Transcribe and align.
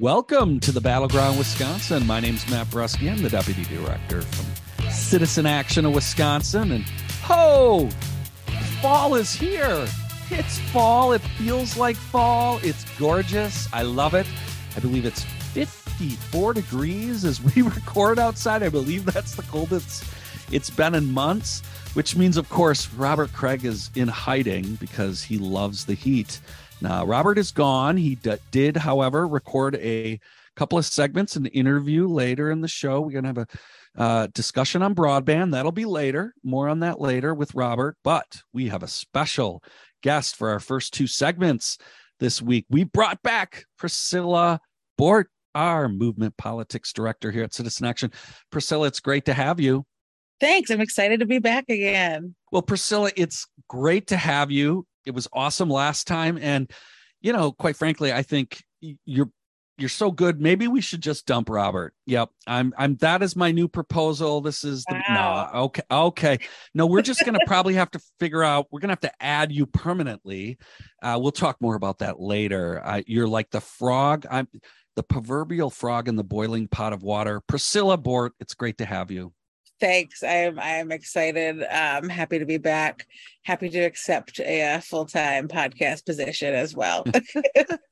Welcome 0.00 0.58
to 0.58 0.72
the 0.72 0.80
Battleground, 0.80 1.38
Wisconsin. 1.38 2.04
My 2.04 2.18
name 2.18 2.34
is 2.34 2.50
Matt 2.50 2.66
Brusky. 2.66 3.08
I'm 3.08 3.22
the 3.22 3.30
Deputy 3.30 3.62
Director 3.62 4.22
from 4.22 4.90
Citizen 4.90 5.46
Action 5.46 5.84
of 5.84 5.94
Wisconsin. 5.94 6.72
And 6.72 6.84
ho, 7.22 7.88
fall 8.82 9.14
is 9.14 9.32
here. 9.32 9.86
It's 10.30 10.58
fall. 10.72 11.12
It 11.12 11.20
feels 11.20 11.76
like 11.76 11.94
fall. 11.94 12.58
It's 12.64 12.84
gorgeous. 12.98 13.72
I 13.72 13.82
love 13.82 14.14
it. 14.14 14.26
I 14.76 14.80
believe 14.80 15.06
it's 15.06 15.22
54 15.22 16.54
degrees 16.54 17.24
as 17.24 17.40
we 17.40 17.62
record 17.62 18.18
outside. 18.18 18.64
I 18.64 18.70
believe 18.70 19.04
that's 19.04 19.36
the 19.36 19.42
coldest 19.42 20.02
it's 20.50 20.70
been 20.70 20.94
in 20.94 21.12
months, 21.12 21.62
which 21.94 22.16
means, 22.16 22.36
of 22.36 22.48
course, 22.48 22.92
Robert 22.94 23.32
Craig 23.32 23.64
is 23.64 23.90
in 23.94 24.08
hiding 24.08 24.74
because 24.76 25.22
he 25.22 25.38
loves 25.38 25.84
the 25.84 25.94
heat. 25.94 26.40
Now, 26.80 27.04
Robert 27.04 27.38
is 27.38 27.50
gone. 27.50 27.96
He 27.96 28.16
d- 28.16 28.36
did, 28.50 28.76
however, 28.76 29.26
record 29.26 29.76
a 29.76 30.20
couple 30.56 30.78
of 30.78 30.84
segments, 30.84 31.36
an 31.36 31.46
interview 31.46 32.06
later 32.06 32.50
in 32.50 32.60
the 32.60 32.68
show. 32.68 33.00
We're 33.00 33.20
going 33.20 33.24
to 33.24 33.28
have 33.28 33.38
a 33.38 33.46
uh, 33.96 34.26
discussion 34.34 34.82
on 34.82 34.94
broadband. 34.94 35.52
That'll 35.52 35.72
be 35.72 35.84
later. 35.84 36.34
More 36.42 36.68
on 36.68 36.80
that 36.80 37.00
later 37.00 37.34
with 37.34 37.54
Robert. 37.54 37.96
But 38.04 38.42
we 38.52 38.68
have 38.68 38.82
a 38.82 38.88
special 38.88 39.62
guest 40.02 40.36
for 40.36 40.50
our 40.50 40.60
first 40.60 40.92
two 40.92 41.06
segments 41.06 41.78
this 42.20 42.42
week. 42.42 42.66
We 42.70 42.84
brought 42.84 43.22
back 43.22 43.64
Priscilla 43.78 44.60
Bort, 44.98 45.30
our 45.54 45.88
movement 45.88 46.36
politics 46.36 46.92
director 46.92 47.30
here 47.30 47.44
at 47.44 47.54
Citizen 47.54 47.86
Action. 47.86 48.10
Priscilla, 48.50 48.88
it's 48.88 49.00
great 49.00 49.24
to 49.26 49.34
have 49.34 49.60
you. 49.60 49.84
Thanks. 50.40 50.70
I'm 50.70 50.80
excited 50.80 51.20
to 51.20 51.26
be 51.26 51.38
back 51.38 51.64
again. 51.68 52.34
Well, 52.50 52.62
Priscilla, 52.62 53.10
it's 53.16 53.46
great 53.68 54.08
to 54.08 54.16
have 54.16 54.50
you 54.50 54.86
it 55.06 55.14
was 55.14 55.28
awesome 55.32 55.70
last 55.70 56.06
time. 56.06 56.38
And 56.40 56.70
you 57.20 57.32
know 57.32 57.52
quite 57.52 57.74
frankly 57.74 58.12
i 58.12 58.20
think 58.20 58.62
you're 59.06 59.30
you're 59.76 59.88
so 59.88 60.10
good. 60.10 60.40
Maybe 60.40 60.68
we 60.68 60.80
should 60.80 61.00
just 61.00 61.26
dump 61.26 61.50
robert. 61.50 61.94
Yep. 62.06 62.30
I'm 62.46 62.72
i'm 62.78 62.96
that 62.96 63.22
is 63.22 63.34
my 63.34 63.50
new 63.50 63.68
proposal. 63.68 64.40
This 64.40 64.62
is 64.64 64.84
the 64.84 65.02
wow. 65.08 65.50
no 65.52 65.60
okay 65.62 65.82
okay. 65.90 66.38
No 66.74 66.86
we're 66.86 67.02
just 67.02 67.24
gonna 67.24 67.40
probably 67.46 67.74
have 67.74 67.90
to 67.92 68.00
figure 68.20 68.44
out 68.44 68.68
we're 68.70 68.80
gonna 68.80 68.92
have 68.92 69.00
to 69.00 69.12
add 69.22 69.52
you 69.52 69.66
permanently. 69.66 70.58
Uh, 71.02 71.18
we'll 71.20 71.32
talk 71.32 71.60
more 71.60 71.74
about 71.74 71.98
that 71.98 72.20
later. 72.20 72.80
Uh, 72.84 73.02
you're 73.06 73.28
like 73.28 73.50
the 73.50 73.60
frog. 73.60 74.26
I'm 74.30 74.48
the 74.96 75.02
proverbial 75.02 75.70
frog 75.70 76.06
in 76.06 76.14
the 76.14 76.24
boiling 76.24 76.68
pot 76.68 76.92
of 76.92 77.02
water. 77.02 77.40
Priscilla 77.48 77.96
bort 77.96 78.32
it's 78.38 78.54
great 78.54 78.78
to 78.78 78.84
have 78.84 79.10
you 79.10 79.32
thanks. 79.80 80.22
I'm 80.22 80.58
I'm 80.58 80.92
excited. 80.92 81.62
I'm 81.64 82.08
happy 82.08 82.38
to 82.38 82.46
be 82.46 82.58
back. 82.58 83.06
Happy 83.42 83.68
to 83.68 83.80
accept 83.80 84.40
a, 84.40 84.76
a 84.76 84.80
full 84.80 85.06
time 85.06 85.48
podcast 85.48 86.06
position 86.06 86.54
as 86.54 86.74
well. 86.74 87.04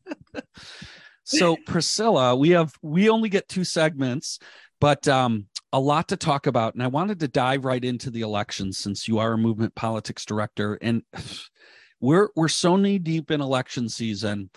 so 1.25 1.57
Priscilla, 1.67 2.37
we 2.37 2.51
have 2.51 2.75
we 2.83 3.09
only 3.09 3.29
get 3.29 3.49
two 3.49 3.65
segments, 3.65 4.39
but 4.81 5.07
um, 5.09 5.47
a 5.73 5.81
lot 5.81 6.09
to 6.09 6.17
talk 6.17 6.47
about, 6.47 6.75
and 6.75 6.83
I 6.83 6.89
wanted 6.89 7.21
to 7.21 7.29
dive 7.29 7.65
right 7.65 7.85
into 7.85 8.11
the 8.11 8.23
election 8.23 8.73
since 8.73 9.09
you 9.09 9.19
are 9.19 9.33
a 9.33 9.39
movement 9.39 9.75
politics 9.75 10.25
director, 10.25 10.79
and 10.81 11.03
we're 12.01 12.29
we're 12.37 12.49
so 12.49 12.77
knee 12.77 12.99
deep 12.99 13.31
in 13.31 13.41
election 13.41 13.89
season. 13.89 14.51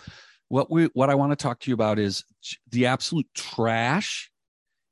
What 0.48 0.70
we 0.70 0.86
what 0.94 1.10
I 1.10 1.14
want 1.16 1.32
to 1.32 1.36
talk 1.36 1.60
to 1.60 1.70
you 1.70 1.74
about 1.74 1.98
is 1.98 2.24
the 2.70 2.86
absolute 2.86 3.26
trash 3.34 4.30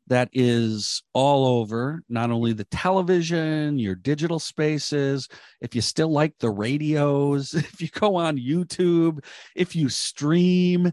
that 0.06 0.28
is 0.32 1.02
all 1.12 1.58
over 1.58 2.02
not 2.08 2.30
only 2.30 2.52
the 2.52 2.64
television 2.64 3.78
your 3.78 3.94
digital 3.94 4.38
spaces 4.38 5.28
if 5.60 5.74
you 5.74 5.80
still 5.80 6.10
like 6.10 6.34
the 6.38 6.50
radios 6.50 7.54
if 7.54 7.80
you 7.80 7.88
go 7.88 8.16
on 8.16 8.36
youtube 8.38 9.24
if 9.54 9.74
you 9.74 9.88
stream 9.88 10.92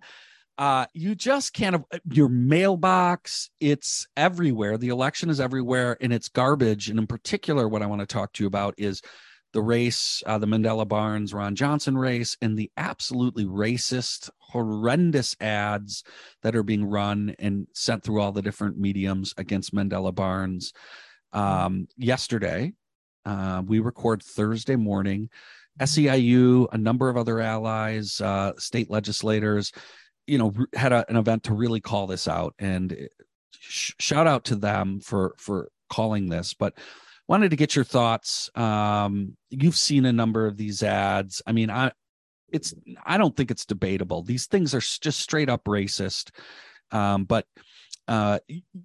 uh, 0.58 0.86
you 0.94 1.16
just 1.16 1.54
can't 1.54 1.74
have 1.74 1.86
your 2.12 2.30
mailbox 2.30 3.50
it's 3.60 4.06
everywhere. 4.16 4.78
The 4.78 4.90
election 4.90 5.32
is 5.32 5.40
everywhere 5.40 5.98
and 6.02 6.14
it's 6.14 6.30
garbage. 6.30 6.88
And 6.90 7.00
in 7.00 7.08
particular 7.08 7.68
what 7.68 7.82
i 7.82 7.88
want 7.88 8.02
to 8.02 8.06
talk 8.06 8.32
to 8.34 8.44
you 8.44 8.48
about 8.48 8.76
is 8.78 9.02
the 9.54 9.62
race, 9.62 10.24
uh, 10.26 10.38
the 10.38 10.48
Mandela 10.48 10.88
Barnes 10.88 11.34
Ron 11.34 11.56
Johnson 11.56 11.98
race, 11.98 12.38
and 12.42 12.58
the 12.58 12.72
absolutely 12.78 13.46
racist, 13.46 14.30
horrendous 14.40 15.36
ads 15.40 16.04
that 16.42 16.56
are 16.56 16.64
being 16.64 16.86
run 16.86 17.36
and 17.40 17.68
sent 17.74 18.04
through 18.04 18.22
all 18.22 18.32
the 18.32 18.42
different 18.42 18.78
mediums 18.78 19.34
against 19.38 19.74
Mandela 19.74 20.14
Barnes. 20.14 20.74
Um, 21.34 21.88
yesterday, 21.98 22.74
uh, 23.26 23.62
we 23.66 23.80
record 23.80 24.24
Thursday 24.24 24.76
morning. 24.76 25.30
SEIU, 25.80 26.68
a 26.72 26.78
number 26.78 27.10
of 27.10 27.18
other 27.18 27.40
allies, 27.40 28.20
uh, 28.22 28.52
state 28.58 28.90
legislators, 28.90 29.72
you 30.28 30.38
know, 30.38 30.54
had 30.74 30.92
a, 30.92 31.10
an 31.10 31.16
event 31.16 31.44
to 31.44 31.54
really 31.54 31.80
call 31.80 32.08
this 32.08 32.28
out, 32.28 32.54
and 32.60 33.08
sh- 33.52 33.94
shout 34.00 34.28
out 34.28 34.46
to 34.46 34.56
them 34.56 35.00
for 35.00 35.34
for 35.38 35.70
calling 35.90 36.30
this. 36.30 36.54
But 36.54 36.78
wanted 37.32 37.50
to 37.52 37.56
get 37.56 37.78
your 37.78 37.86
thoughts. 37.86 38.50
Um, 38.56 39.38
you've 39.50 39.78
seen 39.78 40.06
a 40.06 40.12
number 40.12 40.48
of 40.48 40.58
these 40.58 40.84
ads. 40.84 41.42
I 41.48 41.54
mean, 41.54 41.70
I 41.70 41.94
it's 42.52 42.74
I 43.06 43.18
don't 43.18 43.38
think 43.38 43.52
it's 43.52 43.66
debatable. 43.66 44.22
These 44.22 44.48
things 44.48 44.76
are 44.76 44.82
just 44.82 45.22
straight 45.22 45.48
up 45.48 45.64
racist. 45.64 46.32
Um, 46.92 47.24
but 47.24 47.46
uh, 48.10 48.40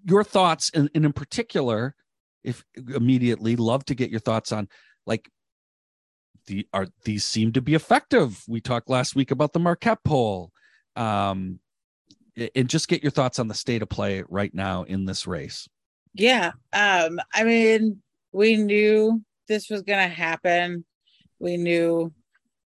your 0.05 0.23
thoughts, 0.23 0.71
and, 0.73 0.89
and 0.95 1.05
in 1.05 1.13
particular, 1.13 1.97
if 2.45 2.65
immediately, 2.77 3.57
love 3.57 3.85
to 3.87 3.97
get 3.97 4.11
your 4.11 4.21
thoughts 4.21 4.53
on 4.53 4.69
like 5.07 5.29
the 6.47 6.69
are 6.73 6.87
these 7.05 7.25
seem 7.25 7.53
to 7.55 7.61
be 7.61 7.75
effective. 7.75 8.45
We 8.47 8.61
talked 8.61 8.89
last 8.89 9.17
week 9.17 9.33
about 9.33 9.55
the 9.55 9.59
Marquette 9.59 10.05
poll. 10.05 10.53
Um, 10.95 11.59
and 12.55 12.69
just 12.69 12.87
get 12.87 13.03
your 13.03 13.11
thoughts 13.11 13.41
on 13.41 13.49
the 13.49 13.55
state 13.55 13.83
of 13.83 13.89
play 13.89 14.23
right 14.29 14.55
now 14.55 14.85
in 14.85 15.05
this 15.05 15.27
race. 15.27 15.69
Yeah. 16.15 16.53
Um, 16.73 17.19
I 17.35 17.45
mean, 17.45 18.03
we 18.37 18.57
knew 18.57 19.23
this 19.49 19.71
was 19.71 19.81
going 19.81 20.07
to 20.07 20.15
happen. 20.15 20.85
We 21.39 21.57
knew 21.57 22.13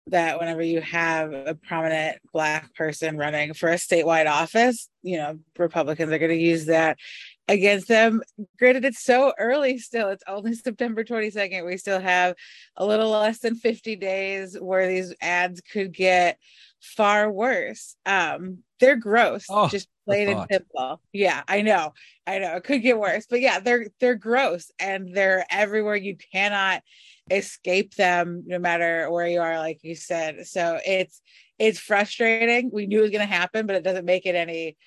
that 0.08 0.38
whenever 0.38 0.62
you 0.62 0.80
have 0.82 1.34
a 1.34 1.56
prominent 1.56 2.20
black 2.32 2.72
person 2.76 3.18
running 3.18 3.56
for 3.56 3.70
a 3.70 3.76
statewide 3.76 4.30
office, 4.30 4.88
you 5.02 5.18
know, 5.18 5.40
Republicans 5.58 6.12
are 6.12 6.20
going 6.20 6.30
to 6.30 6.38
use 6.38 6.68
that 6.68 7.00
against 7.48 7.88
them. 7.88 8.22
Granted, 8.60 8.86
it's 8.86 9.04
so 9.04 9.34
early 9.40 9.80
still. 9.80 10.10
It's 10.10 10.24
only 10.28 10.54
September 10.54 11.04
22nd. 11.04 11.66
We 11.66 11.78
still 11.78 12.00
have 12.00 12.36
a 12.78 12.86
little 12.86 13.10
less 13.10 13.40
than 13.40 13.56
50 13.56 13.96
days 13.96 14.56
where 14.60 14.88
these 14.88 15.16
ads 15.20 15.62
could 15.62 15.92
get 15.92 16.38
far 16.80 17.32
worse. 17.32 17.96
Um, 18.06 18.60
they're 18.80 18.98
gross. 18.98 19.48
Oh, 19.50 19.68
just 19.68 19.88
plain 20.06 20.30
and 20.30 20.48
simple. 20.52 21.02
Yeah, 21.12 21.44
I 21.48 21.62
know. 21.62 21.94
I 22.26 22.40
know. 22.40 22.56
It 22.56 22.64
could 22.64 22.82
get 22.82 23.00
worse. 23.00 23.26
But 23.30 23.42
yeah, 23.42 23.60
they're 23.60 23.88
they're 24.00 24.16
gross 24.16 24.72
and 24.80 25.14
they're 25.14 25.46
everywhere. 25.50 25.96
You 25.96 26.18
cannot 26.32 26.84
escape 27.30 27.96
them 27.96 28.44
no 28.46 28.60
matter 28.60 29.10
where 29.12 29.28
you 29.28 29.42
are, 29.42 29.58
like 29.58 29.80
you 29.84 29.96
said. 29.96 30.48
So 30.48 30.80
it's 30.86 31.22
it's 31.60 31.80
frustrating. 31.80 32.70
We 32.72 32.88
knew 32.88 33.00
it 33.00 33.04
was 33.04 33.12
gonna 33.12 33.26
happen, 33.26 33.66
but 33.66 33.76
it 33.76 33.84
doesn't 33.84 34.06
make 34.06 34.26
it 34.26 34.36
any 34.36 34.78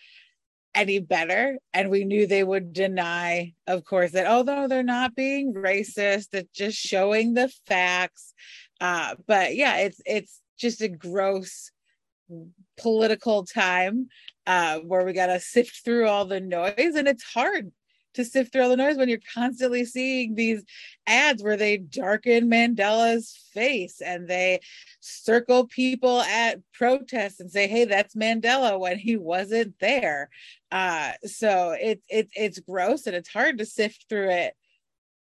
any 0.75 1.01
better. 1.01 1.59
And 1.75 1.91
we 1.91 2.05
knew 2.05 2.27
they 2.27 2.45
would 2.45 2.73
deny, 2.73 3.55
of 3.67 3.85
course, 3.85 4.13
that 4.13 4.27
although 4.27 4.69
they're 4.69 4.83
not 4.83 5.17
being 5.17 5.55
racist, 5.55 6.31
that 6.31 6.53
just 6.53 6.79
showing 6.79 7.35
the 7.35 7.49
facts. 7.67 8.35
Uh, 8.81 9.17
but 9.27 9.57
yeah, 9.57 9.79
it's 9.79 10.01
it's 10.07 10.41
just 10.59 10.81
a 10.81 10.89
gross 10.89 11.71
political 12.77 13.45
time 13.45 14.09
uh, 14.47 14.79
where 14.79 15.05
we 15.05 15.13
got 15.13 15.27
to 15.27 15.41
sift 15.41 15.85
through 15.85 16.07
all 16.07 16.25
the 16.25 16.41
noise. 16.41 16.95
And 16.95 17.09
it's 17.09 17.25
hard 17.25 17.71
to 18.15 18.25
sift 18.25 18.53
through 18.53 18.63
all 18.63 18.69
the 18.71 18.77
noise 18.77 18.97
when 18.97 19.09
you're 19.09 19.19
constantly 19.33 19.85
seeing 19.85 20.35
these 20.35 20.65
ads 21.07 21.43
where 21.43 21.57
they 21.57 21.77
darken 21.77 22.51
Mandela's 22.51 23.39
face 23.53 24.01
and 24.01 24.27
they 24.27 24.61
circle 25.01 25.67
people 25.67 26.21
at 26.23 26.61
protests 26.73 27.41
and 27.41 27.51
say, 27.51 27.69
"Hey, 27.69 27.85
that's 27.85 28.17
Mandela," 28.17 28.79
when 28.79 28.99
he 28.99 29.17
wasn't 29.17 29.79
there. 29.79 30.31
Uh, 30.73 31.13
so 31.25 31.77
it's 31.79 32.03
it's 32.09 32.33
it's 32.35 32.59
gross 32.61 33.07
and 33.07 33.15
it's 33.15 33.29
hard 33.29 33.59
to 33.59 33.67
sift 33.67 34.07
through 34.09 34.31
it 34.31 34.55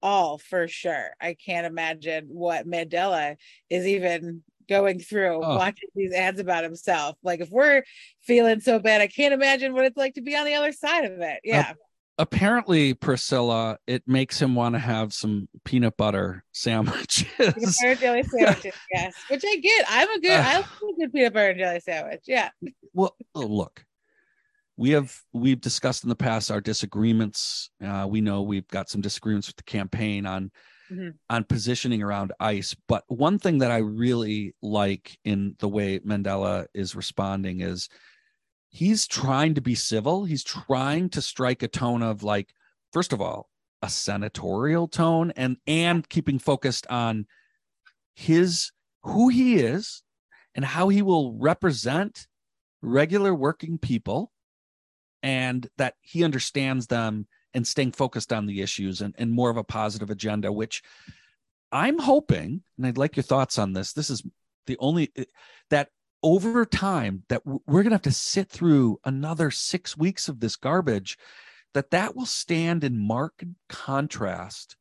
all 0.03 0.39
for 0.39 0.69
sure. 0.69 1.11
I 1.21 1.35
can't 1.35 1.67
imagine 1.67 2.27
what 2.29 2.67
Mandela 2.67 3.37
is 3.71 3.87
even 3.87 4.43
going 4.69 4.99
through 5.01 5.43
oh. 5.43 5.57
watching 5.57 5.89
these 5.95 6.13
ads 6.13 6.41
about 6.41 6.65
himself. 6.65 7.17
Like 7.23 7.41
if 7.41 7.51
we're 7.51 7.83
feeling 8.23 8.61
so 8.61 8.79
bad, 8.79 9.01
I 9.01 9.07
can't 9.07 9.35
imagine 9.35 9.73
what 9.73 9.85
it's 9.85 9.97
like 9.97 10.15
to 10.15 10.23
be 10.23 10.37
on 10.37 10.45
the 10.45 10.55
other 10.55 10.73
side 10.73 11.05
of 11.05 11.21
it. 11.21 11.41
Yeah. 11.45 11.71
Uh, 11.71 11.75
apparently, 12.19 12.95
Priscilla, 12.95 13.79
it 13.87 14.03
makes 14.07 14.41
him 14.41 14.55
want 14.55 14.75
to 14.75 14.79
have 14.79 15.13
some 15.13 15.49
peanut 15.65 15.97
butter 15.97 16.45
sandwiches. 16.53 17.27
Peanut 17.37 17.55
butter 17.57 17.91
and 17.91 18.01
jelly 18.01 18.23
sandwiches, 18.23 18.75
yes. 18.93 19.15
Which 19.29 19.45
I 19.47 19.57
get. 19.57 19.85
I'm 19.89 20.11
a 20.11 20.21
good 20.21 20.41
uh, 20.41 20.45
I 20.45 20.57
love 20.57 20.67
a 20.83 21.01
good 21.01 21.13
peanut 21.13 21.33
butter 21.33 21.51
and 21.51 21.59
jelly 21.59 21.81
sandwich. 21.81 22.23
Yeah. 22.27 22.51
Well, 22.93 23.17
oh, 23.35 23.41
look. 23.41 23.85
We 24.77 24.91
have 24.91 25.17
we've 25.33 25.61
discussed 25.61 26.03
in 26.03 26.09
the 26.09 26.17
past 26.17 26.51
our 26.51 26.61
disagreements. 26.61 27.71
Uh, 27.85 28.07
we 28.09 28.21
know 28.21 28.43
we've 28.43 28.67
got 28.67 28.89
some 28.89 29.01
disagreements 29.01 29.47
with 29.47 29.55
the 29.55 29.63
campaign 29.63 30.27
on 30.27 30.51
mm-hmm. 30.91 31.11
on 31.31 31.45
positioning 31.45 32.03
around 32.03 32.33
ice. 32.41 32.75
But 32.89 33.05
one 33.09 33.39
thing 33.39 33.59
that 33.59 33.71
I 33.71 33.79
really 33.79 34.55
like 34.63 35.19
in 35.25 35.57
the 35.59 35.69
way 35.69 35.99
Mandela 36.01 36.67
is 36.75 36.95
responding 36.95 37.61
is 37.61 37.89
he's 38.71 39.07
trying 39.07 39.55
to 39.55 39.61
be 39.61 39.75
civil. 39.75 40.25
He's 40.25 40.45
trying 40.45 41.11
to 41.11 41.23
strike 41.23 41.63
a 41.63 41.69
tone 41.69 42.03
of 42.03 42.23
like, 42.23 42.53
first 42.93 43.13
of 43.13 43.21
all, 43.21 43.49
a 43.83 43.89
senatorial 43.89 44.89
tone 44.89 45.33
and 45.37 45.59
and 45.67 46.09
keeping 46.09 46.39
focused 46.39 46.87
on 46.89 47.27
his 48.15 48.73
who 49.03 49.29
he 49.29 49.57
is 49.57 50.03
and 50.55 50.65
how 50.65 50.89
he 50.89 51.03
will 51.03 51.37
represent 51.39 52.27
regular 52.81 53.35
working 53.35 53.77
people 53.79 54.33
and 55.23 55.69
that 55.77 55.95
he 56.01 56.25
understands 56.25 56.87
them 56.87 57.27
and 57.55 57.67
staying 57.67 57.93
focused 57.93 58.33
on 58.33 58.47
the 58.47 58.61
issues 58.61 59.01
and, 59.01 59.15
and 59.19 59.31
more 59.31 59.51
of 59.51 59.57
a 59.57 59.65
positive 59.65 60.11
agenda 60.11 60.53
which 60.53 60.83
i'm 61.73 61.99
hoping 61.99 62.63
and 62.77 62.87
i'd 62.87 62.99
like 62.99 63.17
your 63.17 63.23
thoughts 63.23 63.59
on 63.59 63.73
this 63.73 63.93
this 63.93 64.11
is 64.11 64.23
the 64.67 64.77
only 64.79 65.13
that 65.71 65.89
over 66.23 66.65
time 66.65 67.23
that 67.29 67.45
we're 67.45 67.83
going 67.83 67.91
to 67.91 67.95
have 67.95 68.03
to 68.03 68.11
sit 68.11 68.49
through 68.49 68.99
another 69.05 69.51
six 69.51 69.97
weeks 69.97 70.29
of 70.29 70.41
this 70.41 70.57
garbage 70.57 71.19
that 71.75 71.91
that 71.91 72.17
will 72.17 72.27
stand 72.27 72.85
in 72.85 72.99
marked 72.99 73.45
contrast 73.69 74.77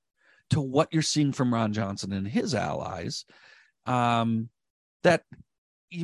to 0.50 0.62
what 0.62 0.90
you're 0.92 1.02
seeing 1.02 1.32
from 1.32 1.54
ron 1.54 1.74
johnson 1.74 2.12
and 2.12 2.28
his 2.28 2.56
allies 2.56 3.26
um, 3.86 4.50
that 5.04 5.24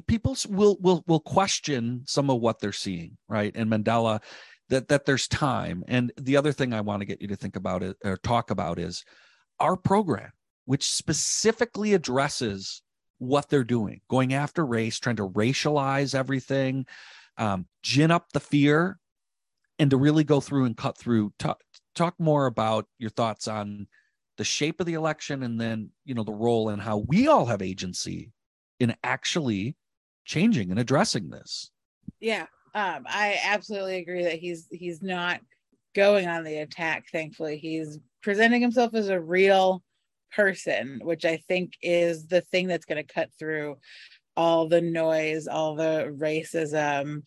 people 0.05 0.37
will 0.49 0.77
will 0.79 1.03
will 1.07 1.19
question 1.19 2.03
some 2.05 2.29
of 2.29 2.39
what 2.39 2.59
they're 2.59 2.71
seeing 2.71 3.17
right? 3.27 3.51
And 3.55 3.71
mandela 3.71 4.21
that 4.69 4.87
that 4.87 5.05
there's 5.05 5.27
time 5.27 5.83
and 5.87 6.11
the 6.17 6.37
other 6.37 6.51
thing 6.51 6.73
i 6.73 6.81
want 6.81 7.01
to 7.01 7.05
get 7.05 7.21
you 7.21 7.27
to 7.27 7.35
think 7.35 7.55
about 7.55 7.83
it 7.83 7.97
or 8.03 8.17
talk 8.17 8.51
about 8.51 8.79
is 8.79 9.03
our 9.59 9.75
program 9.75 10.31
which 10.69 10.91
specifically 10.91 11.95
addresses 11.95 12.83
what 13.19 13.49
they're 13.49 13.63
doing, 13.63 14.01
going 14.09 14.33
after 14.33 14.65
race, 14.65 14.99
trying 14.99 15.17
to 15.17 15.27
racialize 15.27 16.15
everything, 16.15 16.85
um, 17.37 17.65
gin 17.83 18.11
up 18.11 18.31
the 18.33 18.39
fear, 18.39 18.97
and 19.77 19.91
to 19.91 19.97
really 19.97 20.23
go 20.23 20.39
through 20.39 20.65
and 20.65 20.75
cut 20.75 20.97
through. 20.97 21.33
Talk, 21.37 21.61
talk 21.95 22.15
more 22.19 22.45
about 22.45 22.85
your 22.97 23.09
thoughts 23.09 23.47
on 23.47 23.87
the 24.37 24.43
shape 24.43 24.79
of 24.79 24.85
the 24.85 24.93
election 24.93 25.43
and 25.43 25.59
then, 25.59 25.89
you 26.05 26.13
know, 26.13 26.23
the 26.23 26.31
role 26.31 26.69
and 26.69 26.81
how 26.81 26.97
we 26.97 27.27
all 27.27 27.45
have 27.45 27.61
agency 27.61 28.31
in 28.79 28.95
actually 29.03 29.75
changing 30.25 30.71
and 30.71 30.79
addressing 30.79 31.29
this. 31.29 31.71
Yeah. 32.19 32.45
Um, 32.73 33.05
I 33.07 33.39
absolutely 33.43 33.97
agree 33.97 34.23
that 34.23 34.39
he's 34.39 34.67
he's 34.71 35.01
not 35.01 35.41
going 35.95 36.27
on 36.27 36.43
the 36.43 36.57
attack. 36.57 37.05
Thankfully, 37.11 37.57
he's 37.57 37.99
presenting 38.21 38.61
himself 38.61 38.93
as 38.93 39.09
a 39.09 39.19
real 39.19 39.83
person, 40.35 40.99
which 41.03 41.25
I 41.25 41.37
think 41.37 41.73
is 41.81 42.27
the 42.27 42.41
thing 42.41 42.67
that's 42.67 42.85
going 42.85 43.03
to 43.03 43.13
cut 43.13 43.29
through 43.37 43.77
all 44.37 44.67
the 44.67 44.81
noise, 44.81 45.47
all 45.47 45.75
the 45.75 46.15
racism, 46.17 47.23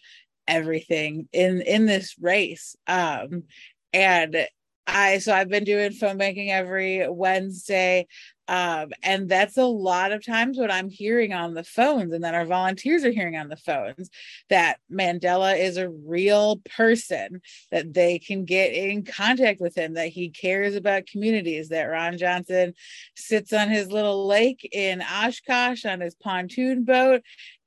everything 0.47 1.29
in 1.33 1.61
in 1.63 1.87
this 1.87 2.17
race. 2.21 2.77
Um, 2.87 3.45
and 3.93 4.47
I 4.87 5.19
so 5.19 5.33
I've 5.33 5.49
been 5.49 5.65
doing 5.65 5.93
phone 5.93 6.19
banking 6.19 6.51
every 6.51 7.09
Wednesday. 7.09 8.07
Um, 8.49 8.91
and 9.03 9.29
that's 9.29 9.57
a 9.57 9.65
lot 9.65 10.13
of 10.13 10.25
times 10.25 10.59
what 10.59 10.71
I'm 10.71 10.91
hearing 10.91 11.33
on 11.33 11.55
the 11.55 11.65
phones, 11.65 12.13
and 12.13 12.23
then 12.23 12.35
our 12.35 12.45
volunteers 12.45 13.05
are 13.05 13.13
hearing 13.13 13.37
on 13.37 13.49
the 13.49 13.57
phones 13.57 14.11
that 14.49 14.79
Mandela 14.91 15.59
is 15.59 15.77
a 15.77 15.89
real 15.89 16.61
person, 16.77 17.41
that 17.71 17.95
they 17.95 18.19
can 18.19 18.45
get 18.45 18.73
in 18.73 19.05
contact 19.05 19.61
with 19.61 19.77
him, 19.77 19.95
that 19.95 20.09
he 20.09 20.29
cares 20.29 20.75
about 20.75 21.07
communities, 21.07 21.69
that 21.69 21.85
Ron 21.85 22.19
Johnson 22.19 22.75
sits 23.17 23.53
on 23.53 23.69
his 23.69 23.93
little 23.93 24.27
lake 24.27 24.69
in 24.73 25.03
Oshkosh 25.03 25.85
on 25.85 26.01
his 26.01 26.15
pontoon 26.15 26.85
boat 26.85 27.23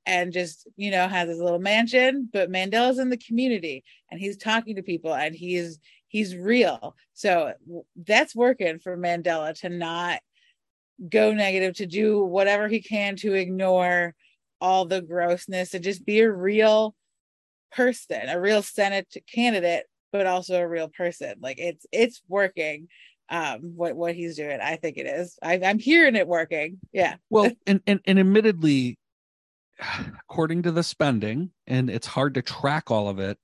and 0.08 0.32
just 0.32 0.68
you 0.76 0.92
know 0.92 1.08
has 1.08 1.28
his 1.28 1.40
little 1.40 1.58
mansion 1.58 2.28
but 2.32 2.48
mandela's 2.48 3.00
in 3.00 3.10
the 3.10 3.16
community 3.16 3.82
and 4.08 4.20
he's 4.20 4.36
talking 4.36 4.76
to 4.76 4.82
people 4.82 5.12
and 5.12 5.34
he's 5.34 5.80
he's 6.08 6.36
real. 6.36 6.96
So 7.14 7.52
that's 7.96 8.34
working 8.34 8.78
for 8.78 8.96
mandela 8.96 9.58
to 9.60 9.68
not 9.68 10.20
go 11.10 11.32
negative 11.32 11.74
to 11.76 11.86
do 11.86 12.22
whatever 12.24 12.68
he 12.68 12.80
can 12.80 13.16
to 13.16 13.34
ignore 13.34 14.14
all 14.60 14.86
the 14.86 15.02
grossness 15.02 15.74
and 15.74 15.84
just 15.84 16.06
be 16.06 16.20
a 16.20 16.30
real 16.30 16.94
person 17.72 18.28
a 18.28 18.40
real 18.40 18.62
senate 18.62 19.14
candidate 19.32 19.84
but 20.16 20.26
also 20.26 20.60
a 20.60 20.68
real 20.68 20.88
person. 20.88 21.34
Like 21.40 21.58
it's 21.58 21.86
it's 21.92 22.22
working 22.28 22.88
um 23.28 23.72
what 23.76 23.96
what 23.96 24.14
he's 24.14 24.36
doing. 24.36 24.60
I 24.60 24.76
think 24.76 24.96
it 24.96 25.06
is. 25.06 25.38
I, 25.42 25.60
i'm 25.64 25.78
hearing 25.78 26.16
it 26.16 26.28
working. 26.28 26.78
Yeah. 26.92 27.16
Well 27.30 27.50
and, 27.66 27.80
and 27.86 28.00
and 28.06 28.18
admittedly 28.18 28.98
according 30.20 30.62
to 30.62 30.72
the 30.72 30.82
spending 30.82 31.50
and 31.66 31.90
it's 31.90 32.06
hard 32.06 32.32
to 32.34 32.40
track 32.40 32.90
all 32.90 33.10
of 33.10 33.18
it 33.18 33.38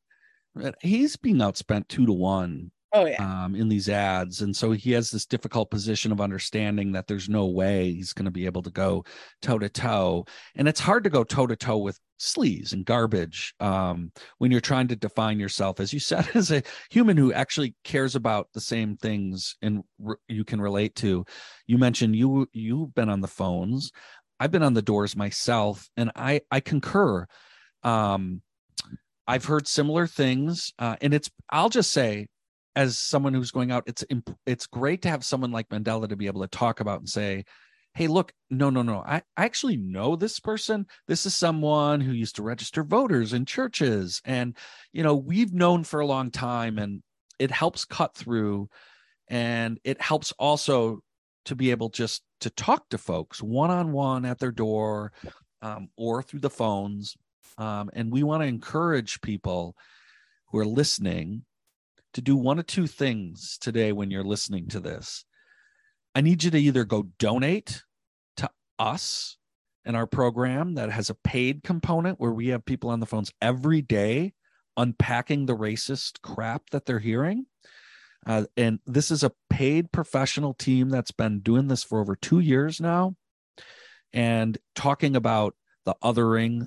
he's 0.81 1.15
being 1.17 1.37
outspent 1.37 1.87
two 1.89 2.07
to 2.07 2.13
one 2.15 2.71
oh 2.93 3.07
yeah. 3.07 3.45
um, 3.45 3.55
in 3.55 3.69
these 3.69 3.89
ads 3.89 4.43
and 4.43 4.55
so 4.55 4.73
he 4.73 4.93
has 4.93 5.11
this 5.11 5.27
difficult 5.27 5.71
position 5.71 6.13
of 6.13 6.21
understanding 6.21 6.93
that 6.93 7.07
there's 7.07 7.29
no 7.29 7.47
way 7.47 7.93
he's 7.93 8.13
going 8.13 8.25
to 8.25 8.31
be 8.31 8.47
able 8.47 8.63
to 8.63 8.71
go 8.71 9.05
toe 9.41 9.59
to 9.59 9.69
toe 9.69 10.25
and 10.57 10.69
it's 10.69 10.81
hard 10.81 11.05
to 11.05 11.11
go 11.11 11.25
toe 11.25 11.47
to 11.47 11.57
toe 11.57 11.79
with 11.79 11.99
sleaze 12.23 12.73
and 12.73 12.85
garbage 12.85 13.53
um, 13.61 14.13
when 14.39 14.51
you're 14.51 14.61
trying 14.61 14.87
to 14.89 14.97
define 14.97 15.41
yourself 15.41 15.81
as 15.81 15.93
you 15.93 15.99
said 15.99 16.29
as 16.35 16.51
a 16.51 16.63
human 16.91 17.17
who 17.17 17.33
actually 17.33 17.75
cares 17.85 18.15
about 18.15 18.49
the 18.55 18.61
same 18.61 18.97
things 18.97 19.57
and 19.61 19.83
re- 19.99 20.17
you 20.29 20.45
can 20.45 20.61
relate 20.61 20.95
to. 20.95 21.25
You 21.67 21.79
mentioned 21.79 22.15
you 22.15 22.49
you've 22.53 22.95
been 22.95 23.09
on 23.09 23.21
the 23.21 23.29
phones. 23.29 23.91
I've 24.39 24.53
been 24.53 24.63
on 24.63 24.75
the 24.75 24.83
doors 24.83 25.17
myself 25.17 25.89
and 25.97 26.11
i 26.15 26.41
i 26.51 26.61
concur. 26.61 27.27
Um, 27.83 28.43
I've 29.27 29.45
heard 29.45 29.69
similar 29.69 30.07
things, 30.07 30.73
uh, 30.79 30.97
and 31.01 31.15
it's. 31.15 31.31
I'll 31.49 31.69
just 31.69 31.93
say, 31.93 32.27
as 32.75 32.99
someone 32.99 33.35
who's 33.35 33.51
going 33.51 33.71
out, 33.71 33.85
it's 33.87 34.05
it's 34.47 34.67
great 34.67 35.03
to 35.03 35.09
have 35.09 35.25
someone 35.25 35.53
like 35.53 35.69
Mandela 35.69 36.09
to 36.09 36.17
be 36.17 36.27
able 36.27 36.43
to 36.43 36.49
talk 36.49 36.81
about 36.81 37.01
and 37.01 37.09
say, 37.09 37.45
"Hey, 37.95 38.07
look, 38.07 38.33
no, 38.51 38.71
no, 38.71 38.83
no, 38.83 39.03
I, 39.07 39.23
I 39.37 39.45
actually 39.45 39.77
know 39.77 40.17
this 40.17 40.41
person. 40.41 40.87
This 41.07 41.27
is 41.27 41.35
someone 41.35 42.01
who 42.01 42.13
used 42.13 42.37
to 42.37 42.43
register 42.43 42.83
voters 42.83 43.33
in 43.33 43.45
churches, 43.45 44.23
and 44.25 44.57
you 44.93 45.03
know 45.03 45.15
we've 45.15 45.53
known 45.53 45.85
for 45.85 46.01
a 46.01 46.07
long 46.07 46.31
time, 46.31 46.79
and 46.79 47.03
it 47.39 47.51
helps 47.51 47.85
cut 47.85 48.15
through, 48.15 48.69
and 49.29 49.79
it 49.85 50.01
helps 50.01 50.33
also 50.39 51.01
to 51.47 51.55
be 51.57 51.71
able 51.73 51.89
just 51.89 52.23
to 52.41 52.51
talk 52.51 52.89
to 52.91 52.99
folks 52.99 53.43
one 53.43 53.71
on 53.71 53.93
one 53.93 54.25
at 54.25 54.39
their 54.39 54.53
door, 54.53 55.13
um, 55.61 55.89
or 55.97 56.23
through 56.23 56.41
the 56.41 56.51
phones, 56.51 57.17
um, 57.59 57.91
and 57.93 58.11
we 58.13 58.23
want 58.23 58.43
to 58.43 58.47
encourage 58.49 59.21
people 59.21 59.77
who 60.47 60.59
are 60.59 60.67
listening 60.67 61.45
to 62.15 62.21
do 62.21 62.37
one 62.37 62.59
of 62.59 62.67
two 62.67 62.87
things 62.87 63.59
today 63.59 63.93
when 63.93 64.11
you're 64.11 64.25
listening 64.25 64.69
to 64.69 64.81
this. 64.81 65.25
I 66.15 66.21
need 66.21 66.45
you 66.45 66.51
to 66.51 66.59
either 66.59 66.85
go 66.85 67.09
donate 67.19 67.83
to 68.37 68.51
us 68.79 69.39
and 69.85 69.97
our 69.97 70.07
program 70.07 70.75
that 70.75 70.91
has 70.91 71.11
a 71.11 71.15
paid 71.15 71.63
component 71.65 72.21
where 72.21 72.33
we 72.33 72.49
have 72.49 72.65
people 72.65 72.91
on 72.91 73.01
the 73.01 73.07
phones 73.07 73.33
every 73.41 73.83
day 73.83 74.35
unpacking 74.77 75.47
the 75.47 75.57
racist 75.57 76.21
crap 76.23 76.71
that 76.71 76.87
they're 76.87 76.99
hearing. 76.99 77.47
Uh, 78.25 78.45
and 78.57 78.79
this 78.87 79.11
is 79.11 79.25
a 79.25 79.33
paid 79.51 79.91
professional 79.91 80.55
team 80.55 80.89
that's 80.89 81.11
been 81.11 81.41
doing 81.41 81.67
this 81.67 81.83
for 81.83 82.01
over 82.01 82.15
two 82.15 82.39
years 82.39 82.81
now 82.81 83.17
and 84.13 84.59
talking 84.75 85.17
about 85.17 85.57
the 85.85 85.95
othering, 86.05 86.67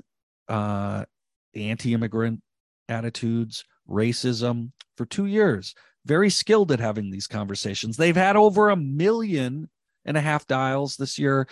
uh, 0.49 1.05
anti 1.53 1.93
immigrant 1.93 2.41
attitudes, 2.89 3.63
racism 3.89 4.71
for 4.97 5.05
two 5.05 5.25
years. 5.25 5.75
Very 6.05 6.29
skilled 6.29 6.71
at 6.71 6.79
having 6.79 7.09
these 7.09 7.27
conversations. 7.27 7.97
They've 7.97 8.15
had 8.15 8.35
over 8.35 8.69
a 8.69 8.75
million 8.75 9.69
and 10.05 10.17
a 10.17 10.21
half 10.21 10.45
dials 10.47 10.97
this 10.97 11.17
year. 11.17 11.47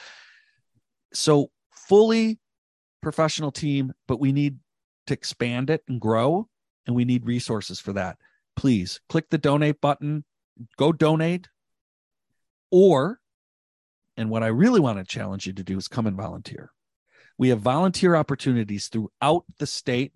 So, 1.13 1.50
fully 1.71 2.39
professional 3.01 3.51
team, 3.51 3.93
but 4.07 4.19
we 4.19 4.31
need 4.31 4.59
to 5.07 5.13
expand 5.13 5.69
it 5.69 5.83
and 5.88 6.00
grow, 6.00 6.47
and 6.88 6.95
we 6.95 7.05
need 7.05 7.25
resources 7.25 7.79
for 7.79 7.93
that. 7.93 8.17
Please 8.55 9.01
click 9.09 9.29
the 9.29 9.38
donate 9.38 9.81
button, 9.81 10.23
go 10.77 10.91
donate, 10.91 11.50
or, 12.71 13.19
and 14.17 14.29
what 14.29 14.43
I 14.43 14.47
really 14.47 14.79
want 14.79 15.00
to 15.00 15.03
challenge 15.03 15.45
you 15.45 15.53
to 15.53 15.63
do 15.63 15.77
is 15.77 15.88
come 15.88 16.07
and 16.07 16.15
volunteer. 16.15 16.71
We 17.38 17.50
have 17.50 17.59
volunteer 17.59 18.15
opportunities 18.15 18.88
throughout 18.88 19.45
the 19.59 19.67
state 19.67 20.13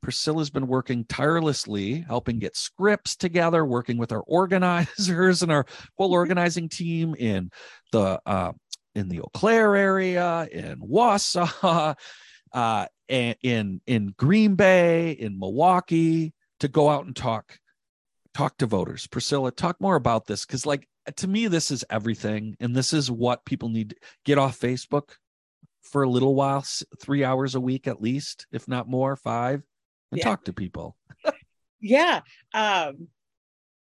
Priscilla's 0.00 0.50
been 0.50 0.66
working 0.66 1.04
tirelessly, 1.04 2.00
helping 2.00 2.38
get 2.38 2.56
scripts 2.56 3.16
together, 3.16 3.64
working 3.64 3.98
with 3.98 4.12
our 4.12 4.20
organizers 4.26 5.42
and 5.42 5.52
our 5.52 5.66
whole 5.96 6.12
organizing 6.12 6.68
team 6.68 7.14
in 7.18 7.50
the 7.92 8.20
uh, 8.26 8.52
in 8.94 9.08
the 9.08 9.20
Eau 9.20 9.30
Claire 9.32 9.76
area, 9.76 10.48
in 10.50 10.80
Wausau, 10.80 11.96
uh, 12.52 12.86
in 13.08 13.80
in 13.86 14.14
Green 14.16 14.54
Bay, 14.54 15.12
in 15.12 15.38
Milwaukee, 15.38 16.32
to 16.60 16.68
go 16.68 16.88
out 16.88 17.06
and 17.06 17.14
talk 17.14 17.58
talk 18.34 18.56
to 18.58 18.66
voters. 18.66 19.06
Priscilla, 19.06 19.50
talk 19.50 19.80
more 19.80 19.96
about 19.96 20.26
this 20.26 20.46
because, 20.46 20.66
like, 20.66 20.88
to 21.16 21.26
me, 21.26 21.48
this 21.48 21.70
is 21.70 21.84
everything, 21.90 22.56
and 22.60 22.74
this 22.74 22.92
is 22.92 23.10
what 23.10 23.44
people 23.44 23.68
need. 23.68 23.96
Get 24.24 24.38
off 24.38 24.60
Facebook 24.60 25.10
for 25.82 26.02
a 26.02 26.08
little 26.08 26.34
while, 26.34 26.64
three 27.00 27.24
hours 27.24 27.54
a 27.54 27.60
week 27.60 27.86
at 27.86 28.02
least, 28.02 28.46
if 28.52 28.68
not 28.68 28.88
more, 28.88 29.16
five 29.16 29.62
and 30.10 30.18
Yeah. 30.18 30.24
talk 30.24 30.44
to 30.44 30.52
people. 30.52 30.96
Yeah. 31.80 32.22
Um 32.54 33.08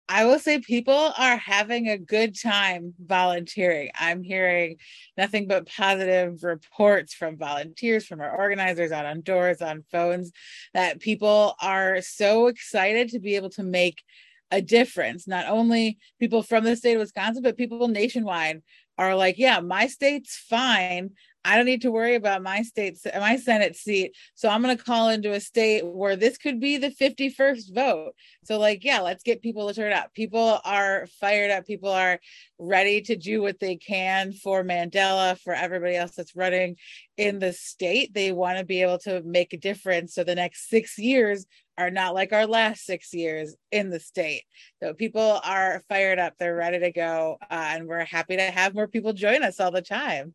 I 0.06 0.26
will 0.26 0.38
say 0.38 0.58
people 0.58 1.12
are 1.16 1.38
having 1.38 1.88
a 1.88 1.96
good 1.96 2.38
time 2.38 2.92
volunteering. 3.02 3.90
I'm 3.98 4.22
hearing 4.22 4.76
nothing 5.16 5.48
but 5.48 5.66
positive 5.66 6.42
reports 6.44 7.14
from 7.14 7.38
volunteers, 7.38 8.04
from 8.04 8.20
our 8.20 8.36
organizers 8.36 8.92
out 8.92 9.06
on 9.06 9.22
doors, 9.22 9.62
on 9.62 9.84
phones, 9.90 10.30
that 10.74 11.00
people 11.00 11.54
are 11.62 12.02
so 12.02 12.48
excited 12.48 13.08
to 13.10 13.18
be 13.18 13.36
able 13.36 13.50
to 13.50 13.62
make 13.62 14.02
a 14.50 14.60
difference. 14.60 15.26
Not 15.26 15.46
only 15.48 15.98
people 16.20 16.42
from 16.42 16.64
the 16.64 16.76
state 16.76 16.94
of 16.94 17.00
Wisconsin, 17.00 17.42
but 17.42 17.56
people 17.56 17.88
nationwide 17.88 18.62
are 18.98 19.16
like, 19.16 19.38
yeah, 19.38 19.60
my 19.60 19.86
state's 19.86 20.36
fine. 20.36 21.12
I 21.44 21.56
don't 21.56 21.66
need 21.66 21.82
to 21.82 21.90
worry 21.90 22.14
about 22.14 22.42
my 22.42 22.62
state, 22.62 22.98
my 23.14 23.36
Senate 23.36 23.76
seat. 23.76 24.16
So 24.34 24.48
I'm 24.48 24.62
going 24.62 24.76
to 24.76 24.82
call 24.82 25.10
into 25.10 25.32
a 25.32 25.40
state 25.40 25.86
where 25.86 26.16
this 26.16 26.38
could 26.38 26.58
be 26.58 26.78
the 26.78 26.90
51st 26.90 27.74
vote. 27.74 28.12
So, 28.44 28.58
like, 28.58 28.84
yeah, 28.84 29.00
let's 29.00 29.22
get 29.22 29.42
people 29.42 29.68
to 29.68 29.74
turn 29.74 29.92
up. 29.92 30.14
People 30.14 30.60
are 30.64 31.06
fired 31.20 31.50
up. 31.50 31.66
People 31.66 31.90
are 31.90 32.18
ready 32.58 33.02
to 33.02 33.16
do 33.16 33.42
what 33.42 33.60
they 33.60 33.76
can 33.76 34.32
for 34.32 34.64
Mandela, 34.64 35.38
for 35.38 35.52
everybody 35.52 35.96
else 35.96 36.12
that's 36.12 36.34
running 36.34 36.76
in 37.16 37.38
the 37.38 37.52
state. 37.52 38.14
They 38.14 38.32
want 38.32 38.58
to 38.58 38.64
be 38.64 38.82
able 38.82 38.98
to 39.00 39.22
make 39.22 39.52
a 39.52 39.58
difference. 39.58 40.14
So 40.14 40.24
the 40.24 40.34
next 40.34 40.70
six 40.70 40.98
years 40.98 41.46
are 41.76 41.90
not 41.90 42.14
like 42.14 42.32
our 42.32 42.46
last 42.46 42.84
six 42.84 43.12
years 43.12 43.54
in 43.72 43.90
the 43.90 44.00
state. 44.00 44.44
So 44.82 44.94
people 44.94 45.40
are 45.44 45.82
fired 45.88 46.18
up. 46.18 46.34
They're 46.38 46.54
ready 46.54 46.78
to 46.80 46.92
go. 46.92 47.38
Uh, 47.42 47.70
and 47.70 47.86
we're 47.86 48.04
happy 48.04 48.36
to 48.36 48.42
have 48.42 48.74
more 48.74 48.88
people 48.88 49.12
join 49.12 49.42
us 49.42 49.60
all 49.60 49.70
the 49.70 49.82
time. 49.82 50.34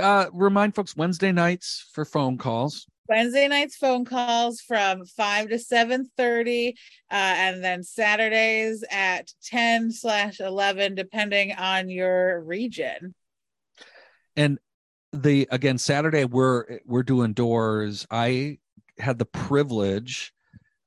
Uh, 0.00 0.26
remind 0.32 0.74
folks 0.74 0.96
Wednesday 0.96 1.32
nights 1.32 1.88
for 1.92 2.04
phone 2.04 2.38
calls. 2.38 2.86
Wednesday 3.08 3.46
nights 3.46 3.76
phone 3.76 4.04
calls 4.04 4.60
from 4.60 5.04
5 5.04 5.50
to 5.50 5.54
7.30 5.56 6.70
uh, 6.70 6.72
and 7.10 7.62
then 7.62 7.82
Saturdays 7.82 8.84
at 8.90 9.30
10 9.44 9.92
slash 9.92 10.40
11 10.40 10.94
depending 10.94 11.52
on 11.52 11.88
your 11.88 12.40
region. 12.40 13.14
And 14.36 14.58
the 15.12 15.48
again 15.50 15.78
Saturday 15.78 16.24
we're 16.24 16.80
we're 16.84 17.02
doing 17.02 17.32
doors. 17.32 18.06
I 18.10 18.58
had 18.98 19.18
the 19.18 19.24
privilege 19.24 20.32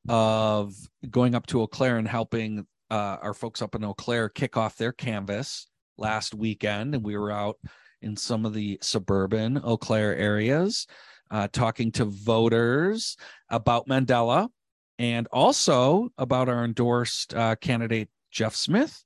of 0.08 0.75
going 1.10 1.36
up 1.36 1.48
to 1.48 1.62
Eau 1.62 1.67
Claire 1.67 1.98
and 1.98 2.08
helping 2.08 2.67
uh, 2.91 3.17
our 3.22 3.34
folks 3.34 3.62
up 3.62 3.75
in 3.75 3.84
Eau 3.84 3.93
Claire 3.93 4.29
kick 4.29 4.58
off 4.58 4.77
their 4.77 4.91
canvass 4.91 5.67
last 5.98 6.34
weekend, 6.34 6.96
and 6.96 7.03
we 7.03 7.17
were 7.17 7.31
out 7.31 7.58
in 8.01 8.15
some 8.15 8.46
of 8.46 8.53
the 8.53 8.79
suburban 8.82 9.60
Eau 9.63 9.77
Claire 9.77 10.15
areas, 10.15 10.88
uh, 11.32 11.48
talking 11.51 11.91
to 11.94 12.06
voters 12.06 13.18
about 13.50 13.88
Mandela 13.88 14.50
and 14.98 15.27
also 15.32 16.10
about 16.18 16.50
our 16.50 16.65
endorsed 16.65 17.34
uh, 17.34 17.56
candidate 17.56 18.10
Jeff 18.32 18.56
Smith 18.56 19.03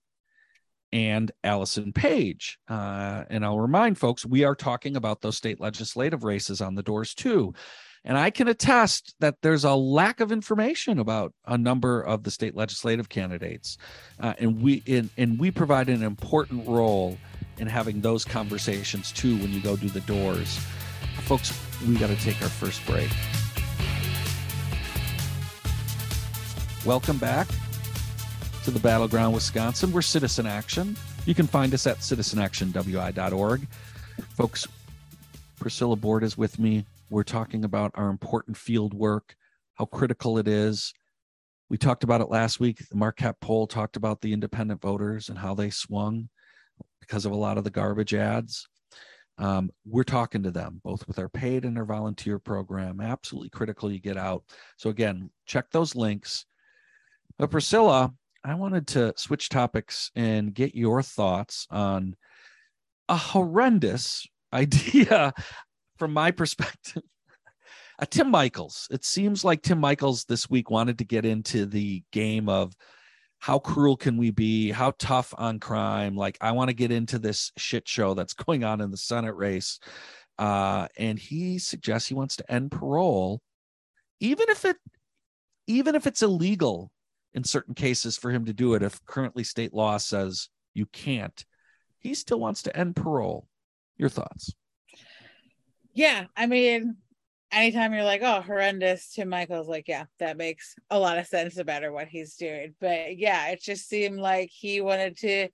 and 0.92 1.32
Allison 1.44 1.92
Page. 1.92 2.60
Uh, 2.68 3.24
and 3.30 3.44
I'll 3.44 3.60
remind 3.60 3.98
folks, 3.98 4.26
we 4.26 4.44
are 4.44 4.56
talking 4.56 4.96
about 4.96 5.22
those 5.22 5.38
state 5.38 5.60
legislative 5.60 6.24
races 6.24 6.62
on 6.62 6.76
the 6.76 6.84
doors 6.84 7.14
too. 7.14 7.54
And 8.06 8.18
I 8.18 8.32
can 8.32 8.48
attest 8.48 9.16
that 9.20 9.36
there's 9.42 9.64
a 9.64 9.74
lack 9.74 10.20
of 10.20 10.32
information 10.32 11.00
about 11.00 11.34
a 11.46 11.58
number 11.58 12.02
of 12.02 12.24
the 12.24 12.32
state 12.32 12.56
legislative 12.56 13.08
candidates, 13.08 13.78
uh, 14.20 14.34
and 14.40 14.62
we 14.62 14.84
in, 14.86 15.10
and 15.18 15.40
we 15.40 15.52
provide 15.52 15.88
an 15.88 16.04
important 16.04 16.68
role 16.68 17.18
in 17.58 17.68
having 17.68 18.02
those 18.02 18.26
conversations 18.26 19.12
too 19.12 19.38
when 19.38 19.52
you 19.52 19.62
go 19.62 19.76
do 19.76 19.90
the 19.90 20.02
doors. 20.02 20.60
Folks, 21.22 21.58
we 21.88 21.96
got 21.96 22.08
to 22.08 22.16
take 22.18 22.42
our 22.42 22.50
first 22.50 22.86
break. 22.86 23.10
Welcome 26.86 27.18
back 27.18 27.48
to 28.64 28.72
the 28.72 28.80
Battleground 28.80 29.34
Wisconsin. 29.34 29.92
We're 29.92 30.02
Citizen 30.02 30.46
Action. 30.46 30.98
You 31.26 31.34
can 31.34 31.48
find 31.48 31.74
us 31.74 31.88
at 31.88 32.00
citizenactionwi.org. 32.00 33.68
Folks, 34.36 34.68
Priscilla 35.58 35.96
Bort 35.96 36.24
is 36.24 36.38
with 36.38 36.60
me. 36.60 36.86
We're 37.10 37.24
talking 37.24 37.64
about 37.64 37.92
our 37.96 38.10
important 38.10 38.58
field 38.58 38.94
work, 38.94 39.36
how 39.76 39.86
critical 39.86 40.38
it 40.38 40.48
is. 40.48 40.94
We 41.70 41.78
talked 41.78 42.04
about 42.04 42.22
it 42.22 42.30
last 42.30 42.60
week. 42.60 42.88
The 42.90 42.98
Marquette 42.98 43.40
poll 43.40 43.68
talked 43.68 43.96
about 43.96 44.22
the 44.22 44.34
independent 44.34 44.82
voters 44.82 45.30
and 45.30 45.38
how 45.38 45.54
they 45.56 45.70
swung 45.70 46.30
because 47.00 47.26
of 47.26 47.32
a 47.32 47.38
lot 47.38 47.58
of 47.58 47.64
the 47.64 47.70
garbage 47.70 48.14
ads. 48.14 48.68
Um, 49.38 49.72
we're 49.86 50.04
talking 50.04 50.44
to 50.44 50.52
them 50.52 50.80
both 50.84 51.08
with 51.08 51.18
our 51.18 51.30
paid 51.30 51.66
and 51.66 51.78
our 51.78 51.86
volunteer 51.86 52.38
program. 52.40 53.02
Absolutely 53.02 53.50
critical 53.50 53.92
you 53.92 54.00
get 54.00 54.18
out. 54.18 54.44
So, 54.78 54.90
again, 54.90 55.32
check 55.46 55.72
those 55.72 55.96
links. 55.96 56.46
But, 57.40 57.50
Priscilla, 57.50 58.14
I 58.44 58.56
wanted 58.56 58.88
to 58.88 59.14
switch 59.18 59.50
topics 59.50 60.12
and 60.16 60.54
get 60.54 60.76
your 60.76 61.02
thoughts 61.02 61.68
on 61.72 62.16
a 63.10 63.16
horrendous 63.16 64.28
idea 64.54 65.34
from 65.98 66.14
my 66.14 66.32
perspective. 66.32 67.04
Uh, 68.00 68.06
Tim 68.10 68.32
Michels. 68.32 68.88
It 68.92 69.06
seems 69.06 69.44
like 69.44 69.62
Tim 69.62 69.80
Michels 69.80 70.26
this 70.26 70.50
week 70.50 70.70
wanted 70.70 70.98
to 70.98 71.06
get 71.06 71.26
into 71.26 71.66
the 71.66 72.04
game 72.12 72.50
of 72.50 72.76
how 73.44 73.60
cruel 73.60 73.98
can 73.98 74.16
we 74.16 74.32
be? 74.32 74.72
How 74.72 74.94
tough 74.98 75.34
on 75.38 75.60
crime? 75.60 76.16
Like, 76.16 76.38
I 76.40 76.54
want 76.54 76.70
to 76.70 76.74
get 76.74 76.94
into 76.94 77.20
this 77.20 77.52
shit 77.58 77.86
show 77.86 78.14
that's 78.14 78.34
going 78.34 78.64
on 78.64 78.80
in 78.80 78.90
the 78.90 78.96
Senate 78.96 79.36
race. 79.36 79.82
Uh, 80.40 80.88
and 80.98 81.20
he 81.20 81.60
suggests 81.60 82.08
he 82.08 82.16
wants 82.16 82.38
to 82.38 82.50
end 82.50 82.72
parole, 82.72 83.42
even 84.22 84.46
if 84.48 84.64
it, 84.64 84.78
even 85.68 85.94
if 85.94 86.08
it's 86.08 86.22
illegal 86.22 86.90
in 87.34 87.44
certain 87.44 87.74
cases 87.74 88.16
for 88.16 88.32
him 88.32 88.46
to 88.46 88.54
do 88.54 88.76
it. 88.76 88.82
If 88.82 89.06
currently 89.08 89.44
state 89.44 89.74
law 89.74 89.98
says 89.98 90.48
you 90.74 90.86
can't, 90.86 91.44
he 92.00 92.14
still 92.14 92.40
wants 92.40 92.64
to 92.64 92.78
end 92.78 92.96
parole. 92.96 93.50
Your 93.98 94.08
thoughts? 94.08 94.54
Yeah, 95.94 96.28
I 96.38 96.46
mean, 96.46 96.96
anytime 97.54 97.94
you're 97.94 98.04
like, 98.04 98.22
oh, 98.24 98.42
horrendous, 98.42 99.14
to 99.14 99.26
Michael's 99.26 99.68
like, 99.68 99.88
yeah, 99.88 100.06
that 100.20 100.38
makes 100.38 100.76
a 100.90 101.00
lot 101.00 101.18
of 101.18 101.28
sense 101.28 101.58
matter 101.64 101.92
what 101.92 102.08
he's 102.08 102.36
doing. 102.36 102.76
But 102.82 103.18
yeah, 103.18 103.50
it 103.50 103.62
just 103.62 103.88
seemed 103.88 104.20
like 104.20 104.50
he 104.52 104.82
wanted 104.82 105.18
to 105.20 105.50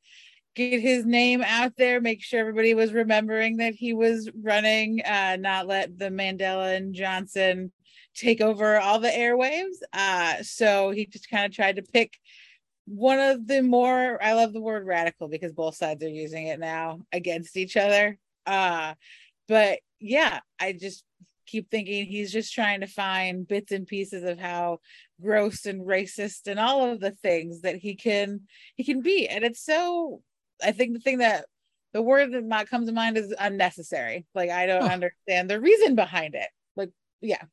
get 0.55 0.81
his 0.81 1.05
name 1.05 1.41
out 1.45 1.73
there, 1.77 2.01
make 2.01 2.23
sure 2.23 2.39
everybody 2.39 2.73
was 2.73 2.93
remembering 2.93 3.57
that 3.57 3.75
he 3.75 3.93
was 3.93 4.29
running, 4.41 5.01
uh, 5.05 5.37
not 5.39 5.67
let 5.67 5.97
the 5.97 6.09
Mandela 6.09 6.75
and 6.75 6.93
Johnson 6.93 7.71
take 8.15 8.41
over 8.41 8.79
all 8.79 8.99
the 8.99 9.09
airwaves. 9.09 9.77
Uh, 9.93 10.41
so 10.41 10.91
he 10.91 11.05
just 11.05 11.29
kind 11.29 11.45
of 11.45 11.53
tried 11.53 11.75
to 11.75 11.81
pick 11.81 12.17
one 12.85 13.19
of 13.19 13.45
the 13.45 13.61
more 13.61 14.21
I 14.21 14.33
love 14.33 14.51
the 14.51 14.61
word 14.61 14.85
radical 14.85 15.27
because 15.27 15.53
both 15.53 15.75
sides 15.75 16.03
are 16.03 16.09
using 16.09 16.47
it 16.47 16.59
now 16.59 17.01
against 17.13 17.55
each 17.55 17.77
other. 17.77 18.17
Uh, 18.45 18.95
but 19.47 19.79
yeah, 19.99 20.39
I 20.59 20.73
just 20.73 21.03
keep 21.49 21.69
thinking 21.69 22.05
he's 22.05 22.31
just 22.31 22.53
trying 22.53 22.81
to 22.81 22.87
find 22.87 23.47
bits 23.47 23.71
and 23.71 23.87
pieces 23.87 24.23
of 24.23 24.39
how 24.39 24.79
gross 25.21 25.65
and 25.65 25.85
racist 25.85 26.47
and 26.47 26.59
all 26.59 26.91
of 26.91 26.99
the 26.99 27.11
things 27.11 27.61
that 27.61 27.75
he 27.75 27.95
can 27.95 28.41
he 28.75 28.83
can 28.83 29.01
be. 29.01 29.27
And 29.27 29.43
it's 29.43 29.63
so 29.63 30.21
i 30.63 30.71
think 30.71 30.93
the 30.93 30.99
thing 30.99 31.19
that 31.19 31.45
the 31.93 32.01
word 32.01 32.31
that 32.31 32.69
comes 32.69 32.87
to 32.87 32.93
mind 32.93 33.17
is 33.17 33.33
unnecessary. 33.39 34.25
Like 34.35 34.49
i 34.49 34.65
don't 34.65 34.91
understand 34.91 35.49
the 35.49 35.59
reason 35.59 35.95
behind 35.95 36.35
it. 36.35 36.49
Like 36.75 36.91
yeah. 37.21 37.43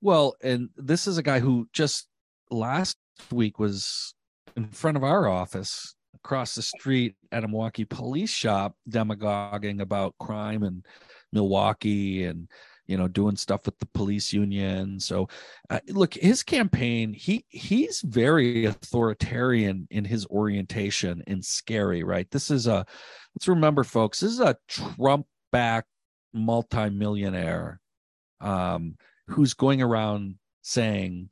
Well, 0.00 0.34
and 0.42 0.68
this 0.76 1.06
is 1.06 1.18
a 1.18 1.22
guy 1.22 1.40
who 1.40 1.66
just 1.72 2.08
last 2.50 2.96
week 3.32 3.58
was 3.58 4.14
in 4.56 4.68
front 4.68 4.96
of 4.96 5.04
our 5.04 5.26
office 5.26 5.94
across 6.14 6.54
the 6.54 6.62
street 6.62 7.14
at 7.32 7.44
a 7.44 7.48
Milwaukee 7.48 7.84
police 7.84 8.30
shop 8.30 8.74
demagoguing 8.88 9.80
about 9.80 10.14
crime 10.18 10.62
in 10.62 10.82
Milwaukee 11.32 12.24
and 12.24 12.48
you 12.86 12.96
know 12.96 13.08
doing 13.08 13.36
stuff 13.36 13.66
with 13.66 13.78
the 13.78 13.86
police 13.86 14.32
union. 14.32 15.00
So 15.00 15.28
uh, 15.70 15.80
look 15.88 16.14
his 16.14 16.42
campaign 16.42 17.12
he 17.12 17.44
he's 17.48 18.00
very 18.00 18.64
authoritarian 18.66 19.86
in 19.90 20.04
his 20.04 20.26
orientation 20.26 21.22
and 21.26 21.44
scary 21.44 22.02
right? 22.04 22.30
This 22.30 22.50
is 22.50 22.66
a 22.66 22.86
let's 23.34 23.48
remember 23.48 23.84
folks 23.84 24.20
this 24.20 24.32
is 24.32 24.40
a 24.40 24.56
trump 24.68 25.26
back 25.52 25.86
multimillionaire 26.32 27.80
um 28.40 28.96
who's 29.28 29.54
going 29.54 29.80
around 29.80 30.36
saying 30.62 31.30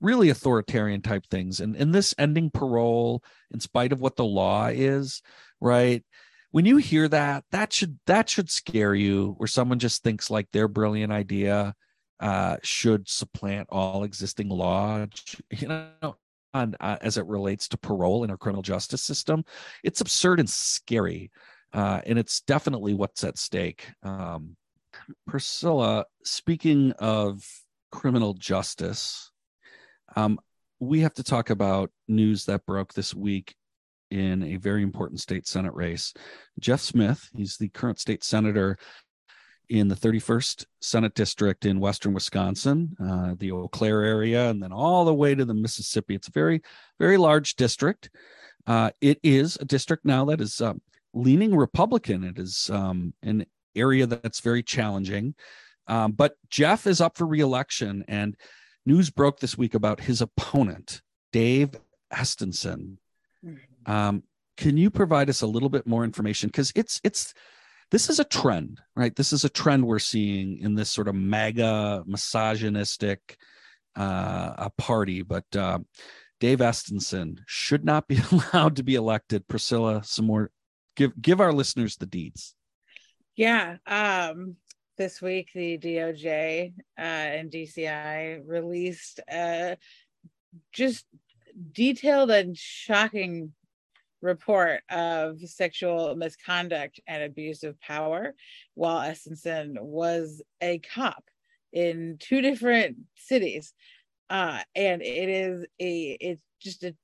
really 0.00 0.28
authoritarian 0.28 1.02
type 1.02 1.26
things. 1.30 1.60
And 1.60 1.76
and 1.76 1.94
this 1.94 2.14
ending 2.18 2.50
parole 2.50 3.22
in 3.52 3.60
spite 3.60 3.92
of 3.92 4.00
what 4.00 4.16
the 4.16 4.24
law 4.24 4.66
is 4.66 5.22
right 5.60 6.04
when 6.56 6.64
you 6.64 6.78
hear 6.78 7.06
that 7.06 7.44
that 7.50 7.70
should 7.70 7.98
that 8.06 8.30
should 8.30 8.48
scare 8.48 8.94
you 8.94 9.34
where 9.36 9.46
someone 9.46 9.78
just 9.78 10.02
thinks 10.02 10.30
like 10.30 10.50
their 10.52 10.68
brilliant 10.68 11.12
idea 11.12 11.74
uh 12.20 12.56
should 12.62 13.06
supplant 13.06 13.68
all 13.70 14.04
existing 14.04 14.48
law 14.48 15.04
you 15.50 15.68
know 15.68 16.16
on 16.54 16.74
uh, 16.80 16.96
as 17.02 17.18
it 17.18 17.26
relates 17.26 17.68
to 17.68 17.76
parole 17.76 18.24
in 18.24 18.30
our 18.30 18.38
criminal 18.38 18.62
justice 18.62 19.02
system. 19.02 19.44
It's 19.84 20.00
absurd 20.00 20.40
and 20.40 20.48
scary 20.48 21.30
uh 21.74 22.00
and 22.06 22.18
it's 22.18 22.40
definitely 22.40 22.94
what's 22.94 23.22
at 23.22 23.36
stake. 23.36 23.88
Um 24.02 24.56
priscilla 25.26 26.06
speaking 26.24 26.92
of 26.92 27.46
criminal 27.92 28.32
justice, 28.32 29.30
um, 30.16 30.40
we 30.80 31.00
have 31.00 31.12
to 31.14 31.22
talk 31.22 31.50
about 31.50 31.90
news 32.08 32.46
that 32.46 32.64
broke 32.64 32.94
this 32.94 33.14
week 33.14 33.56
in 34.10 34.42
a 34.42 34.56
very 34.56 34.82
important 34.82 35.20
state 35.20 35.46
Senate 35.46 35.74
race. 35.74 36.14
Jeff 36.58 36.80
Smith, 36.80 37.28
he's 37.34 37.56
the 37.56 37.68
current 37.68 37.98
state 37.98 38.24
senator 38.24 38.78
in 39.68 39.88
the 39.88 39.94
31st 39.94 40.64
Senate 40.80 41.14
District 41.14 41.66
in 41.66 41.80
Western 41.80 42.14
Wisconsin, 42.14 42.96
uh, 43.02 43.34
the 43.38 43.50
Eau 43.50 43.68
Claire 43.68 44.02
area, 44.02 44.48
and 44.48 44.62
then 44.62 44.72
all 44.72 45.04
the 45.04 45.14
way 45.14 45.34
to 45.34 45.44
the 45.44 45.54
Mississippi. 45.54 46.14
It's 46.14 46.28
a 46.28 46.32
very, 46.32 46.62
very 46.98 47.16
large 47.16 47.56
district. 47.56 48.10
Uh, 48.66 48.90
it 49.00 49.18
is 49.22 49.56
a 49.60 49.64
district 49.64 50.04
now 50.04 50.24
that 50.26 50.40
is 50.40 50.60
um, 50.60 50.80
leaning 51.14 51.54
Republican. 51.54 52.24
It 52.24 52.38
is 52.38 52.70
um, 52.70 53.12
an 53.22 53.46
area 53.74 54.06
that's 54.06 54.40
very 54.40 54.62
challenging. 54.62 55.34
Um, 55.88 56.12
but 56.12 56.34
Jeff 56.50 56.86
is 56.86 57.00
up 57.00 57.16
for 57.16 57.26
reelection, 57.26 58.04
and 58.08 58.36
news 58.84 59.10
broke 59.10 59.40
this 59.40 59.56
week 59.56 59.74
about 59.74 60.00
his 60.00 60.20
opponent, 60.20 61.00
Dave 61.32 61.70
Estenson. 62.12 62.96
Um, 63.86 64.22
can 64.56 64.76
you 64.76 64.90
provide 64.90 65.30
us 65.30 65.42
a 65.42 65.46
little 65.46 65.68
bit 65.68 65.86
more 65.86 66.04
information? 66.04 66.48
Because 66.48 66.72
it's 66.74 67.00
it's 67.04 67.34
this 67.90 68.10
is 68.10 68.18
a 68.18 68.24
trend, 68.24 68.80
right? 68.94 69.14
This 69.14 69.32
is 69.32 69.44
a 69.44 69.48
trend 69.48 69.86
we're 69.86 69.98
seeing 69.98 70.58
in 70.58 70.74
this 70.74 70.90
sort 70.90 71.08
of 71.08 71.14
MAGA 71.14 72.04
misogynistic 72.06 73.36
uh, 73.96 74.54
a 74.58 74.70
party. 74.76 75.22
But 75.22 75.44
uh, 75.54 75.78
Dave 76.40 76.58
Estenson 76.58 77.38
should 77.46 77.84
not 77.84 78.08
be 78.08 78.18
allowed 78.52 78.76
to 78.76 78.82
be 78.82 78.94
elected. 78.94 79.48
Priscilla, 79.48 80.02
some 80.04 80.26
more 80.26 80.50
give 80.96 81.20
give 81.20 81.40
our 81.40 81.52
listeners 81.52 81.96
the 81.96 82.06
deeds. 82.06 82.54
Yeah. 83.36 83.76
Um, 83.86 84.56
this 84.96 85.20
week, 85.20 85.50
the 85.54 85.76
DOJ 85.78 86.72
uh, 86.98 87.02
and 87.02 87.50
DCI 87.50 88.40
released 88.46 89.20
uh, 89.30 89.76
just 90.72 91.04
detailed 91.72 92.30
and 92.30 92.56
shocking 92.56 93.52
report 94.20 94.82
of 94.90 95.40
sexual 95.40 96.14
misconduct 96.16 97.00
and 97.06 97.22
abuse 97.22 97.62
of 97.62 97.80
power 97.80 98.34
while 98.74 99.00
Estenson 99.00 99.80
was 99.80 100.42
a 100.60 100.78
cop 100.78 101.24
in 101.72 102.16
two 102.18 102.40
different 102.40 102.96
cities. 103.16 103.74
Uh, 104.28 104.60
and 104.74 105.02
it 105.02 105.28
is 105.28 105.66
a 105.80 106.16
it's 106.20 106.42
just 106.60 106.82
a 106.82 106.94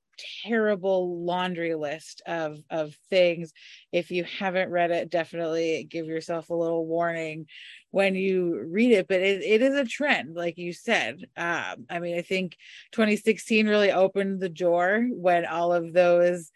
terrible 0.45 1.25
laundry 1.25 1.75
list 1.75 2.23
of 2.26 2.59
of 2.71 2.95
things 3.11 3.52
if 3.92 4.11
you 4.11 4.25
haven't 4.25 4.71
read 4.71 4.90
it 4.90 5.11
definitely 5.11 5.87
give 5.88 6.07
yourself 6.07 6.50
a 6.50 6.54
little 6.54 6.87
warning 6.87 7.47
when 7.90 8.14
you 8.14 8.62
read 8.69 8.92
it 8.92 9.09
but 9.09 9.21
it, 9.21 9.42
it 9.42 9.62
is 9.62 9.75
a 9.75 9.85
trend 9.85 10.35
like 10.35 10.59
you 10.59 10.73
said 10.73 11.16
um, 11.37 11.87
i 11.88 11.99
mean 11.99 12.16
i 12.16 12.23
think 12.23 12.57
2016 12.92 13.66
really 13.66 13.90
opened 13.90 14.40
the 14.40 14.49
door 14.49 15.07
when 15.11 15.47
all 15.47 15.73
of 15.73 15.92
those 15.92 16.50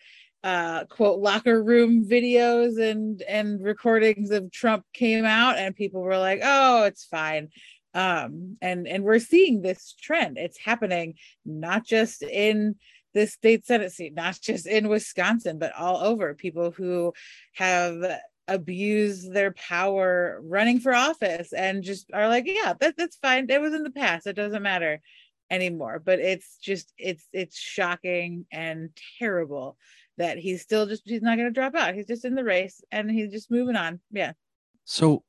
uh, 0.46 0.84
quote 0.84 1.18
locker 1.18 1.60
room 1.60 2.08
videos 2.08 2.80
and 2.80 3.20
and 3.22 3.60
recordings 3.60 4.30
of 4.30 4.52
Trump 4.52 4.84
came 4.94 5.24
out 5.24 5.58
and 5.58 5.74
people 5.74 6.00
were 6.00 6.18
like, 6.18 6.38
"Oh, 6.44 6.84
it's 6.84 7.04
fine." 7.04 7.48
Um, 7.94 8.56
and 8.62 8.86
and 8.86 9.02
we're 9.02 9.18
seeing 9.18 9.60
this 9.60 9.96
trend. 10.00 10.38
It's 10.38 10.56
happening 10.56 11.14
not 11.44 11.84
just 11.84 12.22
in 12.22 12.76
this 13.12 13.32
state 13.32 13.66
senate 13.66 13.90
seat, 13.90 14.14
not 14.14 14.38
just 14.40 14.68
in 14.68 14.88
Wisconsin, 14.88 15.58
but 15.58 15.72
all 15.76 15.96
over. 15.96 16.32
People 16.34 16.70
who 16.70 17.12
have 17.54 18.20
abused 18.46 19.32
their 19.32 19.50
power 19.50 20.40
running 20.44 20.78
for 20.78 20.94
office 20.94 21.52
and 21.52 21.82
just 21.82 22.08
are 22.12 22.28
like, 22.28 22.44
yeah, 22.46 22.74
that, 22.78 22.96
that's 22.96 23.16
fine. 23.16 23.50
It 23.50 23.60
was 23.60 23.74
in 23.74 23.82
the 23.82 23.90
past. 23.90 24.28
It 24.28 24.36
doesn't 24.36 24.62
matter 24.62 25.00
anymore. 25.50 26.00
But 26.04 26.20
it's 26.20 26.56
just 26.58 26.92
it's 26.98 27.26
it's 27.32 27.58
shocking 27.58 28.46
and 28.52 28.90
terrible 29.18 29.76
that 30.18 30.38
he's 30.38 30.62
still 30.62 30.86
just 30.86 31.02
he's 31.04 31.22
not 31.22 31.36
going 31.36 31.48
to 31.48 31.52
drop 31.52 31.74
out. 31.74 31.94
He's 31.94 32.06
just 32.06 32.24
in 32.24 32.34
the 32.34 32.44
race 32.44 32.82
and 32.90 33.10
he's 33.10 33.30
just 33.30 33.50
moving 33.50 33.76
on. 33.76 34.00
Yeah. 34.10 34.32
So, 34.84 35.24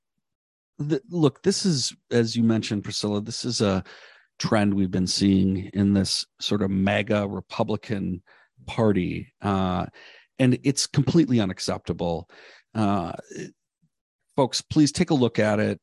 look, 0.80 1.42
this 1.44 1.66
is 1.66 1.96
as 2.12 2.36
you 2.36 2.44
mentioned, 2.44 2.84
Priscilla. 2.84 3.22
This 3.22 3.46
is 3.46 3.62
a 3.62 3.84
trend 4.40 4.74
we've 4.74 4.92
been 4.92 5.08
seeing 5.08 5.70
in 5.74 5.94
this 5.94 6.26
sort 6.40 6.62
of 6.62 6.70
MAGA 6.70 7.28
Republican 7.28 8.22
Party. 8.66 9.34
Uh, 9.42 9.88
and 10.40 10.60
it's 10.64 10.86
completely 10.86 11.40
unacceptable. 11.40 12.30
Uh, 12.76 13.14
folks, 14.36 14.62
please 14.62 14.92
take 14.92 15.10
a 15.10 15.16
look 15.16 15.40
at 15.40 15.60
it. 15.60 15.80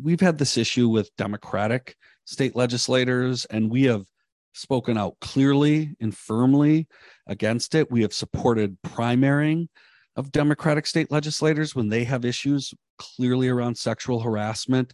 We've 0.00 0.20
had 0.20 0.38
this 0.38 0.56
issue 0.56 0.88
with 0.88 1.14
Democratic 1.16 1.96
state 2.24 2.54
legislators, 2.54 3.44
and 3.46 3.70
we 3.70 3.84
have 3.84 4.04
spoken 4.52 4.98
out 4.98 5.16
clearly 5.20 5.96
and 6.00 6.16
firmly 6.16 6.86
against 7.26 7.74
it. 7.74 7.90
We 7.90 8.02
have 8.02 8.12
supported 8.12 8.76
primarying 8.82 9.68
of 10.16 10.32
Democratic 10.32 10.86
state 10.86 11.10
legislators 11.10 11.74
when 11.74 11.88
they 11.88 12.04
have 12.04 12.24
issues 12.24 12.74
clearly 12.98 13.48
around 13.48 13.76
sexual 13.76 14.20
harassment, 14.20 14.92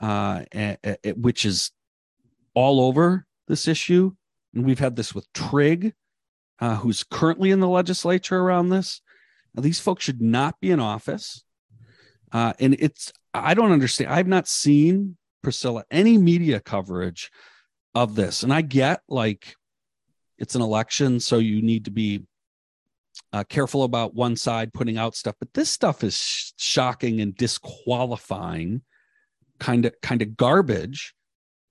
uh, 0.00 0.42
which 1.16 1.44
is 1.44 1.70
all 2.54 2.80
over 2.80 3.26
this 3.46 3.68
issue. 3.68 4.12
And 4.54 4.64
we've 4.64 4.78
had 4.78 4.96
this 4.96 5.14
with 5.14 5.32
Trigg, 5.32 5.94
uh, 6.60 6.76
who's 6.76 7.04
currently 7.04 7.50
in 7.50 7.60
the 7.60 7.68
legislature 7.68 8.38
around 8.38 8.68
this. 8.68 9.00
Now, 9.54 9.62
these 9.62 9.80
folks 9.80 10.04
should 10.04 10.20
not 10.20 10.60
be 10.60 10.70
in 10.70 10.80
office. 10.80 11.44
Uh, 12.32 12.52
and 12.58 12.76
it's, 12.78 13.12
I 13.32 13.54
don't 13.54 13.72
understand. 13.72 14.10
I've 14.10 14.28
not 14.28 14.48
seen, 14.48 15.16
Priscilla, 15.42 15.84
any 15.90 16.18
media 16.18 16.60
coverage 16.60 17.30
of 17.94 18.14
this. 18.14 18.42
And 18.42 18.52
I 18.52 18.62
get 18.62 19.00
like 19.08 19.54
it's 20.38 20.54
an 20.54 20.62
election, 20.62 21.20
so 21.20 21.38
you 21.38 21.62
need 21.62 21.84
to 21.86 21.90
be 21.90 22.22
uh, 23.32 23.44
careful 23.44 23.82
about 23.82 24.14
one 24.14 24.36
side 24.36 24.72
putting 24.72 24.98
out 24.98 25.16
stuff. 25.16 25.34
But 25.38 25.52
this 25.52 25.70
stuff 25.70 26.04
is 26.04 26.16
sh- 26.16 26.52
shocking 26.56 27.20
and 27.20 27.36
disqualifying, 27.36 28.82
kind 29.58 29.84
of 29.84 29.94
kind 30.00 30.22
of 30.22 30.36
garbage 30.36 31.14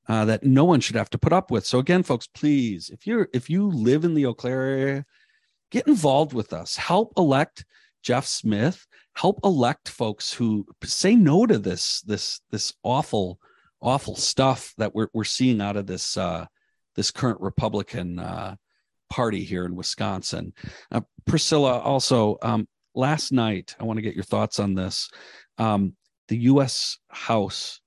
uh, 0.07 0.25
that 0.25 0.43
no 0.43 0.65
one 0.65 0.79
should 0.79 0.95
have 0.95 1.09
to 1.11 1.17
put 1.17 1.33
up 1.33 1.51
with. 1.51 1.65
So 1.65 1.79
again, 1.79 2.03
folks, 2.03 2.27
please, 2.27 2.89
if 2.89 3.07
you're 3.07 3.29
if 3.33 3.49
you 3.49 3.69
live 3.69 4.03
in 4.03 4.13
the 4.13 4.25
Eau 4.25 4.33
Claire 4.33 4.61
area, 4.61 5.05
get 5.71 5.87
involved 5.87 6.33
with 6.33 6.53
us. 6.53 6.75
Help 6.75 7.13
elect 7.17 7.65
Jeff 8.03 8.25
Smith. 8.25 8.85
Help 9.15 9.39
elect 9.43 9.89
folks 9.89 10.31
who 10.31 10.65
say 10.83 11.15
no 11.15 11.45
to 11.45 11.57
this 11.57 12.01
this 12.01 12.41
this 12.51 12.73
awful 12.83 13.39
awful 13.87 14.15
stuff 14.15 14.73
that 14.77 14.93
we're 14.93 15.07
we're 15.13 15.23
seeing 15.23 15.61
out 15.61 15.77
of 15.77 15.87
this 15.87 16.17
uh, 16.17 16.45
this 16.95 17.11
current 17.11 17.39
Republican 17.39 18.19
uh, 18.19 18.55
party 19.09 19.43
here 19.43 19.65
in 19.65 19.75
Wisconsin. 19.75 20.53
Uh, 20.91 21.01
Priscilla, 21.25 21.79
also 21.79 22.37
um, 22.41 22.67
last 22.93 23.31
night, 23.31 23.75
I 23.79 23.85
want 23.85 23.97
to 23.97 24.01
get 24.01 24.15
your 24.15 24.23
thoughts 24.23 24.59
on 24.59 24.73
this. 24.73 25.09
Um, 25.57 25.95
the 26.27 26.37
U.S. 26.37 26.97
House 27.09 27.79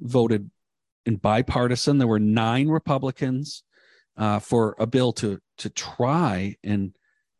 voted 0.00 0.50
in 1.06 1.16
bipartisan. 1.16 1.96
There 1.96 2.06
were 2.06 2.20
nine 2.20 2.68
Republicans 2.68 3.64
uh, 4.18 4.40
for 4.40 4.76
a 4.78 4.86
bill 4.86 5.12
to 5.14 5.40
to 5.58 5.70
try 5.70 6.56
and 6.62 6.92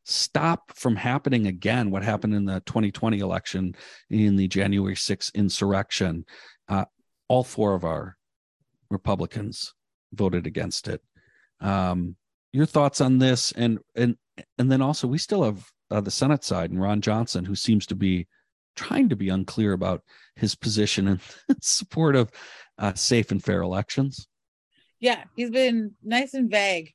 stop 0.05 0.73
from 0.75 0.97
happening 0.97 1.47
again 1.47 1.91
what 1.91 2.03
happened 2.03 2.35
in 2.35 2.47
the 2.47 2.61
2020 2.61 3.19
election 3.19 3.75
in 4.09 4.37
the 4.37 4.49
January 4.49 4.95
6th 4.95 5.35
insurrection. 5.35 6.25
Uh, 6.67 6.87
all 7.29 7.45
four 7.45 7.75
of 7.75 7.85
our 7.85 8.17
Republicans 8.91 9.75
voted 10.13 10.47
against 10.47 10.89
it. 10.89 11.03
Um, 11.61 12.17
your 12.53 12.67
thoughts 12.67 13.01
on 13.01 13.19
this, 13.19 13.53
and 13.53 13.79
and 13.95 14.17
and 14.59 14.73
then 14.73 14.83
also 14.83 15.07
we 15.07 15.19
still 15.19 15.43
have 15.43 15.71
uh, 15.91 16.01
the 16.01 16.11
Senate 16.11 16.45
side 16.45 16.71
and 16.71 16.81
Ron 16.81 17.01
Johnson, 17.01 17.45
who 17.45 17.55
seems 17.55 17.87
to 17.87 17.95
be 17.95 18.27
trying 18.77 19.09
to 19.09 19.17
be 19.17 19.29
unclear 19.29 19.73
about 19.73 20.03
his 20.37 20.55
position 20.55 21.09
in 21.09 21.21
support 21.61 22.17
of 22.17 22.31
uh, 22.79 22.95
safe 22.95 23.31
and 23.31 23.43
fair 23.43 23.61
elections. 23.61 24.27
Yeah, 25.01 25.25
he's 25.37 25.51
been 25.51 25.95
nice 26.03 26.35
and 26.35 26.51
vague 26.51 26.93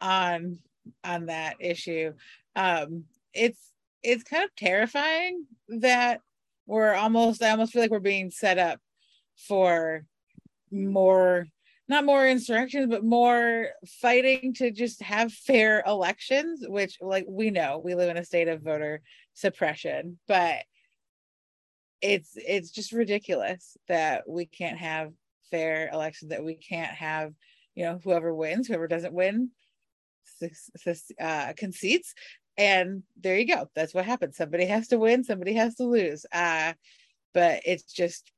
on 0.00 0.58
on 1.02 1.26
that 1.26 1.56
issue. 1.60 2.12
Um, 2.56 3.04
it's 3.32 3.60
it's 4.02 4.24
kind 4.24 4.44
of 4.44 4.54
terrifying 4.56 5.46
that 5.68 6.20
we're 6.66 6.94
almost 6.94 7.42
I 7.42 7.50
almost 7.50 7.72
feel 7.72 7.82
like 7.82 7.90
we're 7.90 8.00
being 8.00 8.30
set 8.30 8.58
up 8.58 8.80
for 9.36 10.04
more 10.70 11.46
not 11.86 12.04
more 12.04 12.26
insurrections 12.26 12.86
but 12.88 13.04
more 13.04 13.68
fighting 14.00 14.54
to 14.54 14.70
just 14.70 15.02
have 15.02 15.32
fair 15.32 15.82
elections 15.86 16.64
which 16.66 16.98
like 17.00 17.26
we 17.28 17.50
know 17.50 17.80
we 17.84 17.94
live 17.94 18.08
in 18.08 18.16
a 18.16 18.24
state 18.24 18.48
of 18.48 18.62
voter 18.62 19.02
suppression 19.34 20.18
but 20.26 20.56
it's 22.00 22.32
it's 22.36 22.70
just 22.70 22.92
ridiculous 22.92 23.76
that 23.88 24.28
we 24.28 24.46
can't 24.46 24.78
have 24.78 25.12
fair 25.50 25.88
elections 25.92 26.30
that 26.30 26.44
we 26.44 26.54
can't 26.54 26.92
have 26.92 27.32
you 27.74 27.84
know 27.84 28.00
whoever 28.02 28.34
wins 28.34 28.66
whoever 28.66 28.88
doesn't 28.88 29.14
win 29.14 29.50
uh, 31.20 31.52
conceits. 31.58 32.14
And 32.56 33.02
there 33.20 33.36
you 33.36 33.46
go. 33.46 33.68
That's 33.74 33.94
what 33.94 34.04
happens. 34.04 34.36
Somebody 34.36 34.66
has 34.66 34.88
to 34.88 34.98
win 34.98 35.24
somebody 35.24 35.54
has 35.54 35.74
to 35.76 35.84
lose. 35.84 36.24
Uh, 36.32 36.74
but 37.32 37.62
it's 37.64 37.92
just 37.92 38.30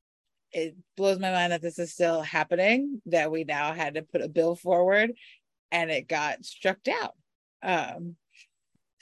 it 0.53 0.77
blows 0.97 1.19
my 1.19 1.31
mind 1.31 1.53
that 1.53 1.63
this 1.63 1.79
is 1.79 1.93
still 1.93 2.23
happening, 2.23 3.03
that 3.07 3.31
we 3.31 3.45
now 3.45 3.73
had 3.73 3.95
to 3.95 4.03
put 4.03 4.23
a 4.23 4.29
bill 4.29 4.57
forward 4.57 5.13
and 5.71 5.91
it 5.91 6.09
got 6.09 6.45
struck 6.45 6.83
down. 6.83 7.11
Um, 7.63 8.17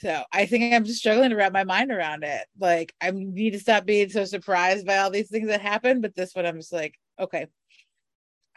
so 0.01 0.23
I 0.31 0.45
think 0.45 0.73
I'm 0.73 0.85
just 0.85 0.99
struggling 0.99 1.29
to 1.29 1.35
wrap 1.35 1.53
my 1.53 1.63
mind 1.63 1.91
around 1.91 2.23
it. 2.23 2.45
Like 2.59 2.93
I 3.01 3.11
need 3.11 3.51
to 3.51 3.59
stop 3.59 3.85
being 3.85 4.09
so 4.09 4.25
surprised 4.25 4.85
by 4.85 4.97
all 4.97 5.09
these 5.09 5.29
things 5.29 5.47
that 5.47 5.61
happen, 5.61 6.01
but 6.01 6.15
this 6.15 6.35
one 6.35 6.45
I'm 6.45 6.57
just 6.57 6.73
like, 6.73 6.95
okay, 7.19 7.47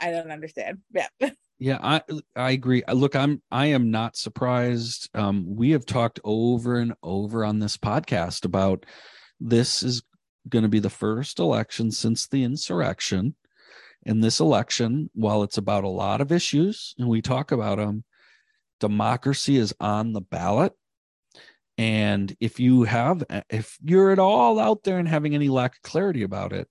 I 0.01 0.11
don't 0.11 0.31
understand. 0.31 0.79
Yeah. 0.93 1.09
Yeah, 1.61 1.79
I 1.83 2.03
I 2.37 2.53
agree. 2.53 2.85
Uh, 2.85 2.93
look, 2.93 3.17
I'm 3.17 3.43
I 3.51 3.67
am 3.67 3.91
not 3.91 4.17
surprised. 4.17 5.11
Um, 5.13 5.57
we 5.57 5.71
have 5.71 5.85
talked 5.85 6.21
over 6.23 6.77
and 6.77 6.95
over 7.03 7.45
on 7.45 7.59
this 7.59 7.77
podcast 7.77 8.45
about 8.45 8.87
this 9.41 9.83
is 9.83 10.03
going 10.49 10.63
to 10.63 10.69
be 10.69 10.81
the 10.81 10.91
first 10.91 11.39
election 11.39 11.91
since 11.91 12.27
the 12.27 12.45
insurrection. 12.45 13.35
And 14.07 14.23
this 14.23 14.41
election, 14.41 15.11
while 15.15 15.43
it's 15.43 15.59
about 15.59 15.85
a 15.85 15.89
lot 15.89 16.21
of 16.21 16.33
issues 16.33 16.95
and 16.99 17.09
we 17.09 17.21
talk 17.21 17.53
about 17.53 17.79
them, 17.79 18.05
democracy 18.81 19.57
is 19.57 19.75
on 19.81 20.13
the 20.13 20.21
ballot. 20.21 20.73
And 21.77 22.35
if 22.41 22.59
you 22.59 22.85
have, 22.85 23.23
if 23.51 23.77
you're 23.83 24.11
at 24.11 24.19
all 24.19 24.59
out 24.59 24.83
there 24.83 24.99
and 24.99 25.09
having 25.09 25.35
any 25.35 25.49
lack 25.49 25.77
of 25.77 25.83
clarity 25.83 26.23
about 26.23 26.53
it, 26.53 26.69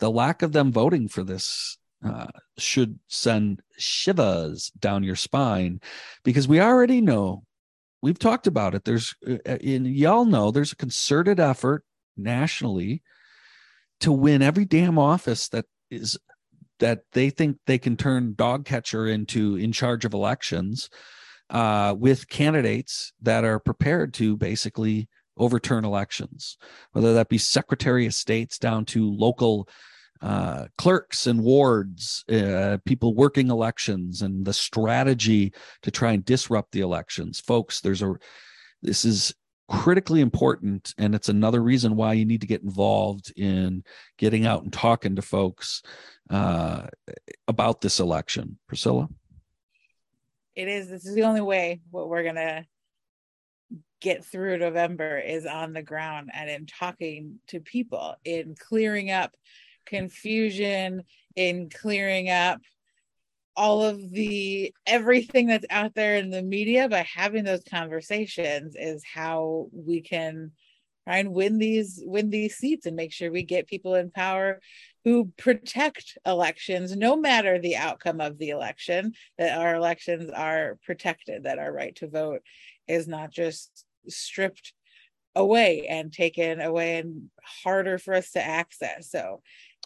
the 0.00 0.10
lack 0.10 0.42
of 0.42 0.52
them 0.52 0.72
voting 0.72 1.08
for 1.08 1.22
this 1.22 1.78
uh, 2.04 2.26
should 2.58 2.98
send 3.08 3.62
shivers 3.78 4.70
down 4.78 5.02
your 5.02 5.16
spine 5.16 5.80
because 6.22 6.46
we 6.46 6.60
already 6.60 7.00
know 7.00 7.42
we've 8.02 8.18
talked 8.18 8.46
about 8.46 8.74
it 8.74 8.84
there's 8.84 9.14
uh, 9.26 9.38
uh, 9.48 9.56
in 9.60 9.86
y'all 9.86 10.26
know 10.26 10.50
there's 10.50 10.72
a 10.72 10.76
concerted 10.76 11.40
effort 11.40 11.82
nationally 12.16 13.02
to 14.00 14.12
win 14.12 14.42
every 14.42 14.64
damn 14.64 14.98
office 14.98 15.48
that 15.48 15.66
is 15.90 16.18
that 16.80 17.00
they 17.12 17.30
think 17.30 17.56
they 17.66 17.78
can 17.78 17.96
turn 17.96 18.34
dog 18.36 18.64
catcher 18.64 19.06
into 19.06 19.56
in 19.56 19.72
charge 19.72 20.04
of 20.04 20.12
elections 20.12 20.90
uh, 21.50 21.94
with 21.96 22.28
candidates 22.28 23.12
that 23.22 23.44
are 23.44 23.60
prepared 23.60 24.12
to 24.12 24.36
basically 24.36 25.08
overturn 25.36 25.84
elections 25.84 26.56
whether 26.92 27.14
that 27.14 27.28
be 27.28 27.38
secretary 27.38 28.06
of 28.06 28.14
states 28.14 28.58
down 28.58 28.84
to 28.84 29.10
local 29.10 29.68
uh, 30.24 30.66
clerks 30.78 31.26
and 31.26 31.42
wards, 31.42 32.24
uh, 32.30 32.78
people 32.86 33.14
working 33.14 33.50
elections, 33.50 34.22
and 34.22 34.46
the 34.46 34.54
strategy 34.54 35.52
to 35.82 35.90
try 35.90 36.12
and 36.12 36.24
disrupt 36.24 36.72
the 36.72 36.80
elections. 36.80 37.40
Folks, 37.40 37.82
there's 37.82 38.00
a 38.00 38.14
this 38.80 39.04
is 39.04 39.34
critically 39.68 40.20
important 40.20 40.94
and 40.98 41.14
it's 41.14 41.28
another 41.28 41.62
reason 41.62 41.96
why 41.96 42.12
you 42.12 42.24
need 42.24 42.42
to 42.42 42.46
get 42.46 42.62
involved 42.62 43.32
in 43.36 43.82
getting 44.18 44.46
out 44.46 44.62
and 44.62 44.72
talking 44.72 45.16
to 45.16 45.22
folks 45.22 45.82
uh, 46.30 46.86
about 47.48 47.80
this 47.80 48.00
election. 48.00 48.58
Priscilla? 48.68 49.08
It 50.54 50.68
is. 50.68 50.88
This 50.88 51.06
is 51.06 51.14
the 51.14 51.24
only 51.24 51.40
way 51.40 51.80
what 51.90 52.08
we're 52.08 52.24
gonna 52.24 52.66
get 54.00 54.22
through 54.22 54.58
november 54.58 55.18
is 55.18 55.46
on 55.46 55.72
the 55.72 55.82
ground 55.82 56.30
and 56.34 56.50
in 56.50 56.66
talking 56.66 57.38
to 57.46 57.58
people 57.58 58.14
in 58.22 58.54
clearing 58.54 59.10
up 59.10 59.34
confusion, 59.86 61.02
in 61.36 61.70
clearing 61.70 62.28
up 62.28 62.60
all 63.56 63.82
of 63.82 64.10
the 64.10 64.74
everything 64.86 65.46
that's 65.46 65.66
out 65.70 65.94
there 65.94 66.16
in 66.16 66.30
the 66.30 66.42
media 66.42 66.88
by 66.88 67.06
having 67.12 67.44
those 67.44 67.62
conversations 67.68 68.74
is 68.78 69.02
how 69.04 69.68
we 69.72 70.00
can 70.00 70.50
try 71.04 71.18
and 71.18 71.32
win 71.32 71.58
these 71.58 72.02
win 72.04 72.30
these 72.30 72.56
seats 72.56 72.86
and 72.86 72.96
make 72.96 73.12
sure 73.12 73.30
we 73.30 73.42
get 73.42 73.66
people 73.66 73.94
in 73.94 74.10
power 74.10 74.60
who 75.04 75.30
protect 75.36 76.16
elections 76.26 76.96
no 76.96 77.16
matter 77.16 77.58
the 77.58 77.76
outcome 77.76 78.20
of 78.20 78.38
the 78.38 78.50
election 78.50 79.12
that 79.38 79.58
our 79.58 79.74
elections 79.74 80.30
are 80.34 80.78
protected 80.84 81.44
that 81.44 81.58
our 81.58 81.72
right 81.72 81.94
to 81.96 82.08
vote 82.08 82.40
is 82.88 83.06
not 83.06 83.30
just 83.30 83.84
stripped 84.08 84.72
away 85.36 85.86
and 85.88 86.12
taken 86.12 86.60
away 86.60 86.98
and 86.98 87.28
harder 87.62 87.98
for 87.98 88.14
us 88.14 88.30
to 88.32 88.42
access 88.42 89.10
so 89.10 89.40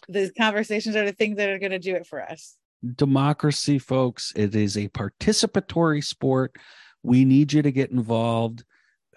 these 0.07 0.31
conversations 0.37 0.95
are 0.95 1.05
the 1.05 1.11
things 1.11 1.37
that 1.37 1.49
are 1.49 1.59
going 1.59 1.71
to 1.71 1.79
do 1.79 1.95
it 1.95 2.07
for 2.07 2.21
us. 2.21 2.55
Democracy, 2.95 3.77
folks, 3.77 4.31
it 4.35 4.55
is 4.55 4.77
a 4.77 4.87
participatory 4.89 6.03
sport. 6.03 6.55
We 7.03 7.25
need 7.25 7.53
you 7.53 7.61
to 7.61 7.71
get 7.71 7.91
involved. 7.91 8.63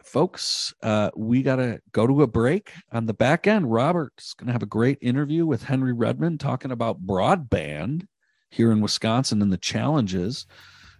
Folks, 0.03 0.75
uh, 0.83 1.11
we 1.17 1.43
got 1.43 1.57
to 1.57 1.81
go 1.93 2.07
to 2.07 2.23
a 2.23 2.27
break. 2.27 2.73
On 2.91 3.07
the 3.07 3.15
back 3.15 3.47
end, 3.47 3.73
Robert's 3.73 4.35
going 4.35 4.49
to 4.49 4.53
have 4.53 4.63
a 4.63 4.67
great 4.67 4.99
interview 5.01 5.47
with 5.47 5.63
Henry 5.63 5.93
Redman 5.93 6.39
talking 6.39 6.73
about 6.73 7.07
broadband 7.07 8.07
here 8.51 8.73
in 8.73 8.81
Wisconsin 8.81 9.41
and 9.41 9.53
the 9.53 9.59
challenges 9.59 10.47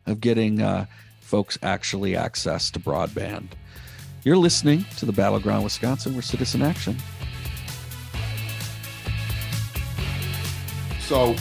of 0.07 0.21
getting 0.21 0.63
uh, 0.63 0.87
folks 1.21 1.59
actually 1.63 2.17
access 2.17 2.71
to 2.71 2.81
broadband. 2.81 3.49
You're 4.23 4.37
listening 4.37 4.85
to 4.99 5.07
the 5.07 5.13
Battleground 5.13 5.65
Wisconsin, 5.65 6.13
where 6.13 6.23
citizen 6.23 6.63
action 6.63 6.97
So, 11.13 11.37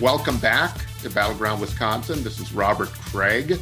welcome 0.00 0.38
back 0.38 0.76
to 1.02 1.10
Battleground 1.10 1.60
Wisconsin. 1.60 2.22
This 2.22 2.40
is 2.40 2.52
Robert 2.52 2.88
Craig, 2.88 3.58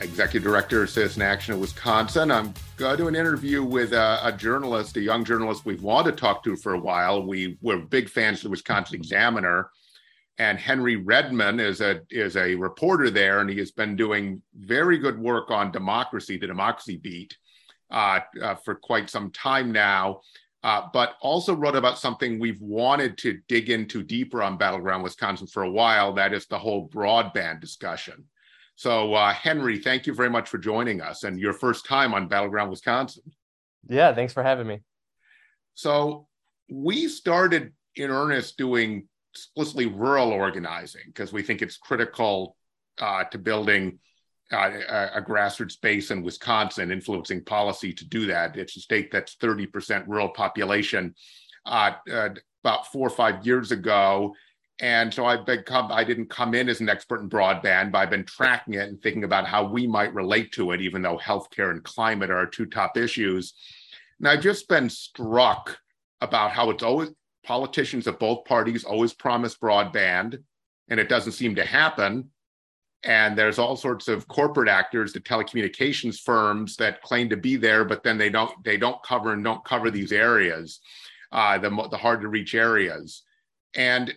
Executive 0.00 0.42
Director 0.42 0.82
of 0.82 0.90
Citizen 0.90 1.22
Action 1.22 1.54
of 1.54 1.60
Wisconsin. 1.60 2.30
I'm 2.30 2.52
going 2.76 2.96
to 2.96 3.02
do 3.02 3.08
an 3.08 3.14
interview 3.14 3.62
with 3.62 3.92
a, 3.92 4.20
a, 4.22 4.32
journalist, 4.32 4.96
a 4.96 5.00
young 5.00 5.24
journalist 5.24 5.64
we've 5.64 5.82
wanted 5.82 6.12
to 6.12 6.16
talk 6.16 6.44
to 6.44 6.56
for 6.56 6.74
a 6.74 6.78
while. 6.78 7.26
We 7.26 7.58
were 7.62 7.78
big 7.78 8.08
fans 8.08 8.38
of 8.38 8.44
the 8.44 8.50
Wisconsin 8.50 8.96
Examiner, 8.96 9.70
and 10.38 10.58
Henry 10.58 10.96
Redman 10.96 11.60
is 11.60 11.80
a 11.80 12.00
is 12.10 12.36
a 12.36 12.54
reporter 12.54 13.10
there, 13.10 13.40
and 13.40 13.48
he 13.48 13.58
has 13.58 13.70
been 13.70 13.96
doing 13.96 14.42
very 14.54 14.98
good 14.98 15.18
work 15.18 15.50
on 15.50 15.72
democracy, 15.72 16.36
the 16.36 16.46
democracy 16.46 16.96
beat, 16.96 17.36
uh, 17.90 18.20
uh, 18.42 18.54
for 18.56 18.74
quite 18.74 19.10
some 19.10 19.30
time 19.30 19.72
now 19.72 20.20
uh, 20.62 20.88
but 20.92 21.16
also 21.20 21.54
wrote 21.54 21.74
about 21.74 21.98
something 21.98 22.38
we've 22.38 22.60
wanted 22.60 23.18
to 23.18 23.40
dig 23.48 23.70
into 23.70 24.02
deeper 24.02 24.42
on 24.42 24.56
Battleground 24.56 25.02
Wisconsin 25.02 25.46
for 25.46 25.64
a 25.64 25.70
while. 25.70 26.12
That 26.12 26.32
is 26.32 26.46
the 26.46 26.58
whole 26.58 26.88
broadband 26.88 27.60
discussion. 27.60 28.24
So, 28.76 29.14
uh, 29.14 29.32
Henry, 29.32 29.78
thank 29.78 30.06
you 30.06 30.14
very 30.14 30.30
much 30.30 30.48
for 30.48 30.58
joining 30.58 31.00
us 31.00 31.24
and 31.24 31.38
your 31.38 31.52
first 31.52 31.84
time 31.84 32.14
on 32.14 32.28
Battleground 32.28 32.70
Wisconsin. 32.70 33.22
Yeah, 33.88 34.14
thanks 34.14 34.32
for 34.32 34.42
having 34.42 34.66
me. 34.66 34.80
So, 35.74 36.28
we 36.70 37.08
started 37.08 37.72
in 37.96 38.10
earnest 38.10 38.56
doing 38.56 39.08
explicitly 39.32 39.86
rural 39.86 40.30
organizing 40.30 41.02
because 41.06 41.32
we 41.32 41.42
think 41.42 41.60
it's 41.60 41.76
critical 41.76 42.56
uh, 42.98 43.24
to 43.24 43.38
building 43.38 43.98
uh, 44.52 45.10
a, 45.14 45.22
grassroots 45.22 45.80
base 45.80 46.10
in 46.10 46.22
Wisconsin 46.22 46.90
influencing 46.90 47.44
policy 47.44 47.92
to 47.92 48.04
do 48.04 48.26
that. 48.26 48.56
It's 48.56 48.76
a 48.76 48.80
state 48.80 49.10
that's 49.10 49.36
30% 49.36 50.06
rural 50.06 50.28
population. 50.28 51.14
Uh, 51.64 51.92
uh, 52.12 52.30
about 52.64 52.86
four 52.92 53.06
or 53.06 53.10
five 53.10 53.44
years 53.46 53.72
ago, 53.72 54.34
and 54.80 55.14
so 55.14 55.26
I've 55.26 55.46
become, 55.46 55.92
I 55.92 56.02
didn't 56.02 56.28
come 56.28 56.54
in 56.54 56.68
as 56.68 56.80
an 56.80 56.88
expert 56.88 57.20
in 57.20 57.30
broadband, 57.30 57.92
but 57.92 57.98
I've 57.98 58.10
been 58.10 58.24
tracking 58.24 58.74
it 58.74 58.88
and 58.88 59.00
thinking 59.00 59.22
about 59.22 59.46
how 59.46 59.64
we 59.64 59.86
might 59.86 60.12
relate 60.12 60.52
to 60.52 60.72
it, 60.72 60.80
even 60.80 61.02
though 61.02 61.18
healthcare 61.18 61.70
and 61.70 61.84
climate 61.84 62.30
are 62.30 62.38
our 62.38 62.46
two 62.46 62.66
top 62.66 62.96
issues. 62.96 63.54
And 64.18 64.26
I've 64.26 64.40
just 64.40 64.68
been 64.68 64.90
struck 64.90 65.78
about 66.20 66.50
how 66.50 66.70
it's 66.70 66.82
always 66.82 67.10
politicians 67.44 68.08
of 68.08 68.18
both 68.18 68.44
parties 68.44 68.82
always 68.82 69.12
promise 69.12 69.56
broadband, 69.56 70.42
and 70.88 70.98
it 70.98 71.08
doesn't 71.08 71.32
seem 71.32 71.54
to 71.56 71.64
happen 71.64 72.30
and 73.04 73.36
there's 73.36 73.58
all 73.58 73.76
sorts 73.76 74.06
of 74.06 74.28
corporate 74.28 74.68
actors 74.68 75.12
the 75.12 75.20
telecommunications 75.20 76.20
firms 76.20 76.76
that 76.76 77.02
claim 77.02 77.28
to 77.28 77.36
be 77.36 77.56
there 77.56 77.84
but 77.84 78.02
then 78.02 78.16
they 78.16 78.30
don't 78.30 78.52
they 78.64 78.76
don't 78.76 79.02
cover 79.02 79.32
and 79.32 79.42
don't 79.42 79.64
cover 79.64 79.90
these 79.90 80.12
areas 80.12 80.80
uh, 81.32 81.58
the, 81.58 81.70
the 81.90 81.96
hard 81.96 82.20
to 82.20 82.28
reach 82.28 82.54
areas. 82.54 83.22
And 83.74 84.14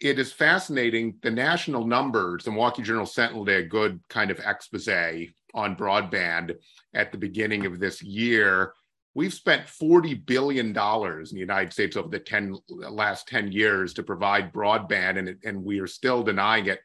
it 0.00 0.18
is 0.18 0.32
fascinating 0.32 1.16
the 1.22 1.30
national 1.30 1.84
numbers 1.84 2.44
the 2.44 2.52
milwaukee 2.52 2.82
journal 2.82 3.06
sentinel 3.06 3.44
did 3.44 3.64
a 3.64 3.66
good 3.66 3.98
kind 4.08 4.30
of 4.30 4.38
expose 4.38 5.26
on 5.54 5.74
broadband 5.74 6.54
at 6.94 7.10
the 7.10 7.18
beginning 7.18 7.66
of 7.66 7.80
this 7.80 8.00
year. 8.00 8.74
We've 9.14 9.34
spent 9.34 9.66
$40 9.66 10.24
billion 10.24 10.66
in 10.68 10.74
the 10.74 11.28
united 11.32 11.72
states 11.72 11.96
over 11.96 12.08
the 12.08 12.20
10 12.20 12.56
last 12.68 13.26
10 13.26 13.50
years 13.50 13.92
to 13.94 14.04
provide 14.04 14.52
broadband 14.52 15.18
and, 15.18 15.36
and 15.44 15.64
we 15.64 15.80
are 15.80 15.88
still 15.88 16.22
denying 16.22 16.66
it 16.66 16.80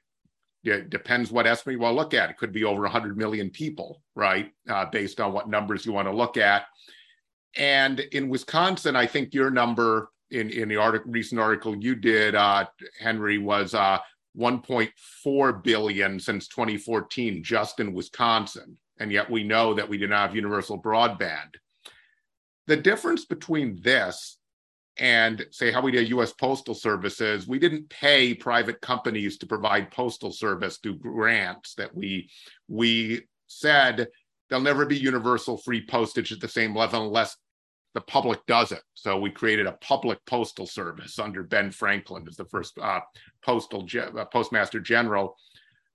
it 0.64 0.90
depends 0.90 1.32
what 1.32 1.48
estimate 1.48 1.74
you 1.74 1.80
want 1.80 1.94
to 1.94 2.00
look 2.02 2.14
at. 2.14 2.30
It 2.30 2.38
could 2.38 2.54
be 2.54 2.64
over 2.64 2.82
100 2.82 3.18
million 3.18 3.50
people, 3.50 4.02
right? 4.16 4.52
Uh, 4.70 4.86
based 4.86 5.20
on 5.20 5.34
what 5.34 5.50
numbers 5.50 5.86
you 5.86 5.92
want 5.92 6.08
to 6.08 6.16
look 6.16 6.38
at. 6.38 6.66
And 7.56 8.00
in 8.00 8.30
Wisconsin, 8.30 8.96
I 8.96 9.06
think 9.06 9.34
your 9.34 9.52
number 9.52 10.10
in, 10.32 10.50
in 10.50 10.70
the 10.70 10.78
article, 10.78 11.12
recent 11.12 11.40
article 11.40 11.76
you 11.76 11.96
did, 11.96 12.36
uh, 12.36 12.66
Henry, 13.00 13.38
was 13.38 13.74
uh, 13.74 14.00
1.4 14.38 15.64
billion 15.64 16.20
since 16.20 16.48
2014 16.48 17.44
just 17.44 17.80
in 17.80 17.94
Wisconsin. 17.94 18.78
And 19.00 19.12
yet 19.12 19.30
we 19.30 19.44
know 19.44 19.74
that 19.74 19.88
we 19.88 19.98
do 19.98 20.08
not 20.08 20.28
have 20.28 20.36
universal 20.36 20.82
broadband. 20.82 21.56
The 22.68 22.78
difference 22.78 23.26
between 23.26 23.80
this 23.82 24.38
and 24.98 25.46
say 25.52 25.72
how 25.72 25.82
we 25.82 25.92
did 25.92 26.10
U.S. 26.10 26.34
Postal 26.34 26.76
Services, 26.76 27.48
we 27.48 27.60
didn't 27.60 27.90
pay 27.90 28.34
private 28.34 28.80
companies 28.82 29.38
to 29.38 29.48
provide 29.48 29.92
postal 29.92 30.32
service 30.32 30.78
through 30.78 30.98
grants. 30.98 31.74
That 31.76 31.96
we 31.96 32.30
we 32.68 33.22
said 33.48 34.08
there'll 34.50 34.64
never 34.64 34.86
be 34.86 34.98
universal 34.98 35.58
free 35.58 35.86
postage 35.86 36.32
at 36.32 36.40
the 36.40 36.48
same 36.48 36.76
level 36.76 37.08
unless 37.08 37.36
the 37.94 38.02
public 38.02 38.46
does 38.48 38.72
it. 38.72 38.82
So 38.94 39.20
we 39.20 39.30
created 39.30 39.68
a 39.68 39.74
public 39.74 40.20
postal 40.26 40.66
service 40.66 41.20
under 41.20 41.44
Ben 41.44 41.72
Franklin 41.72 42.26
as 42.28 42.36
the 42.36 42.46
first 42.46 42.78
uh, 42.80 43.02
postal 43.44 43.84
ge- 43.84 43.98
uh, 43.98 44.26
postmaster 44.26 44.80
general. 44.80 45.38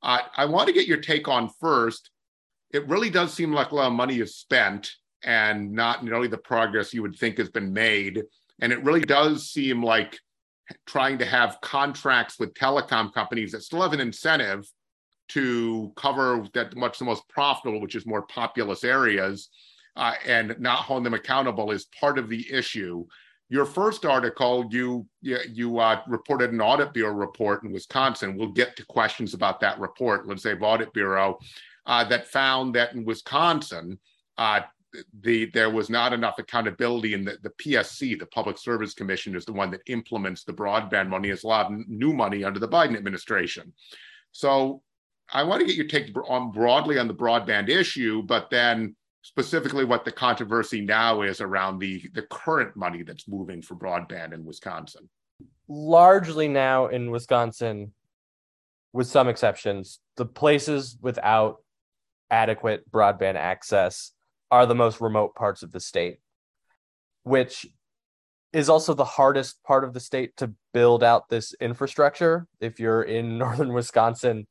Uh, 0.03 0.21
I 0.37 0.45
want 0.45 0.69
to 0.69 0.75
get 0.75 0.87
your 0.87 1.01
take 1.01 1.27
on 1.27 1.51
first. 1.61 2.11
It 2.73 2.89
really 2.89 3.11
does 3.11 3.35
seem 3.35 3.53
like 3.53 3.73
a 3.73 3.75
lot 3.75 3.89
of 3.89 3.95
money 3.95 4.21
is 4.21 4.37
spent 4.37 4.93
and 5.25 5.73
not 5.73 6.05
nearly 6.05 6.29
the 6.29 6.39
progress 6.39 6.95
you 6.95 7.03
would 7.03 7.17
think 7.17 7.39
has 7.39 7.51
been 7.51 7.73
made. 7.73 8.23
And 8.61 8.73
it 8.73 8.83
really 8.83 9.01
does 9.01 9.51
seem 9.51 9.83
like 9.83 10.19
trying 10.87 11.19
to 11.19 11.25
have 11.25 11.59
contracts 11.63 12.39
with 12.39 12.55
telecom 12.55 13.13
companies 13.13 13.53
that 13.53 13.63
still 13.63 13.83
have 13.83 13.93
an 13.93 14.01
incentive 14.01 14.71
to 15.29 15.93
cover 15.97 16.47
that 16.55 16.75
much 16.77 16.99
the 16.99 17.05
most 17.05 17.29
profitable, 17.29 17.81
which 17.81 17.95
is 17.95 18.07
more 18.07 18.23
populous 18.23 18.85
areas, 18.85 19.49
uh, 19.97 20.15
and 20.27 20.57
not 20.59 20.79
hold 20.79 21.05
them 21.05 21.15
accountable 21.15 21.71
is 21.71 21.87
part 21.99 22.19
of 22.19 22.29
the 22.29 22.47
issue. 22.53 23.05
Your 23.51 23.65
first 23.65 24.05
article, 24.05 24.67
you 24.71 25.07
you, 25.23 25.39
you 25.51 25.79
uh, 25.79 26.03
reported 26.07 26.53
an 26.53 26.61
audit 26.61 26.93
bureau 26.93 27.15
report 27.15 27.65
in 27.65 27.73
Wisconsin. 27.73 28.37
We'll 28.37 28.53
get 28.53 28.77
to 28.77 28.85
questions 28.87 29.35
about 29.35 29.61
that 29.61 29.79
report. 29.81 30.27
Let's 30.27 30.43
say 30.43 30.55
audit 30.55 30.93
bureau 30.93 31.39
uh, 31.87 32.05
that 32.05 32.27
found 32.27 32.75
that 32.75 32.95
in 32.95 33.05
Wisconsin, 33.05 33.99
uh, 34.37 34.61
the 35.21 35.47
there 35.47 35.71
was 35.71 35.91
not 35.91 36.13
enough 36.13 36.39
accountability 36.39 37.15
in 37.15 37.25
the, 37.25 37.39
the 37.43 37.51
PSC, 37.51 38.19
the 38.19 38.27
Public 38.27 38.59
Service 38.59 38.95
Commission, 38.95 39.37
is 39.37 39.45
the 39.45 39.53
one 39.53 39.71
that 39.71 39.83
implements 39.87 40.45
the 40.45 40.53
broadband 40.53 41.09
money. 41.09 41.29
It's 41.29 41.45
a 41.45 41.49
lot 41.49 41.71
of 41.71 41.89
new 41.89 42.13
money 42.13 42.45
under 42.45 42.59
the 42.59 42.69
Biden 42.69 42.97
administration. 42.97 43.73
So 44.33 44.83
I 45.33 45.43
want 45.43 45.61
to 45.61 45.67
get 45.67 45.77
your 45.77 45.87
take 45.87 46.15
on 46.29 46.51
broadly 46.51 46.99
on 46.99 47.09
the 47.09 47.15
broadband 47.15 47.69
issue, 47.69 48.23
but 48.23 48.49
then 48.51 48.97
specifically 49.23 49.85
what 49.85 50.05
the 50.05 50.13
controversy 50.13 50.81
now 50.81 51.23
is 51.23 51.41
around 51.41 51.79
the 51.79 52.09
the 52.15 52.23
current 52.23 52.77
money 52.77 53.03
that's 53.03 53.29
moving 53.29 53.61
for 53.61 53.75
broadband 53.75 54.33
in 54.33 54.45
Wisconsin. 54.45 55.09
Largely 55.69 56.49
now 56.49 56.87
in 56.87 57.11
Wisconsin, 57.11 57.93
with 58.93 59.07
some 59.07 59.29
exceptions, 59.29 60.01
the 60.17 60.25
places 60.25 60.97
without 61.01 61.59
adequate 62.31 62.91
broadband 62.91 63.37
access 63.37 64.13
are 64.51 64.67
the 64.67 64.75
most 64.75 65.01
remote 65.01 65.35
parts 65.35 65.63
of 65.63 65.73
the 65.73 65.81
state, 65.81 66.19
which 67.23 67.67
is 68.53 68.69
also 68.69 68.95
the 68.95 69.05
hardest 69.05 69.63
part 69.63 69.85
of 69.85 69.93
the 69.93 70.01
state 70.01 70.37
to 70.37 70.53
build 70.73 71.05
out 71.05 71.29
this 71.29 71.55
infrastructure. 71.61 72.47
If 72.61 72.81
you're 72.81 73.03
in 73.03 73.39
northern 73.39 73.73
Wisconsin, 73.73 74.47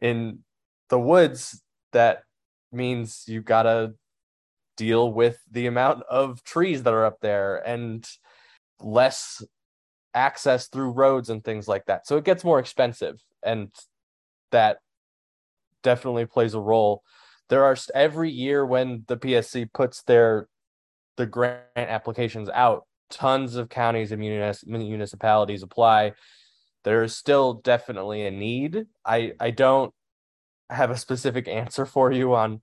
in 0.00 0.40
the 0.88 0.98
woods, 0.98 1.62
that 1.92 2.22
means 2.72 3.24
you 3.28 3.40
gotta 3.40 3.94
deal 4.76 5.12
with 5.12 5.38
the 5.50 5.66
amount 5.66 6.02
of 6.10 6.42
trees 6.42 6.82
that 6.82 6.94
are 6.94 7.04
up 7.04 7.20
there 7.20 7.56
and 7.56 8.06
less 8.80 9.42
access 10.14 10.68
through 10.68 10.90
roads 10.90 11.30
and 11.30 11.44
things 11.44 11.68
like 11.68 11.86
that. 11.86 12.06
So 12.06 12.16
it 12.16 12.24
gets 12.24 12.44
more 12.44 12.58
expensive 12.58 13.22
and 13.42 13.68
that 14.50 14.78
definitely 15.82 16.26
plays 16.26 16.54
a 16.54 16.60
role. 16.60 17.02
There 17.48 17.64
are 17.64 17.76
every 17.94 18.30
year 18.30 18.64
when 18.64 19.04
the 19.06 19.16
PSC 19.16 19.72
puts 19.72 20.02
their 20.02 20.48
the 21.16 21.26
grant 21.26 21.62
applications 21.76 22.48
out, 22.50 22.86
tons 23.10 23.56
of 23.56 23.68
counties 23.68 24.12
and 24.12 24.20
municipalities 24.20 25.62
apply. 25.62 26.12
There's 26.82 27.16
still 27.16 27.54
definitely 27.54 28.26
a 28.26 28.30
need. 28.30 28.86
I 29.04 29.32
I 29.40 29.50
don't 29.50 29.92
have 30.70 30.90
a 30.90 30.96
specific 30.96 31.48
answer 31.48 31.86
for 31.86 32.10
you 32.12 32.34
on 32.34 32.62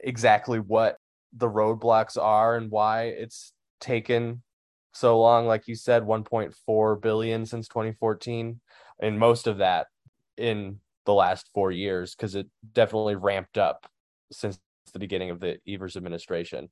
exactly 0.00 0.58
what 0.58 0.96
the 1.32 1.48
roadblocks 1.48 2.20
are 2.20 2.56
and 2.56 2.70
why 2.70 3.04
it's 3.04 3.52
taken 3.80 4.42
so 4.92 5.18
long 5.18 5.46
like 5.46 5.68
you 5.68 5.74
said 5.74 6.02
1.4 6.02 7.00
billion 7.00 7.46
since 7.46 7.68
2014 7.68 8.60
and 9.00 9.18
most 9.18 9.46
of 9.46 9.58
that 9.58 9.86
in 10.36 10.78
the 11.06 11.14
last 11.14 11.48
4 11.54 11.70
years 11.72 12.14
cuz 12.14 12.34
it 12.34 12.46
definitely 12.74 13.14
ramped 13.14 13.56
up 13.56 13.86
since 14.32 14.58
the 14.92 14.98
beginning 14.98 15.30
of 15.30 15.40
the 15.40 15.58
Evers 15.66 15.96
administration. 15.96 16.68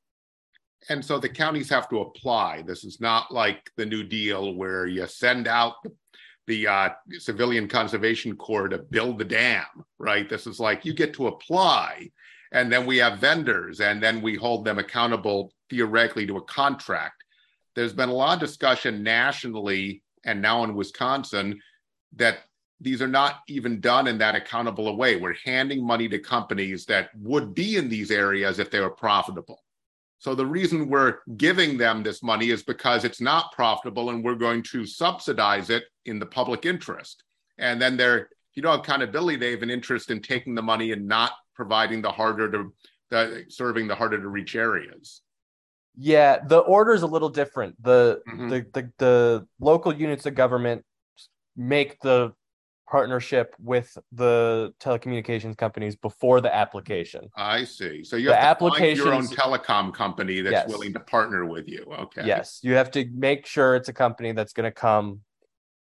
And 0.88 1.05
so 1.05 1.18
the 1.18 1.29
counties 1.29 1.68
have 1.70 1.88
to 1.90 2.01
apply. 2.01 2.62
This 2.62 2.85
is 2.85 3.01
not 3.01 3.33
like 3.33 3.70
the 3.77 3.87
new 3.87 4.03
deal 4.03 4.55
where 4.55 4.87
you 4.87 5.07
send 5.07 5.46
out 5.46 5.75
the, 6.46 6.66
uh, 6.66 6.88
civilian 7.18 7.68
conservation 7.68 8.35
corps 8.37 8.68
to 8.68 8.79
build 8.79 9.18
the 9.18 9.25
dam 9.25 9.85
right? 10.01 10.29
This 10.29 10.46
is 10.46 10.59
like 10.59 10.85
you 10.85 10.94
get 10.94 11.14
to 11.14 11.29
apply 11.29 12.11
and 12.53 12.73
then 12.73 12.87
we 12.87 12.96
have 12.96 13.20
vendors 13.20 13.81
and 13.81 14.03
then 14.03 14.20
we 14.20 14.35
hold 14.35 14.64
them 14.64 14.79
accountable 14.79 15.53
theoretically 15.68 16.27
to 16.27 16.38
a 16.38 16.44
contract. 16.44 17.23
There's 17.77 17.92
been 17.92 18.09
a 18.09 18.14
lot 18.14 18.35
of 18.35 18.40
discussion 18.40 19.05
nationally 19.05 20.03
and 20.25 20.42
now 20.42 20.64
in 20.64 20.75
wisconsin 20.75 21.61
that 22.16 22.38
these 22.81 23.03
are 23.03 23.09
not 23.09 23.40
even 23.49 23.81
done 23.81 24.07
in 24.07 24.19
that 24.19 24.35
accountable 24.35 24.88
a 24.88 24.95
way 24.95 25.16
we're 25.16 25.35
handing 25.45 25.85
money 25.85 26.09
to 26.09 26.19
companies 26.19 26.87
that 26.87 27.11
would 27.16 27.55
be 27.55 27.77
in 27.77 27.88
these 27.88 28.11
areas 28.11 28.59
if 28.59 28.71
they 28.71 28.81
were 28.81 28.90
profitable 28.90 29.62
so 30.19 30.35
the 30.35 30.47
reason 30.47 30.88
we're 30.88 31.19
giving 31.37 31.79
them 31.79 32.03
this 32.03 32.23
money 32.23 32.51
is 32.51 32.62
because 32.62 33.05
it's 33.05 33.21
not 33.21 33.53
profitable 33.53 34.11
and 34.11 34.23
we're 34.23 34.35
going 34.35 34.62
to 34.62 34.85
subsidize 34.85 35.71
it 35.71 35.85
in 36.05 36.19
the 36.19 36.27
public 36.27 36.66
interest 36.66 37.25
and 37.59 37.81
then 37.81 37.97
they're 37.97 38.29
if 38.51 38.57
you 38.57 38.62
know 38.62 38.73
accountability 38.73 39.37
they 39.37 39.53
have 39.53 39.62
an 39.62 39.71
interest 39.71 40.11
in 40.11 40.21
taking 40.21 40.55
the 40.55 40.62
money 40.62 40.93
and 40.93 41.07
not 41.07 41.33
providing 41.55 42.03
the 42.03 42.11
harder 42.11 42.51
to 42.51 42.73
the, 43.11 43.45
serving 43.49 43.87
the 43.87 43.95
harder 43.95 44.21
to 44.21 44.29
reach 44.29 44.57
areas. 44.57 45.23
Yeah, 45.97 46.38
the 46.47 46.59
order 46.59 46.93
is 46.95 47.03
a 47.03 47.07
little 47.07 47.29
different. 47.29 47.81
The, 47.83 48.23
mm-hmm. 48.29 48.49
the 48.49 48.66
the 48.73 48.93
the 48.99 49.47
local 49.61 49.93
units 49.93 50.25
of 50.27 50.35
government 50.35 50.85
make 51.57 52.01
the 52.01 52.33
partnership 52.90 53.55
with 53.61 53.96
the 54.11 54.74
telecommunications 54.81 55.57
companies 55.57 55.94
before 55.94 56.40
the 56.40 56.53
application. 56.55 57.31
I 57.37 57.64
see. 57.64 58.03
So 58.03 58.16
you 58.16 58.33
have 58.33 58.59
the 58.59 58.68
to 58.68 58.76
find 58.76 58.96
your 58.96 59.14
own 59.14 59.26
telecom 59.29 59.94
company 59.94 60.40
that's 60.40 60.53
yes. 60.53 60.68
willing 60.68 60.92
to 60.94 61.00
partner 61.00 61.46
with 61.46 61.68
you. 61.68 61.87
Okay. 62.00 62.26
Yes, 62.26 62.59
you 62.62 62.74
have 62.74 62.90
to 62.92 63.07
make 63.14 63.46
sure 63.46 63.76
it's 63.76 63.88
a 63.88 63.92
company 63.92 64.33
that's 64.33 64.53
going 64.53 64.64
to 64.64 64.72
come 64.72 65.20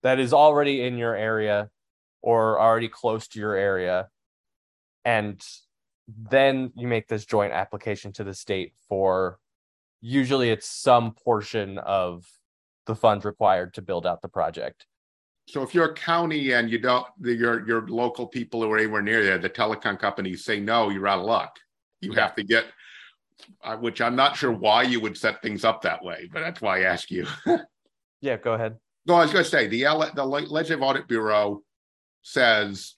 that 0.01 0.19
is 0.19 0.33
already 0.33 0.81
in 0.81 0.97
your 0.97 1.15
area 1.15 1.69
or 2.21 2.59
already 2.59 2.87
close 2.87 3.27
to 3.27 3.39
your 3.39 3.55
area 3.55 4.07
and 5.05 5.41
then 6.07 6.71
you 6.75 6.87
make 6.87 7.07
this 7.07 7.25
joint 7.25 7.53
application 7.53 8.11
to 8.13 8.23
the 8.23 8.33
state 8.33 8.73
for 8.89 9.39
usually 10.01 10.49
it's 10.49 10.67
some 10.67 11.13
portion 11.13 11.77
of 11.77 12.25
the 12.85 12.95
funds 12.95 13.25
required 13.25 13.73
to 13.73 13.81
build 13.81 14.05
out 14.05 14.21
the 14.21 14.27
project 14.27 14.85
so 15.47 15.63
if 15.63 15.73
you're 15.73 15.91
a 15.91 15.93
county 15.93 16.51
and 16.51 16.69
you 16.69 16.77
don't 16.77 17.07
your 17.21 17.65
your 17.67 17.87
local 17.87 18.27
people 18.27 18.61
who 18.61 18.71
are 18.71 18.77
anywhere 18.77 19.01
near 19.01 19.23
there 19.23 19.37
the 19.37 19.49
telecom 19.49 19.97
companies 19.97 20.43
say 20.43 20.59
no 20.59 20.89
you're 20.89 21.07
out 21.07 21.19
of 21.19 21.25
luck 21.25 21.57
you 22.01 22.11
have 22.11 22.35
to 22.35 22.43
get 22.43 22.65
uh, 23.63 23.75
which 23.77 24.01
i'm 24.01 24.15
not 24.15 24.35
sure 24.35 24.51
why 24.51 24.83
you 24.83 24.99
would 24.99 25.17
set 25.17 25.41
things 25.41 25.63
up 25.63 25.81
that 25.81 26.03
way 26.03 26.29
but 26.31 26.41
that's 26.41 26.61
why 26.61 26.79
i 26.79 26.83
ask 26.83 27.09
you 27.09 27.25
yeah 28.21 28.37
go 28.37 28.53
ahead 28.53 28.75
no 29.05 29.15
i 29.15 29.21
was 29.21 29.31
going 29.31 29.43
to 29.43 29.49
say 29.49 29.67
the, 29.67 29.85
L- 29.85 30.11
the 30.13 30.25
legislative 30.25 30.81
audit 30.81 31.07
bureau 31.07 31.61
says 32.21 32.95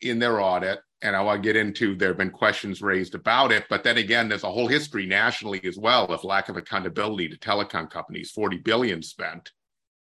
in 0.00 0.18
their 0.18 0.40
audit 0.40 0.80
and 1.02 1.14
I 1.14 1.20
want 1.20 1.42
to 1.42 1.46
get 1.46 1.54
into 1.54 1.94
there 1.94 2.08
have 2.08 2.16
been 2.16 2.30
questions 2.30 2.80
raised 2.80 3.14
about 3.14 3.52
it. 3.52 3.66
But 3.68 3.84
then 3.84 3.98
again, 3.98 4.26
there's 4.26 4.42
a 4.42 4.50
whole 4.50 4.68
history 4.68 5.04
nationally 5.04 5.60
as 5.64 5.76
well 5.76 6.06
of 6.06 6.24
lack 6.24 6.48
of 6.48 6.56
accountability 6.56 7.28
to 7.28 7.36
telecom 7.36 7.90
companies. 7.90 8.30
40 8.30 8.56
billion 8.58 9.02
spent 9.02 9.52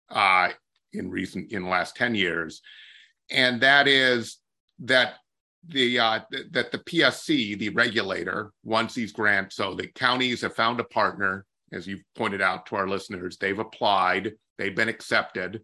uh, 0.10 0.50
in 0.94 1.10
recent 1.10 1.52
in 1.52 1.64
the 1.64 1.70
last 1.70 1.96
10 1.96 2.16
years, 2.16 2.62
and 3.30 3.62
that 3.62 3.88
is 3.88 4.38
that 4.80 5.16
the 5.68 6.00
uh, 6.00 6.20
th- 6.32 6.48
that 6.52 6.72
the 6.72 6.80
PSC, 6.80 7.58
the 7.58 7.70
regulator, 7.70 8.52
wants 8.64 8.94
these 8.94 9.14
grants. 9.14 9.56
So 9.56 9.74
the 9.74 9.88
counties 9.88 10.42
have 10.42 10.56
found 10.56 10.80
a 10.80 10.86
partner, 10.86 11.46
as 11.72 11.88
you've 11.88 12.04
pointed 12.16 12.42
out 12.42 12.66
to 12.68 12.76
our 12.76 12.88
listeners. 12.88 13.38
They've 13.38 13.58
applied, 13.58 14.34
they've 14.58 14.76
been 14.76 14.90
accepted 14.90 15.62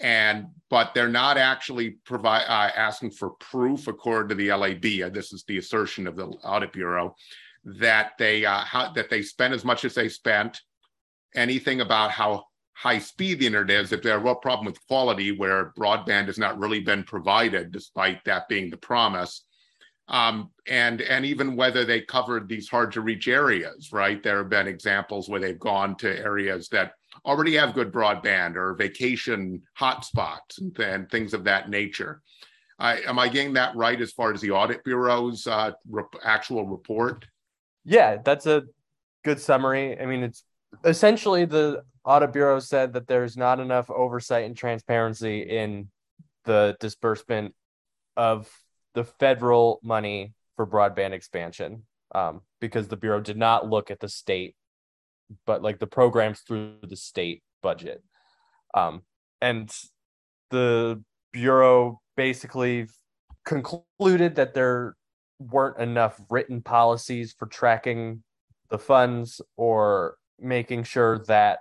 and 0.00 0.48
but 0.68 0.92
they're 0.94 1.08
not 1.08 1.38
actually 1.38 1.90
provide 2.04 2.44
uh, 2.48 2.70
asking 2.76 3.10
for 3.10 3.30
proof 3.30 3.86
according 3.86 4.28
to 4.28 4.34
the 4.34 4.52
LAB. 4.52 4.84
Uh, 5.04 5.08
this 5.08 5.32
is 5.32 5.44
the 5.46 5.58
assertion 5.58 6.06
of 6.06 6.16
the 6.16 6.26
audit 6.26 6.72
bureau 6.72 7.14
that 7.64 8.12
they 8.18 8.44
uh, 8.44 8.60
how, 8.60 8.92
that 8.92 9.08
they 9.08 9.22
spent 9.22 9.54
as 9.54 9.64
much 9.64 9.84
as 9.84 9.94
they 9.94 10.08
spent. 10.08 10.60
Anything 11.34 11.80
about 11.80 12.10
how 12.10 12.44
high 12.76 12.98
speed 12.98 13.38
the 13.38 13.46
internet 13.46 13.84
is, 13.84 13.92
if 13.92 14.02
they 14.02 14.10
have 14.10 14.26
a 14.26 14.34
problem 14.34 14.66
with 14.66 14.86
quality, 14.86 15.32
where 15.32 15.72
broadband 15.78 16.26
has 16.26 16.38
not 16.38 16.58
really 16.58 16.80
been 16.80 17.02
provided, 17.02 17.72
despite 17.72 18.22
that 18.24 18.48
being 18.48 18.68
the 18.68 18.76
promise. 18.76 19.44
Um, 20.08 20.50
and 20.68 21.00
and 21.00 21.24
even 21.24 21.56
whether 21.56 21.84
they 21.84 22.02
covered 22.02 22.48
these 22.48 22.68
hard 22.68 22.92
to 22.92 23.00
reach 23.00 23.26
areas, 23.28 23.92
right? 23.92 24.22
There 24.22 24.38
have 24.38 24.50
been 24.50 24.68
examples 24.68 25.28
where 25.28 25.40
they've 25.40 25.58
gone 25.58 25.96
to 25.96 26.18
areas 26.18 26.68
that 26.68 26.92
already 27.24 27.54
have 27.54 27.74
good 27.74 27.90
broadband 27.90 28.56
or 28.56 28.74
vacation 28.74 29.62
hotspots 29.80 30.58
and, 30.58 30.78
and 30.78 31.10
things 31.10 31.34
of 31.34 31.44
that 31.44 31.70
nature. 31.70 32.22
I, 32.78 32.98
am 33.00 33.18
I 33.18 33.28
getting 33.28 33.54
that 33.54 33.74
right 33.74 34.00
as 34.00 34.12
far 34.12 34.32
as 34.32 34.42
the 34.42 34.50
audit 34.50 34.84
bureau's 34.84 35.46
uh, 35.46 35.72
rep- 35.88 36.14
actual 36.22 36.66
report? 36.66 37.24
Yeah, 37.84 38.18
that's 38.22 38.46
a 38.46 38.64
good 39.24 39.40
summary. 39.40 39.98
I 39.98 40.04
mean, 40.04 40.22
it's 40.22 40.44
essentially 40.84 41.46
the 41.46 41.82
audit 42.06 42.32
bureau 42.32 42.58
said 42.60 42.94
that 42.94 43.06
there's 43.06 43.36
not 43.36 43.60
enough 43.60 43.90
oversight 43.90 44.44
and 44.44 44.56
transparency 44.56 45.42
in 45.42 45.90
the 46.44 46.76
disbursement 46.80 47.54
of 48.16 48.48
the 48.94 49.04
federal 49.04 49.80
money 49.82 50.32
for 50.54 50.66
broadband 50.66 51.12
expansion 51.12 51.82
um, 52.14 52.40
because 52.60 52.88
the 52.88 52.96
bureau 52.96 53.20
did 53.20 53.36
not 53.36 53.68
look 53.68 53.90
at 53.90 54.00
the 54.00 54.08
state 54.08 54.54
but 55.44 55.62
like 55.62 55.78
the 55.78 55.86
programs 55.86 56.40
through 56.40 56.74
the 56.82 56.96
state 56.96 57.42
budget. 57.62 58.02
Um, 58.74 59.02
and 59.40 59.70
the 60.50 61.02
bureau 61.32 62.00
basically 62.16 62.88
concluded 63.44 64.36
that 64.36 64.54
there 64.54 64.94
weren't 65.38 65.78
enough 65.78 66.20
written 66.30 66.62
policies 66.62 67.34
for 67.36 67.46
tracking 67.46 68.22
the 68.70 68.78
funds 68.78 69.40
or 69.56 70.16
making 70.38 70.84
sure 70.84 71.18
that 71.26 71.58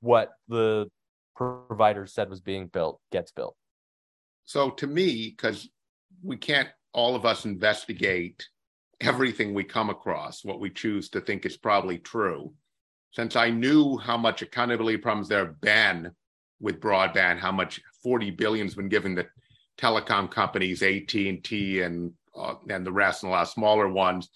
what 0.00 0.30
the 0.48 0.88
provider 1.36 2.06
said 2.06 2.28
was 2.28 2.40
being 2.40 2.66
built 2.66 3.00
gets 3.12 3.30
built. 3.32 3.56
So 4.44 4.70
to 4.70 4.86
me, 4.86 5.34
because 5.36 5.68
we 6.22 6.36
can't 6.36 6.68
all 6.92 7.14
of 7.14 7.24
us 7.24 7.44
investigate 7.44 8.48
everything 9.00 9.54
we 9.54 9.64
come 9.64 9.90
across, 9.90 10.44
what 10.44 10.60
we 10.60 10.70
choose 10.70 11.08
to 11.10 11.20
think 11.20 11.46
is 11.46 11.56
probably 11.56 11.98
true. 11.98 12.52
Since 13.12 13.36
I 13.36 13.50
knew 13.50 13.96
how 13.98 14.16
much 14.16 14.42
accountability 14.42 14.98
problems 14.98 15.28
there 15.28 15.46
have 15.46 15.60
been 15.60 16.10
with 16.60 16.80
broadband, 16.80 17.38
how 17.38 17.52
much 17.52 17.80
40 18.02 18.32
billion 18.32 18.66
has 18.66 18.74
been 18.74 18.88
given 18.88 19.16
to 19.16 19.26
telecom 19.78 20.30
companies, 20.30 20.82
AT&T 20.82 21.82
and 21.82 22.12
uh, 22.36 22.54
and 22.68 22.86
the 22.86 22.92
rest, 22.92 23.22
and 23.22 23.30
a 23.30 23.32
lot 23.32 23.42
of 23.42 23.48
smaller 23.48 23.88
ones, 23.88 24.28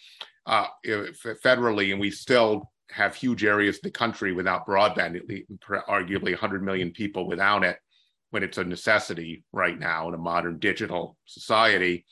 uh, 0.47 0.67
federally, 0.85 1.93
and 1.93 2.01
we 2.01 2.11
still 2.11 2.72
have 2.93 3.15
huge 3.15 3.45
areas 3.45 3.77
of 3.77 3.83
the 3.83 3.91
country 3.91 4.33
without 4.33 4.67
broadband, 4.67 5.21
arguably 5.89 6.31
100 6.31 6.63
million 6.63 6.91
people 6.91 7.27
without 7.27 7.65
it, 7.65 7.79
when 8.31 8.43
it's 8.43 8.59
a 8.59 8.65
necessity 8.65 9.45
right 9.53 9.79
now 9.79 10.09
in 10.09 10.15
a 10.15 10.19
modern 10.19 10.59
digital 10.59 11.17
society, 11.27 12.05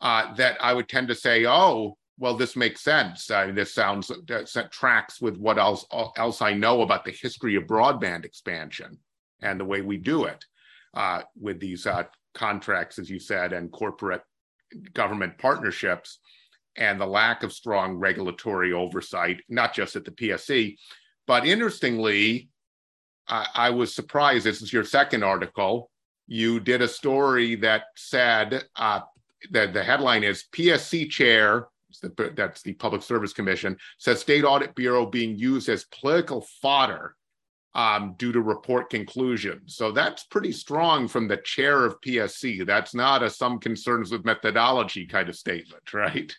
uh, 0.00 0.34
that 0.34 0.56
I 0.60 0.74
would 0.74 0.88
tend 0.88 1.08
to 1.08 1.14
say, 1.14 1.46
oh, 1.46 1.96
well, 2.18 2.36
this 2.36 2.56
makes 2.56 2.82
sense. 2.82 3.30
I 3.30 3.46
mean, 3.46 3.54
this 3.54 3.74
sounds 3.74 4.10
tracks 4.70 5.20
with 5.20 5.36
what 5.36 5.58
else 5.58 5.84
else 6.16 6.40
I 6.40 6.54
know 6.54 6.82
about 6.82 7.04
the 7.04 7.10
history 7.10 7.56
of 7.56 7.64
broadband 7.64 8.24
expansion 8.24 8.98
and 9.42 9.60
the 9.60 9.64
way 9.64 9.82
we 9.82 9.98
do 9.98 10.24
it 10.24 10.44
uh, 10.94 11.22
with 11.38 11.60
these 11.60 11.86
uh, 11.86 12.04
contracts, 12.34 12.98
as 12.98 13.10
you 13.10 13.18
said, 13.18 13.52
and 13.52 13.70
corporate 13.70 14.22
government 14.94 15.36
partnerships 15.38 16.18
and 16.76 17.00
the 17.00 17.06
lack 17.06 17.42
of 17.42 17.52
strong 17.52 17.96
regulatory 17.96 18.72
oversight, 18.72 19.40
not 19.48 19.74
just 19.74 19.96
at 19.96 20.04
the 20.04 20.10
PSC. 20.10 20.76
But 21.26 21.46
interestingly, 21.46 22.48
I, 23.28 23.46
I 23.54 23.70
was 23.70 23.94
surprised. 23.94 24.46
This 24.46 24.62
is 24.62 24.72
your 24.72 24.84
second 24.84 25.22
article. 25.22 25.90
You 26.26 26.60
did 26.60 26.82
a 26.82 26.88
story 26.88 27.56
that 27.56 27.84
said 27.96 28.64
uh, 28.76 29.00
that 29.50 29.72
the 29.72 29.82
headline 29.82 30.24
is 30.24 30.44
PSC 30.52 31.10
chair, 31.10 31.68
that's 32.34 32.62
the 32.62 32.74
Public 32.74 33.02
Service 33.02 33.32
Commission, 33.32 33.76
says 33.98 34.20
State 34.20 34.44
Audit 34.44 34.74
Bureau 34.74 35.06
being 35.06 35.36
used 35.36 35.68
as 35.68 35.84
political 35.84 36.46
fodder 36.60 37.14
um, 37.74 38.14
due 38.16 38.32
to 38.32 38.40
report 38.40 38.88
conclusions. 38.90 39.76
So 39.76 39.92
that's 39.92 40.24
pretty 40.24 40.52
strong 40.52 41.08
from 41.08 41.28
the 41.28 41.36
chair 41.36 41.84
of 41.84 42.00
PSC. 42.00 42.66
That's 42.66 42.94
not 42.94 43.22
a 43.22 43.28
some 43.28 43.58
concerns 43.58 44.10
with 44.10 44.24
methodology 44.24 45.06
kind 45.06 45.28
of 45.28 45.36
statement, 45.36 45.82
right? 45.92 46.34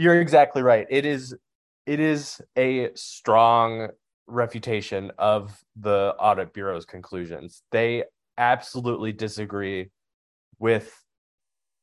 You're 0.00 0.18
exactly 0.18 0.62
right. 0.62 0.86
It 0.88 1.04
is 1.04 1.36
it 1.84 2.00
is 2.00 2.40
a 2.56 2.88
strong 2.94 3.88
refutation 4.26 5.12
of 5.18 5.62
the 5.76 6.14
audit 6.18 6.54
bureau's 6.54 6.86
conclusions. 6.86 7.62
They 7.70 8.04
absolutely 8.38 9.12
disagree 9.12 9.90
with 10.58 10.90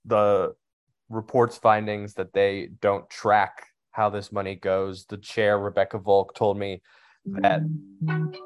the 0.03 0.55
report's 1.09 1.57
findings 1.57 2.15
that 2.15 2.33
they 2.33 2.69
don't 2.81 3.07
track 3.07 3.67
how 3.91 4.09
this 4.09 4.31
money 4.31 4.55
goes. 4.55 5.05
The 5.05 5.17
chair, 5.17 5.59
Rebecca 5.59 5.99
Valcq, 5.99 6.33
told 6.33 6.57
me 6.57 6.81
that 7.27 7.61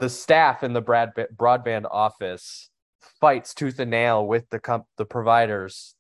the 0.02 0.10
staff 0.10 0.64
in 0.64 0.74
the 0.74 0.82
broadband 0.82 1.86
office 1.90 2.70
fights 3.22 3.54
tooth 3.54 3.80
and 3.80 3.92
nail 3.92 4.28
with 4.28 4.50
the 4.50 4.84
the 4.98 5.06
providers 5.06 5.96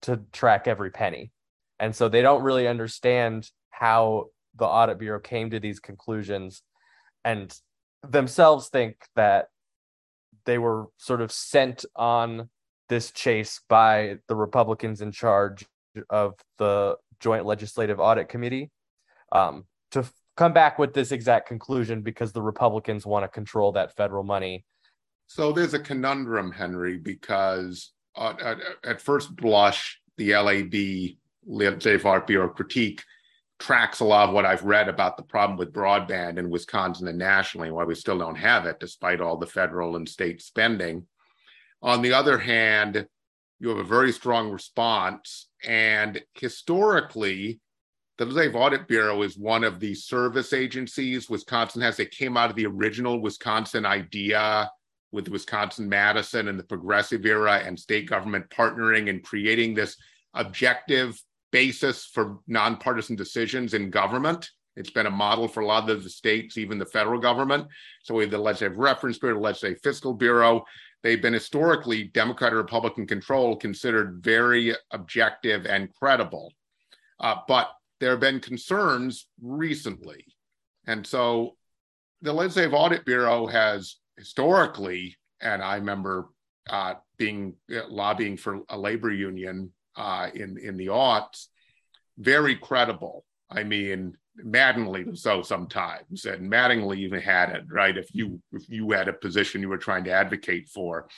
to 0.00 0.22
track 0.32 0.66
every 0.66 0.90
penny. 0.90 1.32
And 1.80 1.96
so 1.96 2.08
they 2.08 2.22
don't 2.22 2.42
really 2.42 2.68
understand 2.68 3.50
how 3.70 4.26
the 4.54 4.66
audit 4.66 4.98
bureau 4.98 5.18
came 5.18 5.50
to 5.50 5.58
these 5.58 5.80
conclusions 5.80 6.62
and 7.24 7.52
themselves 8.06 8.68
think 8.68 8.96
that 9.16 9.46
they 10.44 10.58
were 10.58 10.86
sort 10.98 11.20
of 11.20 11.32
sent 11.32 11.84
on 11.96 12.50
this 12.88 13.10
chase 13.10 13.60
by 13.68 14.16
the 14.28 14.34
Republicans 14.34 15.00
in 15.00 15.12
charge 15.12 15.64
of 16.08 16.34
the 16.58 16.96
Joint 17.20 17.46
Legislative 17.46 18.00
Audit 18.00 18.28
Committee 18.28 18.70
um, 19.32 19.64
to 19.92 20.00
f- 20.00 20.12
come 20.36 20.52
back 20.52 20.78
with 20.78 20.94
this 20.94 21.12
exact 21.12 21.46
conclusion 21.46 22.02
because 22.02 22.32
the 22.32 22.42
Republicans 22.42 23.06
want 23.06 23.24
to 23.24 23.28
control 23.28 23.72
that 23.72 23.94
federal 23.96 24.24
money. 24.24 24.64
So 25.26 25.52
there's 25.52 25.74
a 25.74 25.78
conundrum, 25.78 26.50
Henry, 26.50 26.98
because 26.98 27.92
uh, 28.16 28.34
at, 28.42 28.58
at 28.84 29.00
first 29.00 29.36
blush, 29.36 30.00
the 30.16 30.34
LAB 30.34 31.16
legislative 31.46 32.06
art 32.06 32.26
bureau 32.26 32.48
critique 32.48 33.02
tracks 33.60 34.00
a 34.00 34.04
lot 34.04 34.28
of 34.28 34.34
what 34.34 34.46
I've 34.46 34.64
read 34.64 34.88
about 34.88 35.16
the 35.16 35.22
problem 35.22 35.58
with 35.58 35.72
broadband 35.72 36.38
in 36.38 36.50
Wisconsin 36.50 37.06
and 37.08 37.18
nationally, 37.18 37.70
why 37.70 37.84
we 37.84 37.94
still 37.94 38.18
don't 38.18 38.36
have 38.36 38.66
it, 38.66 38.80
despite 38.80 39.20
all 39.20 39.36
the 39.36 39.46
federal 39.46 39.96
and 39.96 40.08
state 40.08 40.40
spending. 40.40 41.06
On 41.82 42.02
the 42.02 42.14
other 42.14 42.38
hand, 42.38 43.06
you 43.60 43.68
have 43.68 43.78
a 43.78 43.84
very 43.84 44.12
strong 44.12 44.50
response. 44.50 45.48
And 45.66 46.20
historically, 46.34 47.60
the 48.16 48.24
Legislative 48.24 48.56
Audit 48.56 48.88
Bureau 48.88 49.22
is 49.22 49.38
one 49.38 49.62
of 49.62 49.78
the 49.78 49.94
service 49.94 50.52
agencies 50.52 51.28
Wisconsin 51.28 51.82
has. 51.82 51.96
They 51.96 52.06
came 52.06 52.36
out 52.36 52.50
of 52.50 52.56
the 52.56 52.66
original 52.66 53.20
Wisconsin 53.20 53.84
idea 53.84 54.70
with 55.12 55.28
Wisconsin 55.28 55.88
Madison 55.88 56.48
and 56.48 56.58
the 56.58 56.64
progressive 56.64 57.26
era 57.26 57.62
and 57.64 57.78
state 57.78 58.08
government 58.08 58.48
partnering 58.50 59.10
and 59.10 59.22
creating 59.22 59.74
this 59.74 59.96
objective 60.34 61.20
basis 61.50 62.06
for 62.06 62.38
nonpartisan 62.46 63.16
decisions 63.16 63.74
in 63.74 63.90
government. 63.90 64.50
It's 64.76 64.90
been 64.90 65.06
a 65.06 65.10
model 65.10 65.48
for 65.48 65.60
a 65.60 65.66
lot 65.66 65.90
of 65.90 66.04
the 66.04 66.10
states, 66.10 66.56
even 66.56 66.78
the 66.78 66.86
federal 66.86 67.20
government. 67.20 67.66
So 68.04 68.14
we 68.14 68.24
have 68.24 68.30
the 68.30 68.38
Legislative 68.38 68.78
Reference 68.78 69.18
Bureau, 69.18 69.36
the 69.36 69.42
Legislative 69.42 69.80
Fiscal 69.82 70.14
Bureau. 70.14 70.64
They've 71.02 71.20
been 71.20 71.34
historically 71.34 72.04
Democrat 72.04 72.52
or 72.52 72.58
Republican 72.58 73.06
control, 73.06 73.56
considered 73.56 74.22
very 74.22 74.74
objective 74.90 75.66
and 75.66 75.92
credible. 75.94 76.52
Uh, 77.18 77.36
but 77.48 77.70
there 77.98 78.12
have 78.12 78.20
been 78.20 78.40
concerns 78.40 79.26
recently. 79.42 80.24
And 80.86 81.06
so 81.06 81.56
the 82.22 82.32
Legislative 82.32 82.74
Audit 82.74 83.04
Bureau 83.04 83.46
has 83.46 83.96
historically, 84.16 85.16
and 85.40 85.62
I 85.62 85.76
remember 85.76 86.28
uh, 86.68 86.94
being 87.18 87.54
uh, 87.74 87.88
lobbying 87.88 88.36
for 88.36 88.60
a 88.68 88.78
labor 88.78 89.10
union 89.10 89.72
uh, 89.96 90.28
in 90.34 90.58
in 90.58 90.76
the 90.76 90.86
aughts, 90.88 91.46
very 92.18 92.56
credible. 92.56 93.24
I 93.50 93.64
mean, 93.64 94.16
maddeningly 94.36 95.16
so 95.16 95.42
sometimes, 95.42 96.24
and 96.24 96.50
Mattingly 96.50 96.98
even 96.98 97.20
had 97.20 97.50
it 97.50 97.64
right. 97.70 97.96
If 97.96 98.14
you 98.14 98.40
if 98.52 98.68
you 98.68 98.90
had 98.92 99.08
a 99.08 99.12
position 99.12 99.60
you 99.60 99.68
were 99.68 99.78
trying 99.78 100.04
to 100.04 100.12
advocate 100.12 100.68
for, 100.68 101.08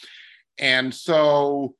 and 0.58 0.94
so 0.94 1.74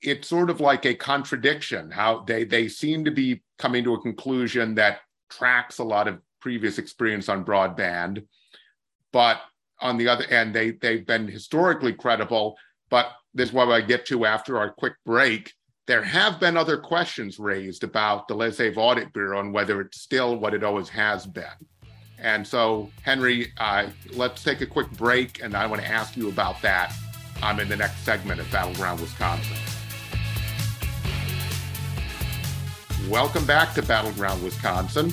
it's 0.00 0.28
sort 0.28 0.50
of 0.50 0.60
like 0.60 0.86
a 0.86 0.94
contradiction. 0.94 1.90
How 1.90 2.24
they 2.26 2.44
they 2.44 2.68
seem 2.68 3.04
to 3.04 3.10
be 3.10 3.42
coming 3.58 3.84
to 3.84 3.94
a 3.94 4.00
conclusion 4.00 4.74
that 4.76 5.00
tracks 5.30 5.78
a 5.78 5.84
lot 5.84 6.08
of 6.08 6.20
previous 6.40 6.78
experience 6.78 7.28
on 7.28 7.44
broadband, 7.44 8.24
but 9.12 9.40
on 9.80 9.96
the 9.96 10.08
other 10.08 10.24
end, 10.26 10.54
they 10.54 10.72
they've 10.72 11.06
been 11.06 11.28
historically 11.28 11.92
credible. 11.92 12.56
But 12.90 13.12
this 13.34 13.50
is 13.50 13.54
what 13.54 13.68
I 13.68 13.80
get 13.80 14.06
to 14.06 14.24
after 14.24 14.58
our 14.58 14.70
quick 14.70 14.94
break 15.04 15.52
there 15.88 16.02
have 16.02 16.38
been 16.38 16.54
other 16.54 16.76
questions 16.76 17.38
raised 17.38 17.82
about 17.82 18.28
the 18.28 18.34
Legislative 18.34 18.76
Audit 18.76 19.10
Bureau 19.14 19.40
and 19.40 19.54
whether 19.54 19.80
it's 19.80 19.98
still 19.98 20.36
what 20.36 20.52
it 20.52 20.62
always 20.62 20.90
has 20.90 21.26
been. 21.26 21.46
And 22.18 22.46
so, 22.46 22.90
Henry, 23.00 23.54
uh, 23.56 23.88
let's 24.12 24.44
take 24.44 24.60
a 24.60 24.66
quick 24.66 24.90
break, 24.90 25.42
and 25.42 25.56
I 25.56 25.64
want 25.64 25.80
to 25.80 25.88
ask 25.88 26.14
you 26.14 26.28
about 26.28 26.60
that 26.60 26.94
um, 27.42 27.58
in 27.58 27.70
the 27.70 27.76
next 27.76 28.00
segment 28.00 28.38
of 28.38 28.50
Battleground 28.52 29.00
Wisconsin. 29.00 29.56
Welcome 33.08 33.46
back 33.46 33.72
to 33.72 33.82
Battleground 33.82 34.42
Wisconsin. 34.42 35.10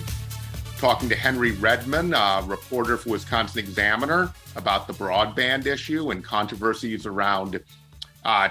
talking 0.78 1.08
to 1.08 1.16
Henry 1.16 1.52
Redman, 1.52 2.14
a 2.14 2.44
reporter 2.46 2.98
for 2.98 3.12
Wisconsin 3.12 3.60
Examiner, 3.60 4.30
about 4.58 4.88
the 4.88 4.94
broadband 4.94 5.68
issue 5.68 6.12
and 6.12 6.22
controversies 6.22 7.06
around 7.06 7.62
uh, 8.26 8.50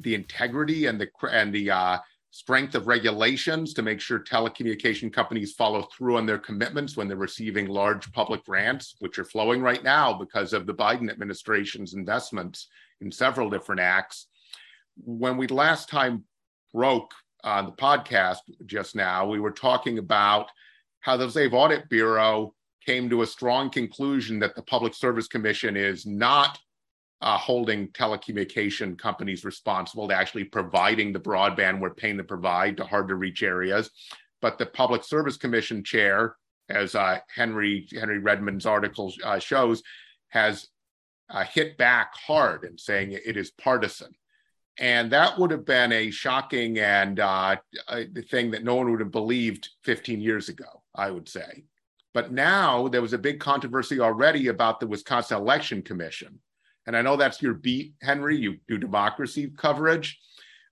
the 0.00 0.14
integrity 0.14 0.86
and 0.86 1.00
the 1.00 1.08
and 1.30 1.52
the 1.52 1.70
uh, 1.70 1.98
strength 2.30 2.74
of 2.74 2.86
regulations 2.86 3.74
to 3.74 3.82
make 3.82 4.00
sure 4.00 4.20
telecommunication 4.20 5.12
companies 5.12 5.54
follow 5.54 5.82
through 5.82 6.16
on 6.16 6.26
their 6.26 6.38
commitments 6.38 6.96
when 6.96 7.08
they're 7.08 7.16
receiving 7.16 7.66
large 7.66 8.12
public 8.12 8.44
grants, 8.44 8.94
which 9.00 9.18
are 9.18 9.24
flowing 9.24 9.60
right 9.60 9.82
now 9.82 10.12
because 10.12 10.52
of 10.52 10.66
the 10.66 10.74
Biden 10.74 11.10
administration's 11.10 11.94
investments 11.94 12.68
in 13.00 13.10
several 13.10 13.50
different 13.50 13.80
acts. 13.80 14.26
When 14.96 15.36
we 15.36 15.46
last 15.46 15.88
time 15.88 16.24
broke 16.72 17.12
on 17.44 17.66
the 17.66 17.72
podcast 17.72 18.38
just 18.66 18.94
now, 18.94 19.26
we 19.26 19.40
were 19.40 19.50
talking 19.50 19.98
about 19.98 20.50
how 21.00 21.16
the 21.16 21.24
Legislative 21.24 21.54
Audit 21.54 21.88
Bureau 21.88 22.54
came 22.84 23.08
to 23.10 23.22
a 23.22 23.26
strong 23.26 23.70
conclusion 23.70 24.38
that 24.38 24.54
the 24.54 24.62
Public 24.62 24.94
Service 24.94 25.28
Commission 25.28 25.76
is 25.76 26.06
not 26.06 26.58
uh, 27.20 27.36
holding 27.36 27.88
telecommunication 27.88 28.96
companies 28.96 29.44
responsible 29.44 30.08
to 30.08 30.14
actually 30.14 30.44
providing 30.44 31.12
the 31.12 31.20
broadband 31.20 31.80
we're 31.80 31.94
paying 31.94 32.16
to 32.16 32.24
provide 32.24 32.76
to 32.76 32.84
hard 32.84 33.08
to 33.08 33.16
reach 33.16 33.42
areas. 33.42 33.90
But 34.40 34.58
the 34.58 34.66
Public 34.66 35.02
Service 35.02 35.36
Commission 35.36 35.82
chair, 35.82 36.36
as 36.68 36.94
uh, 36.94 37.18
Henry 37.34 37.88
Henry 37.92 38.18
Redman's 38.18 38.66
article 38.66 39.12
uh, 39.24 39.40
shows, 39.40 39.82
has 40.28 40.68
uh, 41.30 41.44
hit 41.44 41.76
back 41.76 42.14
hard 42.14 42.64
in 42.64 42.78
saying 42.78 43.12
it 43.12 43.36
is 43.36 43.50
partisan. 43.50 44.12
And 44.78 45.10
that 45.10 45.36
would 45.38 45.50
have 45.50 45.64
been 45.64 45.90
a 45.90 46.12
shocking 46.12 46.78
and 46.78 47.18
uh, 47.18 47.56
the 47.88 48.22
thing 48.22 48.52
that 48.52 48.62
no 48.62 48.76
one 48.76 48.92
would 48.92 49.00
have 49.00 49.10
believed 49.10 49.68
15 49.82 50.20
years 50.20 50.48
ago, 50.48 50.82
I 50.94 51.10
would 51.10 51.28
say. 51.28 51.64
But 52.14 52.32
now 52.32 52.86
there 52.86 53.02
was 53.02 53.12
a 53.12 53.18
big 53.18 53.40
controversy 53.40 53.98
already 53.98 54.46
about 54.46 54.78
the 54.78 54.86
Wisconsin 54.86 55.36
Election 55.38 55.82
Commission 55.82 56.38
and 56.88 56.96
I 56.96 57.02
know 57.02 57.16
that's 57.16 57.42
your 57.42 57.52
beat, 57.52 57.92
Henry. 58.00 58.38
You 58.38 58.56
do 58.66 58.78
democracy 58.78 59.52
coverage. 59.54 60.18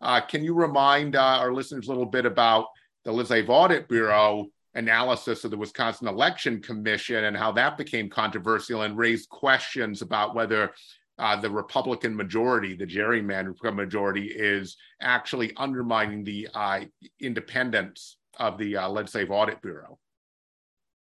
Uh, 0.01 0.23
can 0.23 0.43
you 0.43 0.55
remind 0.55 1.15
uh, 1.15 1.21
our 1.21 1.53
listeners 1.53 1.87
a 1.87 1.91
little 1.91 2.07
bit 2.07 2.25
about 2.25 2.69
the 3.05 3.13
Legislative 3.13 3.51
Audit 3.51 3.87
Bureau 3.87 4.47
analysis 4.75 5.45
of 5.45 5.51
the 5.51 5.59
Wisconsin 5.59 6.09
Election 6.09 6.63
Commission 6.63 7.25
and 7.25 7.37
how 7.37 7.53
that 7.53 7.77
became 7.77 8.09
controversial 8.09 8.83
and 8.83 8.97
raised 8.97 9.29
questions 9.29 10.01
about 10.01 10.35
whether 10.35 10.73
uh, 11.19 11.39
the 11.39 11.51
Republican 11.51 12.17
majority, 12.17 12.75
the 12.75 12.87
gerrymandered 12.87 13.75
majority, 13.75 14.29
is 14.29 14.79
actually 15.03 15.53
undermining 15.59 16.25
the 16.25 16.49
uh, 16.55 16.81
independence 17.21 18.17
of 18.39 18.57
the 18.57 18.75
uh, 18.75 18.89
Legislative 18.89 19.31
Audit 19.31 19.61
Bureau? 19.61 19.99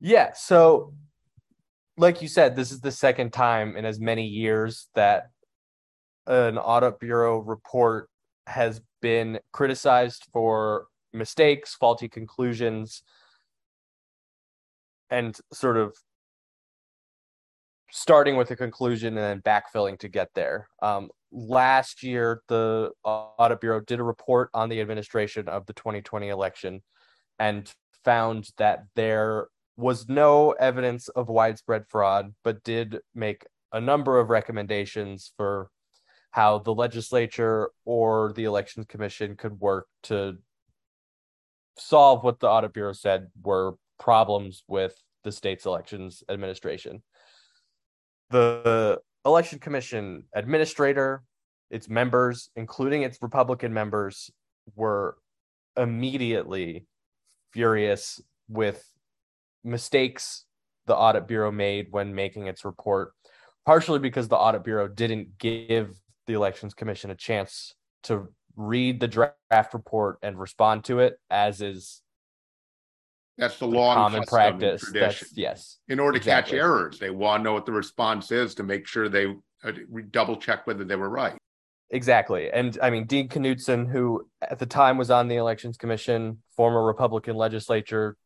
Yeah. 0.01 0.33
So 0.33 0.95
like 1.99 2.21
you 2.23 2.29
said, 2.29 2.57
this 2.57 2.73
is 2.73 2.81
the 2.81 2.93
second 2.93 3.33
time 3.33 3.77
in 3.77 3.85
as 3.85 3.99
many 3.99 4.27
years 4.27 4.89
that 4.95 5.31
an 6.27 6.59
audit 6.59 6.99
bureau 7.01 7.39
report 7.39 8.11
has 8.47 8.81
been 9.01 9.39
criticized 9.53 10.27
for 10.33 10.87
mistakes, 11.13 11.75
faulty 11.75 12.09
conclusions, 12.09 13.03
and 15.11 15.39
sort 15.53 15.77
of 15.77 15.97
starting 17.91 18.37
with 18.37 18.51
a 18.51 18.57
conclusion 18.57 19.17
and 19.17 19.19
then 19.19 19.41
backfilling 19.41 19.99
to 19.99 20.09
get 20.09 20.29
there. 20.35 20.69
Um, 20.83 21.09
last 21.33 22.03
year, 22.03 22.43
the 22.49 22.91
audit 23.05 23.61
bureau 23.61 23.81
did 23.81 24.01
a 24.01 24.05
report 24.05 24.51
on 24.53 24.69
the 24.69 24.81
administration 24.81 25.49
of 25.49 25.65
the 25.67 25.73
2020 25.73 26.29
election 26.29 26.83
and 27.39 27.73
found 28.05 28.49
that 28.59 28.85
there 28.97 29.49
was 29.77 30.09
no 30.09 30.53
evidence 30.53 31.09
of 31.09 31.29
widespread 31.29 31.85
fraud, 31.89 32.35
but 32.43 32.63
did 32.65 32.99
make 33.15 33.47
a 33.73 33.81
number 33.81 34.19
of 34.19 34.31
recommendations 34.31 35.33
for 35.37 35.71
how 36.31 36.59
the 36.59 36.75
legislature 36.75 37.71
or 37.85 38.33
the 38.35 38.45
elections 38.45 38.87
commission 38.89 39.37
could 39.37 39.59
work 39.61 39.87
to 40.03 40.37
solve 41.79 42.25
what 42.25 42.41
the 42.41 42.49
audit 42.49 42.73
bureau 42.73 42.93
said 42.93 43.29
were 43.43 43.75
problems 43.99 44.65
with 44.69 44.95
the 45.25 45.33
state's 45.33 45.67
elections 45.67 46.23
administration. 46.29 47.03
The 48.31 49.01
election 49.25 49.59
commission 49.59 50.25
administrator, 50.35 51.23
its 51.71 51.89
members, 51.89 52.51
including 52.57 53.03
its 53.03 53.19
Republican 53.21 53.73
members, 53.73 54.31
were 54.75 55.17
immediately 55.77 56.87
furious 57.53 58.21
with 58.49 58.85
mistakes 59.67 60.45
the 60.87 60.97
audit 60.97 61.27
bureau 61.27 61.51
made 61.51 61.89
when 61.91 62.15
making 62.15 62.47
its 62.47 62.65
report, 62.65 63.13
partially 63.65 63.99
because 63.99 64.29
the 64.29 64.37
audit 64.37 64.65
bureau 64.65 64.89
didn't 64.89 65.39
give 65.39 66.01
the 66.27 66.35
elections 66.35 66.75
commission 66.75 67.11
a 67.11 67.15
chance 67.15 67.75
to 68.05 68.29
read 68.57 69.01
the 69.01 69.09
draft 69.09 69.75
report 69.75 70.19
and 70.23 70.39
respond 70.39 70.85
to 70.85 71.01
it, 71.01 71.19
as 71.31 71.61
is 71.61 72.03
that's 73.39 73.59
the 73.59 73.67
long 73.67 73.97
common 73.97 74.23
practice. 74.23 74.91
That's, 74.95 75.37
yes. 75.37 75.79
In 75.89 76.01
order 76.01 76.19
to 76.19 76.23
exactly. 76.23 76.53
catch 76.53 76.59
errors, 76.59 76.99
they 76.99 77.11
want 77.11 77.41
to 77.41 77.45
know 77.45 77.53
what 77.53 77.67
the 77.67 77.73
response 77.73 78.33
is 78.33 78.55
to 78.55 78.63
make 78.63 78.87
sure 78.87 79.09
they 79.09 79.27
uh, 79.63 79.73
double 80.11 80.37
check 80.37 80.67
whether 80.67 80.85
they 80.85 80.97
were 80.97 81.11
right. 81.11 81.37
Exactly. 81.91 82.51
And 82.51 82.79
I 82.83 82.91
mean, 82.91 83.05
Dean 83.05 83.29
Knudson, 83.29 83.91
who 83.91 84.27
at 84.41 84.59
the 84.59 84.67
time 84.67 84.97
was 84.97 85.11
on 85.11 85.29
the 85.29 85.37
Elections 85.37 85.77
Commission, 85.77 86.39
former 86.57 86.85
Republican 86.85 87.37
legislature, 87.37 88.17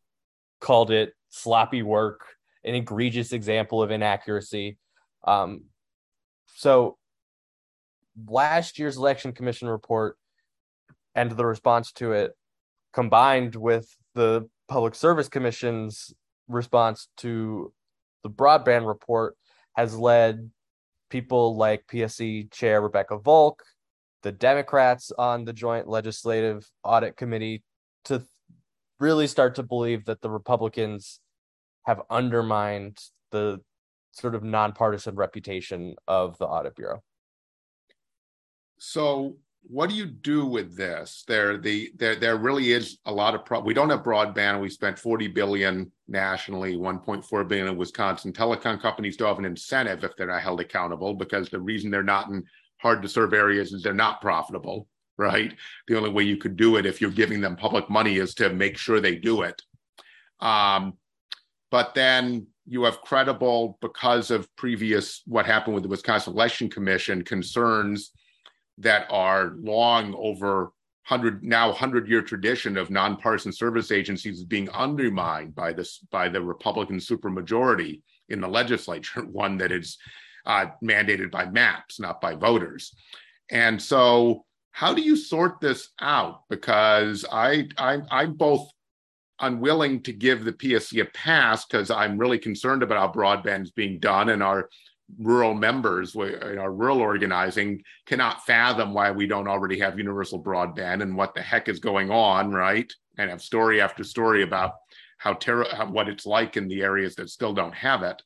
called 0.61 0.91
it 0.91 1.15
sloppy 1.31 1.83
work, 1.83 2.21
an 2.65 2.75
egregious 2.75 3.33
example 3.33 3.83
of 3.83 3.91
inaccuracy. 3.91 4.79
Um, 5.27 5.65
so 6.55 6.97
last 8.29 8.79
year's 8.79 8.97
election 8.97 9.33
commission 9.33 9.69
report 9.69 10.17
and 11.15 11.31
the 11.31 11.47
response 11.47 11.93
to 11.93 12.13
it 12.13 12.33
combined 12.93 13.55
with 13.55 13.89
the 14.15 14.49
public 14.69 14.95
service 14.95 15.29
commission's 15.29 16.13
response 16.49 17.09
to 17.19 17.73
the 18.23 18.31
broadband 18.31 18.87
report 18.87 19.37
has 19.75 19.97
led 19.97 20.51
people 21.09 21.57
like 21.57 21.87
PSC 21.87 22.51
chair 22.51 22.81
Rebecca 22.81 23.19
Valcq, 23.19 23.57
the 24.23 24.33
Democrats 24.33 25.13
on 25.17 25.45
the 25.45 25.53
joint 25.53 25.89
legislative 25.89 26.69
audit 26.85 27.17
committee 27.17 27.63
to 28.05 28.23
really 29.01 29.27
start 29.27 29.57
to 29.57 29.63
believe 29.63 30.05
that 30.05 30.21
the 30.21 30.31
Republicans 30.31 31.21
have 31.87 32.03
undermined 32.11 32.99
the 33.33 33.61
sort 34.13 34.35
of 34.35 34.45
nonpartisan 34.45 35.17
reputation 35.17 35.97
of 36.07 36.37
the 36.39 36.45
audit 36.45 36.77
bureau. 36.77 37.03
So 38.79 39.37
what 39.63 39.91
do 39.91 39.97
you 39.97 40.07
do 40.07 40.47
with 40.47 40.77
this? 40.77 41.25
There, 41.29 41.59
the 41.59 41.93
there 41.97 42.17
there 42.17 42.37
really 42.37 42.73
is 42.73 42.99
a 43.05 43.13
lot 43.13 43.35
of 43.35 43.45
pro- 43.45 43.61
we 43.61 43.75
don't 43.75 43.91
have 43.91 44.03
broadband. 44.03 44.61
We 44.61 44.71
spent 44.71 44.99
40 44.99 45.29
billion 45.29 45.93
nationally, 46.09 46.77
1.4 46.77 47.49
billion 47.49 47.69
in 47.69 47.77
Wisconsin. 47.77 48.33
Telecom 48.33 48.81
companies 48.81 49.17
don't 49.17 49.29
have 49.29 49.39
an 49.39 49.45
incentive 49.45 50.03
if 50.03 50.17
they're 50.17 50.29
not 50.29 50.43
held 50.43 50.61
accountable 50.61 51.15
because 51.15 51.51
the 51.51 51.61
reason 51.61 51.91
they're 51.91 52.03
not 52.03 52.29
in 52.29 52.45
hard 52.79 53.03
to 53.03 53.09
serve 53.09 53.35
areas 53.35 53.73
is 53.73 53.83
they're 53.83 53.93
not 53.93 54.21
profitable 54.23 54.89
right? 55.21 55.55
The 55.87 55.97
only 55.97 56.09
way 56.09 56.25
you 56.25 56.39
could 56.39 56.57
do 56.57 56.77
it 56.77 56.87
if 56.87 57.01
you're 57.01 57.11
giving 57.11 57.43
them 57.43 57.55
public 57.55 57.91
money 57.91 58.17
is 58.17 58.35
to 58.37 58.49
make 58.49 58.79
sure 58.79 59.01
they 59.01 59.17
do 59.17 59.43
it. 59.43 59.61
Um, 60.41 60.95
but 61.71 61.95
then 61.95 62.47
you 62.67 62.85
have 62.85 63.03
credible, 63.03 63.79
because 63.83 64.31
of 64.31 64.49
previous 64.57 65.21
what 65.27 65.45
happened 65.45 65.75
with 65.75 65.83
the 65.83 65.91
Wisconsin 65.91 66.33
Election 66.33 66.71
Commission, 66.71 67.23
concerns 67.23 68.13
that 68.79 69.07
are 69.11 69.53
long 69.61 70.15
over 70.17 70.73
100 71.09 71.45
now 71.45 71.69
100 71.69 72.09
year 72.09 72.23
tradition 72.23 72.79
of 72.79 72.89
nonpartisan 72.89 73.53
service 73.53 73.91
agencies 73.91 74.45
being 74.45 74.71
undermined 74.71 75.55
by 75.55 75.73
this 75.73 75.99
by 76.11 76.29
the 76.29 76.41
Republican 76.41 76.97
supermajority 76.97 78.01
in 78.31 78.41
the 78.41 78.49
legislature, 78.49 79.23
one 79.31 79.59
that 79.59 79.71
is 79.71 79.99
uh, 80.47 80.67
mandated 80.83 81.31
by 81.31 81.45
maps, 81.45 82.01
not 82.01 82.21
by 82.21 82.35
voters. 82.35 82.95
And 83.51 83.83
so 83.83 84.45
how 84.81 84.95
do 84.95 85.03
you 85.03 85.15
sort 85.15 85.61
this 85.61 85.91
out? 86.01 86.45
Because 86.49 87.27
I, 87.31 87.69
I 87.77 87.99
I'm 88.11 88.33
both 88.33 88.67
unwilling 89.39 90.03
to 90.05 90.13
give 90.15 90.43
the 90.43 90.55
PSC 90.55 91.03
a 91.03 91.05
pass 91.05 91.67
because 91.67 91.91
I'm 91.91 92.17
really 92.17 92.39
concerned 92.39 92.83
about 92.83 92.97
how 92.97 93.13
broadband 93.13 93.65
is 93.65 93.73
being 93.73 94.01
done 94.01 94.31
and 94.31 94.43
our 94.43 94.71
rural 95.19 95.53
members 95.53 96.17
our 96.17 96.73
rural 96.73 97.01
organizing 97.03 97.83
cannot 98.07 98.47
fathom 98.47 98.95
why 98.95 99.11
we 99.11 99.27
don't 99.27 99.49
already 99.49 99.79
have 99.81 99.99
universal 99.99 100.43
broadband 100.43 101.03
and 101.03 101.15
what 101.15 101.35
the 101.35 101.43
heck 101.43 101.69
is 101.69 101.79
going 101.79 102.11
on, 102.11 102.51
right? 102.51 102.91
And 103.19 103.29
have 103.29 103.43
story 103.43 103.83
after 103.83 104.03
story 104.03 104.45
about 104.45 104.77
how 105.19 105.35
terrible 105.35 105.93
what 105.93 106.09
it's 106.09 106.25
like 106.25 106.57
in 106.57 106.69
the 106.69 106.81
areas 106.81 107.17
that 107.17 107.29
still 107.29 107.53
don't 107.53 107.75
have 107.75 108.03
it. 108.03 108.23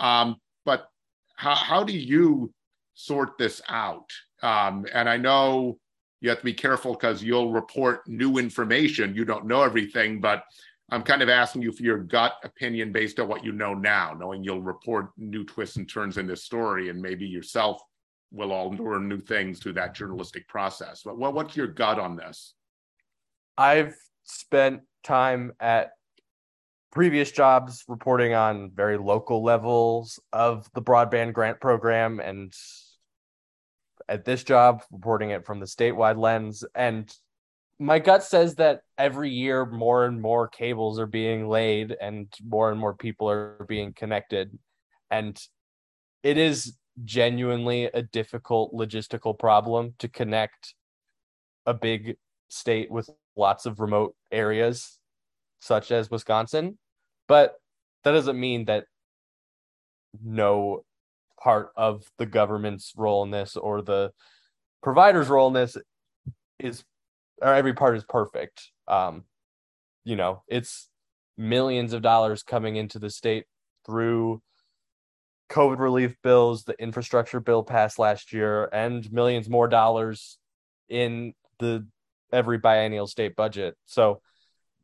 Um, 0.00 0.38
but 0.64 0.88
how, 1.36 1.54
how 1.54 1.84
do 1.84 1.96
you 1.96 2.52
sort 2.94 3.38
this 3.38 3.62
out? 3.68 4.10
Um, 4.42 4.86
and 4.92 5.08
I 5.08 5.18
know 5.18 5.78
you 6.24 6.30
have 6.30 6.38
to 6.38 6.44
be 6.44 6.54
careful 6.54 6.94
because 6.94 7.22
you'll 7.22 7.52
report 7.52 8.08
new 8.08 8.38
information. 8.38 9.14
You 9.14 9.26
don't 9.26 9.44
know 9.44 9.62
everything, 9.62 10.22
but 10.22 10.44
I'm 10.90 11.02
kind 11.02 11.20
of 11.20 11.28
asking 11.28 11.60
you 11.60 11.70
for 11.70 11.82
your 11.82 11.98
gut 11.98 12.36
opinion 12.44 12.92
based 12.92 13.20
on 13.20 13.28
what 13.28 13.44
you 13.44 13.52
know 13.52 13.74
now, 13.74 14.16
knowing 14.18 14.42
you'll 14.42 14.62
report 14.62 15.10
new 15.18 15.44
twists 15.44 15.76
and 15.76 15.86
turns 15.86 16.16
in 16.16 16.26
this 16.26 16.42
story, 16.42 16.88
and 16.88 16.98
maybe 16.98 17.26
yourself 17.26 17.82
will 18.32 18.52
all 18.52 18.70
learn 18.70 19.06
new 19.06 19.20
things 19.20 19.58
through 19.58 19.74
that 19.74 19.94
journalistic 19.94 20.48
process. 20.48 21.02
But 21.04 21.18
what, 21.18 21.34
what's 21.34 21.58
your 21.58 21.66
gut 21.66 21.98
on 21.98 22.16
this? 22.16 22.54
I've 23.58 23.94
spent 24.22 24.80
time 25.02 25.52
at 25.60 25.90
previous 26.90 27.32
jobs 27.32 27.84
reporting 27.86 28.32
on 28.32 28.70
very 28.74 28.96
local 28.96 29.42
levels 29.42 30.18
of 30.32 30.70
the 30.72 30.80
broadband 30.80 31.34
grant 31.34 31.60
program 31.60 32.18
and 32.18 32.50
at 34.08 34.24
this 34.24 34.44
job 34.44 34.82
reporting 34.90 35.30
it 35.30 35.46
from 35.46 35.60
the 35.60 35.66
statewide 35.66 36.18
lens. 36.18 36.64
And 36.74 37.12
my 37.78 37.98
gut 37.98 38.22
says 38.22 38.56
that 38.56 38.82
every 38.98 39.30
year 39.30 39.66
more 39.66 40.04
and 40.04 40.20
more 40.20 40.48
cables 40.48 40.98
are 40.98 41.06
being 41.06 41.48
laid 41.48 41.96
and 42.00 42.32
more 42.46 42.70
and 42.70 42.78
more 42.78 42.94
people 42.94 43.28
are 43.28 43.64
being 43.68 43.92
connected. 43.92 44.56
And 45.10 45.40
it 46.22 46.38
is 46.38 46.76
genuinely 47.04 47.86
a 47.86 48.02
difficult 48.02 48.72
logistical 48.72 49.36
problem 49.38 49.94
to 49.98 50.08
connect 50.08 50.74
a 51.66 51.74
big 51.74 52.16
state 52.48 52.90
with 52.90 53.10
lots 53.36 53.66
of 53.66 53.80
remote 53.80 54.14
areas 54.30 54.98
such 55.60 55.90
as 55.90 56.10
Wisconsin. 56.10 56.78
But 57.26 57.54
that 58.04 58.12
doesn't 58.12 58.38
mean 58.38 58.66
that 58.66 58.84
no 60.22 60.84
part 61.44 61.70
of 61.76 62.02
the 62.16 62.26
government's 62.26 62.94
role 62.96 63.22
in 63.22 63.30
this 63.30 63.56
or 63.56 63.82
the 63.82 64.10
provider's 64.82 65.28
role 65.28 65.46
in 65.48 65.52
this 65.52 65.76
is 66.58 66.82
or 67.42 67.52
every 67.54 67.74
part 67.74 67.96
is 67.96 68.04
perfect. 68.04 68.70
Um, 68.88 69.24
you 70.04 70.16
know, 70.16 70.42
it's 70.48 70.88
millions 71.36 71.92
of 71.92 72.00
dollars 72.00 72.42
coming 72.42 72.76
into 72.76 72.98
the 72.98 73.10
state 73.10 73.44
through 73.84 74.40
COVID 75.50 75.78
relief 75.78 76.16
bills, 76.22 76.64
the 76.64 76.80
infrastructure 76.80 77.40
bill 77.40 77.62
passed 77.62 77.98
last 77.98 78.32
year, 78.32 78.68
and 78.72 79.10
millions 79.12 79.48
more 79.48 79.68
dollars 79.68 80.38
in 80.88 81.34
the 81.58 81.86
every 82.32 82.58
biennial 82.58 83.06
state 83.06 83.36
budget. 83.36 83.76
So, 83.84 84.22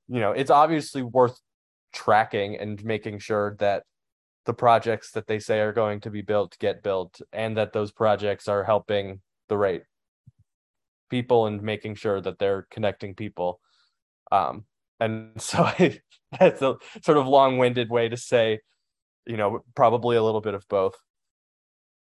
you 0.09 0.21
know, 0.21 0.33
it's 0.33 0.51
obviously 0.51 1.03
worth 1.03 1.41
tracking 1.93 2.59
and 2.59 2.83
making 2.85 3.21
sure 3.21 3.57
that 3.59 3.85
the 4.47 4.55
projects 4.55 5.13
that 5.13 5.27
they 5.27 5.39
say 5.39 5.61
are 5.61 5.73
going 5.73 6.01
to 6.01 6.11
be 6.11 6.23
built 6.23 6.59
get 6.59 6.83
built 6.83 7.21
and 7.33 7.57
that 7.57 7.73
those 7.73 7.93
projects 7.93 8.49
are 8.49 8.65
helping 8.65 9.21
the 9.49 9.57
right 9.57 9.83
people 11.11 11.47
and 11.47 11.63
making 11.63 11.95
sure 11.97 12.21
that 12.21 12.39
they're 12.39 12.67
connecting 12.71 13.15
people. 13.15 13.61
Um, 14.33 14.65
and 14.99 15.33
so 15.41 15.63
I, 15.63 16.01
that's 16.39 16.63
a 16.63 16.77
sort 17.03 17.19
of 17.19 17.27
long-winded 17.27 17.91
way 17.91 18.09
to 18.09 18.17
say, 18.17 18.61
you 19.27 19.37
know, 19.37 19.63
probably 19.75 20.17
a 20.17 20.23
little 20.23 20.41
bit 20.41 20.55
of 20.55 20.67
both. 20.69 20.95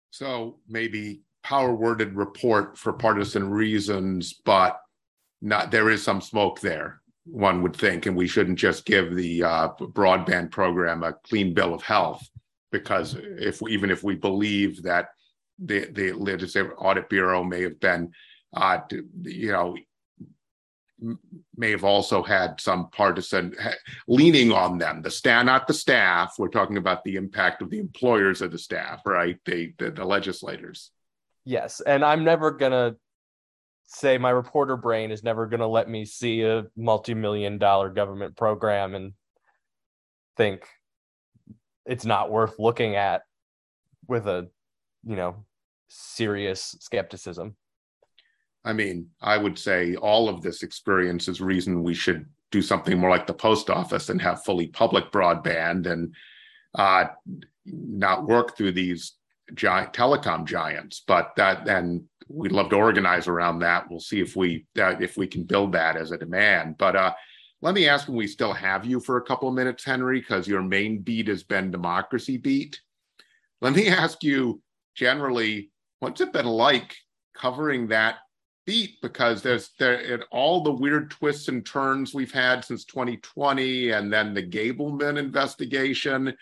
So 0.09 0.59
maybe 0.67 1.21
power 1.43 1.73
worded 1.73 2.15
report 2.15 2.77
for 2.77 2.93
partisan 2.93 3.49
reasons, 3.49 4.34
but 4.45 4.79
not 5.41 5.71
there 5.71 5.89
is 5.89 6.03
some 6.03 6.21
smoke 6.21 6.61
there. 6.61 7.01
One 7.26 7.61
would 7.61 7.76
think, 7.76 8.05
and 8.05 8.15
we 8.15 8.28
shouldn't 8.28 8.59
just 8.59 8.86
give 8.86 9.15
the 9.15 9.43
uh, 9.43 9.69
broadband 9.80 10.51
program 10.51 11.03
a 11.03 11.13
clean 11.13 11.53
bill 11.53 11.74
of 11.74 11.82
health, 11.82 12.28
because 12.71 13.15
if 13.19 13.61
we, 13.61 13.71
even 13.71 13.89
if 13.89 14.03
we 14.03 14.15
believe 14.15 14.84
that 14.84 15.09
the 15.59 15.86
the 15.91 16.11
legislative 16.11 16.74
audit 16.78 17.07
bureau 17.09 17.43
may 17.43 17.61
have 17.61 17.80
been 17.80 18.11
uh, 18.55 18.80
you 19.21 19.51
know, 19.51 19.76
may 21.57 21.71
have 21.71 21.84
also 21.84 22.24
had 22.24 22.59
some 22.61 22.89
partisan 22.91 23.53
leaning 24.07 24.51
on 24.51 24.78
them. 24.78 25.01
The 25.01 25.11
staff, 25.11 25.45
not 25.45 25.67
the 25.67 25.74
staff. 25.74 26.36
We're 26.38 26.47
talking 26.47 26.78
about 26.78 27.03
the 27.03 27.15
impact 27.15 27.61
of 27.61 27.69
the 27.69 27.80
employers 27.80 28.41
of 28.41 28.51
the 28.51 28.57
staff, 28.57 29.01
right? 29.05 29.38
The, 29.45 29.74
the, 29.78 29.91
the 29.91 30.05
legislators. 30.05 30.91
Yes, 31.45 31.82
and 31.82 32.05
I'm 32.05 32.24
never 32.24 32.51
gonna 32.51 32.95
say 33.86 34.17
my 34.17 34.29
reporter 34.29 34.77
brain 34.77 35.11
is 35.11 35.23
never 35.23 35.45
gonna 35.45 35.67
let 35.67 35.89
me 35.89 36.05
see 36.05 36.41
a 36.43 36.65
multi-million 36.75 37.57
dollar 37.57 37.89
government 37.89 38.36
program 38.36 38.95
and 38.95 39.13
think 40.38 40.67
it's 41.86 42.05
not 42.05 42.31
worth 42.31 42.55
looking 42.59 42.95
at 42.95 43.23
with 44.07 44.27
a 44.27 44.49
you 45.05 45.15
know 45.15 45.45
serious 45.88 46.75
skepticism. 46.79 47.55
I 48.65 48.73
mean, 48.73 49.09
I 49.21 49.38
would 49.38 49.59
say 49.59 49.95
all 49.95 50.29
of 50.29 50.41
this 50.41 50.63
experience 50.63 51.27
is 51.27 51.41
reason 51.41 51.84
we 51.84 51.93
should 51.93 52.25
do 52.51 52.61
something 52.61 52.97
more 52.97 53.09
like 53.09 53.27
the 53.27 53.34
post 53.34 53.69
office 53.69 54.09
and 54.09 54.21
have 54.21 54.43
fully 54.43 54.67
public 54.67 55.11
broadband 55.11 55.86
and 55.86 56.13
uh, 56.75 57.05
not 57.65 58.25
work 58.25 58.55
through 58.55 58.71
these 58.71 59.13
giant 59.53 59.91
telecom 59.91 60.45
giants. 60.45 61.03
But 61.05 61.34
that 61.36 61.67
and 61.67 62.03
we'd 62.28 62.51
love 62.51 62.69
to 62.69 62.76
organize 62.76 63.28
around 63.28 63.59
that. 63.59 63.89
We'll 63.89 63.99
see 63.99 64.21
if 64.21 64.36
we 64.36 64.65
uh, 64.80 64.95
if 64.99 65.17
we 65.17 65.28
can 65.28 65.43
build 65.43 65.74
that 65.74 65.95
as 65.95 66.11
a 66.11 66.17
demand. 66.17 66.78
But 66.78 66.95
uh, 66.95 67.13
let 67.61 67.76
me 67.76 67.88
ask 67.88 68.07
when 68.07 68.17
we 68.17 68.28
still 68.28 68.53
have 68.53 68.86
you 68.86 68.99
for 68.99 69.17
a 69.17 69.21
couple 69.24 69.47
of 69.49 69.55
minutes, 69.55 69.84
Henry, 69.84 70.19
because 70.19 70.47
your 70.47 70.61
main 70.61 70.99
beat 70.99 71.28
has 71.28 71.43
been 71.43 71.71
democracy 71.71 72.38
beat. 72.38 72.80
Let 73.61 73.74
me 73.76 73.88
ask 73.89 74.24
you 74.24 74.61
generally, 74.95 75.71
what's 75.99 76.21
it 76.21 76.34
been 76.34 76.45
like 76.45 76.95
covering 77.36 77.88
that 77.88 78.17
beat 78.65 79.01
because 79.01 79.41
there's 79.41 79.71
there 79.78 80.24
all 80.32 80.63
the 80.63 80.71
weird 80.71 81.11
twists 81.11 81.47
and 81.49 81.65
turns 81.65 82.13
we've 82.13 82.32
had 82.32 82.63
since 82.63 82.86
2020 82.86 83.91
and 83.91 84.11
then 84.11 84.34
the 84.34 84.43
Gableman 84.43 85.17
investigation 85.17 86.34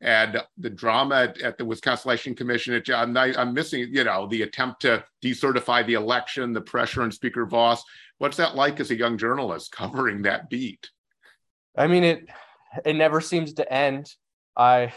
and 0.00 0.42
the 0.58 0.70
drama 0.70 1.14
at, 1.14 1.40
at 1.40 1.58
the 1.58 1.64
Wisconsin 1.64 2.08
Election 2.08 2.34
Commission. 2.34 2.82
I'm, 2.92 3.16
I'm, 3.16 3.54
missing, 3.54 3.88
you 3.90 4.04
know, 4.04 4.26
the 4.26 4.42
attempt 4.42 4.82
to 4.82 5.04
decertify 5.22 5.86
the 5.86 5.94
election, 5.94 6.52
the 6.52 6.60
pressure 6.60 7.02
on 7.02 7.10
Speaker 7.10 7.46
Vos. 7.46 7.82
What's 8.18 8.36
that 8.36 8.54
like 8.54 8.80
as 8.80 8.90
a 8.90 8.96
young 8.96 9.18
journalist 9.18 9.72
covering 9.72 10.22
that 10.22 10.50
beat? 10.50 10.90
I 11.76 11.86
mean, 11.86 12.04
it 12.04 12.28
it 12.84 12.94
never 12.94 13.20
seems 13.20 13.54
to 13.54 13.72
end. 13.72 14.12
I, 14.56 14.92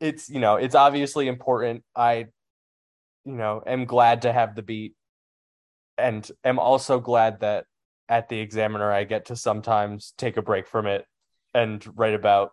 it's 0.00 0.30
you 0.30 0.40
know, 0.40 0.56
it's 0.56 0.74
obviously 0.74 1.28
important. 1.28 1.82
I, 1.94 2.26
you 3.24 3.34
know, 3.34 3.62
am 3.66 3.84
glad 3.84 4.22
to 4.22 4.32
have 4.32 4.54
the 4.54 4.62
beat 4.62 4.94
and 5.98 6.30
am 6.44 6.58
also 6.58 7.00
glad 7.00 7.40
that 7.40 7.64
at 8.08 8.28
the 8.28 8.38
examiner 8.38 8.90
I 8.90 9.04
get 9.04 9.26
to 9.26 9.36
sometimes 9.36 10.14
take 10.16 10.36
a 10.36 10.42
break 10.42 10.66
from 10.66 10.86
it 10.86 11.04
and 11.52 11.84
write 11.98 12.14
about 12.14 12.52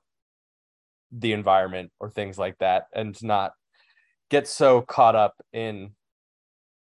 the 1.12 1.34
environment 1.34 1.92
or 2.00 2.10
things 2.10 2.38
like 2.38 2.58
that 2.60 2.88
and 2.94 3.22
not 3.24 3.54
get 4.30 4.48
so 4.48 4.82
caught 4.82 5.16
up 5.16 5.36
in 5.54 5.92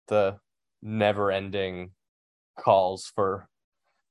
the 0.08 0.38
never 0.82 1.32
ending 1.32 1.92
calls 2.58 3.12
for 3.16 3.48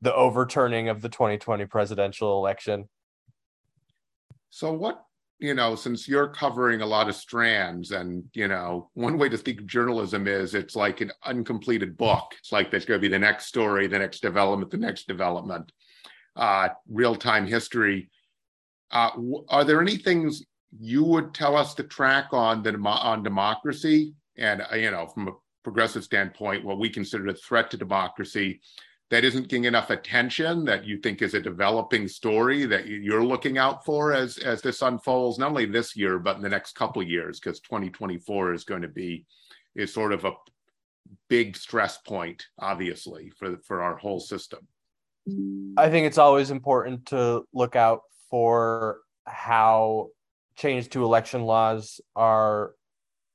the 0.00 0.14
overturning 0.14 0.88
of 0.88 1.02
the 1.02 1.08
2020 1.08 1.66
presidential 1.66 2.38
election. 2.38 2.88
So 4.50 4.72
what 4.72 5.02
you 5.40 5.54
know, 5.54 5.76
since 5.76 6.08
you're 6.08 6.28
covering 6.28 6.80
a 6.80 6.86
lot 6.86 7.08
of 7.08 7.14
strands, 7.14 7.92
and 7.92 8.24
you 8.34 8.48
know, 8.48 8.90
one 8.94 9.18
way 9.18 9.28
to 9.28 9.38
think 9.38 9.60
of 9.60 9.66
journalism 9.66 10.26
is 10.26 10.54
it's 10.54 10.74
like 10.74 11.00
an 11.00 11.12
uncompleted 11.24 11.96
book. 11.96 12.34
It's 12.38 12.50
like 12.50 12.70
there's 12.70 12.84
going 12.84 12.98
to 13.00 13.02
be 13.02 13.12
the 13.12 13.18
next 13.18 13.46
story, 13.46 13.86
the 13.86 14.00
next 14.00 14.20
development, 14.20 14.72
the 14.72 14.78
next 14.78 15.06
development, 15.06 15.70
uh, 16.34 16.70
real 16.90 17.14
time 17.14 17.46
history. 17.46 18.10
Uh, 18.90 19.10
are 19.48 19.64
there 19.64 19.80
any 19.80 19.96
things 19.96 20.44
you 20.78 21.04
would 21.04 21.34
tell 21.34 21.56
us 21.56 21.74
to 21.74 21.82
track 21.82 22.28
on 22.32 22.62
the 22.62 22.74
on 22.78 23.22
democracy, 23.22 24.14
and 24.36 24.62
uh, 24.72 24.76
you 24.76 24.90
know, 24.90 25.06
from 25.06 25.28
a 25.28 25.32
progressive 25.62 26.04
standpoint, 26.04 26.64
what 26.64 26.78
we 26.78 26.88
consider 26.88 27.26
a 27.28 27.34
threat 27.34 27.70
to 27.70 27.76
democracy? 27.76 28.60
that 29.10 29.24
isn't 29.24 29.48
getting 29.48 29.64
enough 29.64 29.90
attention 29.90 30.64
that 30.64 30.84
you 30.84 30.98
think 30.98 31.22
is 31.22 31.34
a 31.34 31.40
developing 31.40 32.06
story 32.06 32.66
that 32.66 32.86
you're 32.86 33.24
looking 33.24 33.58
out 33.58 33.84
for 33.84 34.12
as 34.12 34.38
as 34.38 34.60
this 34.60 34.82
unfolds 34.82 35.38
not 35.38 35.50
only 35.50 35.66
this 35.66 35.96
year 35.96 36.18
but 36.18 36.36
in 36.36 36.42
the 36.42 36.48
next 36.48 36.74
couple 36.74 37.00
of 37.00 37.08
years 37.08 37.40
because 37.40 37.60
2024 37.60 38.52
is 38.52 38.64
going 38.64 38.82
to 38.82 38.88
be 38.88 39.26
is 39.74 39.92
sort 39.92 40.12
of 40.12 40.24
a 40.24 40.32
big 41.28 41.56
stress 41.56 41.98
point 41.98 42.46
obviously 42.58 43.30
for 43.38 43.56
for 43.58 43.82
our 43.82 43.96
whole 43.96 44.20
system 44.20 44.66
i 45.76 45.88
think 45.88 46.06
it's 46.06 46.18
always 46.18 46.50
important 46.50 47.04
to 47.06 47.42
look 47.52 47.76
out 47.76 48.02
for 48.30 48.98
how 49.26 50.08
changes 50.56 50.88
to 50.88 51.04
election 51.04 51.42
laws 51.42 52.00
are 52.16 52.72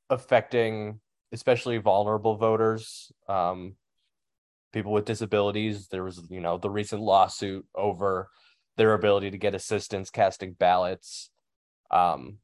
affecting 0.10 1.00
especially 1.32 1.78
vulnerable 1.78 2.36
voters 2.36 3.12
um, 3.28 3.76
people 4.72 4.92
with 4.92 5.06
disabilities. 5.06 5.88
There 5.88 6.04
was, 6.04 6.22
you 6.30 6.42
know, 6.42 6.58
the 6.58 6.70
recent 6.70 7.02
lawsuit 7.02 7.66
over 7.76 8.30
their 8.78 8.94
ability 8.94 9.32
to 9.32 9.38
get 9.38 9.56
assistance 9.56 10.10
casting 10.10 10.54
ballots. 10.54 11.30
Um, 11.92 12.38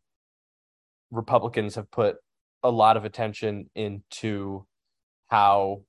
Republicans 1.12 1.76
have 1.76 1.90
put 1.92 2.18
a 2.64 2.70
lot 2.70 2.98
of 2.98 3.06
attention 3.06 3.70
into 3.76 4.66
how 5.28 5.84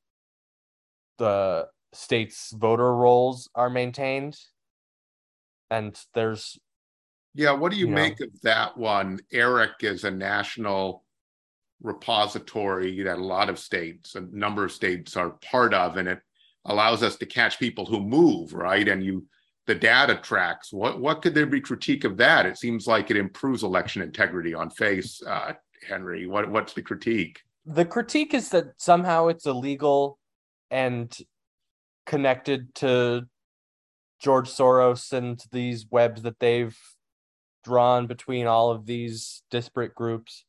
the 1.18 1.68
state's 1.92 2.52
voter 2.52 2.94
rolls 2.94 3.50
are 3.54 3.70
maintained. 3.70 4.38
And 5.70 5.98
there's 6.14 6.58
Yeah, 7.34 7.52
what 7.52 7.72
do 7.72 7.78
you 7.78 7.86
You 7.86 7.92
know. 7.92 8.02
make 8.02 8.20
of 8.20 8.40
that 8.42 8.76
one? 8.76 9.20
ERIC 9.32 9.82
is 9.84 10.04
a 10.04 10.10
national 10.10 11.04
repository 11.82 13.02
that 13.02 13.18
a 13.18 13.24
lot 13.24 13.48
of 13.48 13.58
states, 13.58 14.14
a 14.14 14.20
number 14.32 14.64
of 14.64 14.72
states 14.72 15.16
are 15.16 15.30
part 15.30 15.72
of, 15.72 15.96
and 15.96 16.08
it 16.08 16.20
allows 16.66 17.02
us 17.02 17.16
to 17.16 17.26
catch 17.26 17.58
people 17.58 17.86
who 17.86 18.00
move, 18.00 18.52
right? 18.52 18.86
And 18.86 19.02
you, 19.02 19.26
the 19.66 19.74
data 19.74 20.16
tracks. 20.16 20.72
What 20.72 21.00
what 21.00 21.22
could 21.22 21.34
there 21.34 21.46
be 21.46 21.60
critique 21.60 22.04
of 22.04 22.16
that? 22.18 22.44
It 22.46 22.58
seems 22.58 22.86
like 22.86 23.10
it 23.10 23.16
improves 23.16 23.62
election 23.62 24.02
integrity 24.02 24.52
on 24.52 24.68
face, 24.70 25.22
uh, 25.22 25.52
Henry. 25.88 26.26
What 26.26 26.50
what's 26.50 26.72
the 26.74 26.82
critique? 26.82 27.40
the 27.66 27.84
critique 27.84 28.32
is 28.34 28.48
that 28.48 28.72
somehow 28.78 29.28
it's 29.28 29.46
illegal 29.46 30.18
and 30.70 31.16
connected 32.06 32.74
to 32.74 33.28
George 34.20 34.48
Soros 34.48 35.12
and 35.12 35.42
these 35.50 35.86
webs 35.90 36.22
that 36.22 36.38
they've 36.38 36.78
drawn 37.64 38.06
between 38.06 38.46
all 38.46 38.70
of 38.70 38.86
these 38.86 39.42
disparate 39.50 39.94
groups. 39.94 40.44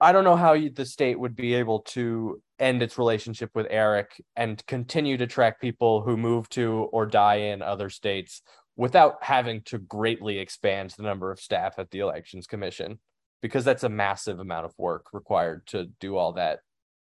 I 0.00 0.12
don't 0.12 0.24
know 0.24 0.36
how 0.36 0.52
you, 0.52 0.70
the 0.70 0.86
state 0.86 1.18
would 1.18 1.34
be 1.34 1.54
able 1.54 1.80
to 1.80 2.40
end 2.58 2.82
its 2.82 2.98
relationship 2.98 3.50
with 3.54 3.66
ERIC 3.70 4.20
and 4.36 4.64
continue 4.66 5.16
to 5.16 5.26
track 5.26 5.60
people 5.60 6.02
who 6.02 6.16
move 6.16 6.48
to 6.50 6.88
or 6.92 7.06
die 7.06 7.36
in 7.36 7.62
other 7.62 7.90
states 7.90 8.42
without 8.76 9.16
having 9.22 9.60
to 9.62 9.78
greatly 9.78 10.38
expand 10.38 10.90
the 10.96 11.02
number 11.02 11.32
of 11.32 11.40
staff 11.40 11.78
at 11.78 11.90
the 11.90 11.98
elections 11.98 12.46
commission 12.46 12.98
because 13.42 13.64
that's 13.64 13.84
a 13.84 13.88
massive 13.88 14.38
amount 14.38 14.64
of 14.64 14.72
work 14.78 15.06
required 15.12 15.66
to 15.66 15.86
do 16.00 16.16
all 16.16 16.32
that 16.32 16.60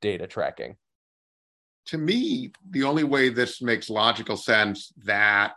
data 0.01 0.27
tracking. 0.27 0.75
to 1.85 1.97
me, 1.97 2.51
the 2.69 2.83
only 2.83 3.03
way 3.03 3.29
this 3.29 3.61
makes 3.61 3.89
logical 3.89 4.37
sense 4.37 4.91
that, 5.05 5.53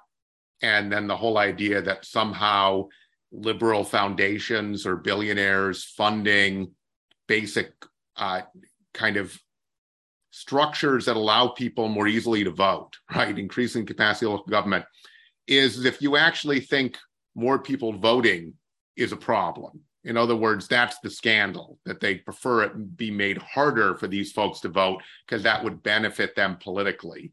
and 0.62 0.90
then 0.92 1.06
the 1.06 1.16
whole 1.16 1.38
idea 1.38 1.82
that 1.82 2.04
somehow 2.04 2.88
liberal 3.32 3.84
foundations 3.84 4.86
or 4.86 4.96
billionaires 4.96 5.84
funding 5.84 6.70
basic 7.26 7.72
uh, 8.16 8.42
kind 8.94 9.16
of 9.16 9.36
structures 10.30 11.06
that 11.06 11.16
allow 11.16 11.48
people 11.48 11.88
more 11.88 12.06
easily 12.06 12.44
to 12.44 12.50
vote, 12.50 12.98
right? 13.14 13.38
Increasing 13.38 13.86
capacity 13.86 14.26
of 14.26 14.32
local 14.32 14.50
government 14.50 14.84
is 15.46 15.84
if 15.84 16.00
you 16.00 16.16
actually 16.16 16.60
think 16.60 16.98
more 17.34 17.58
people 17.58 17.92
voting 17.92 18.54
is 18.96 19.12
a 19.12 19.16
problem. 19.16 19.80
In 20.04 20.16
other 20.16 20.36
words, 20.36 20.66
that's 20.66 20.98
the 20.98 21.10
scandal 21.10 21.78
that 21.84 22.00
they 22.00 22.16
prefer 22.16 22.64
it 22.64 22.96
be 22.96 23.10
made 23.10 23.38
harder 23.38 23.94
for 23.94 24.08
these 24.08 24.32
folks 24.32 24.60
to 24.60 24.68
vote 24.68 25.02
because 25.26 25.42
that 25.44 25.62
would 25.62 25.82
benefit 25.82 26.34
them 26.34 26.58
politically. 26.60 27.32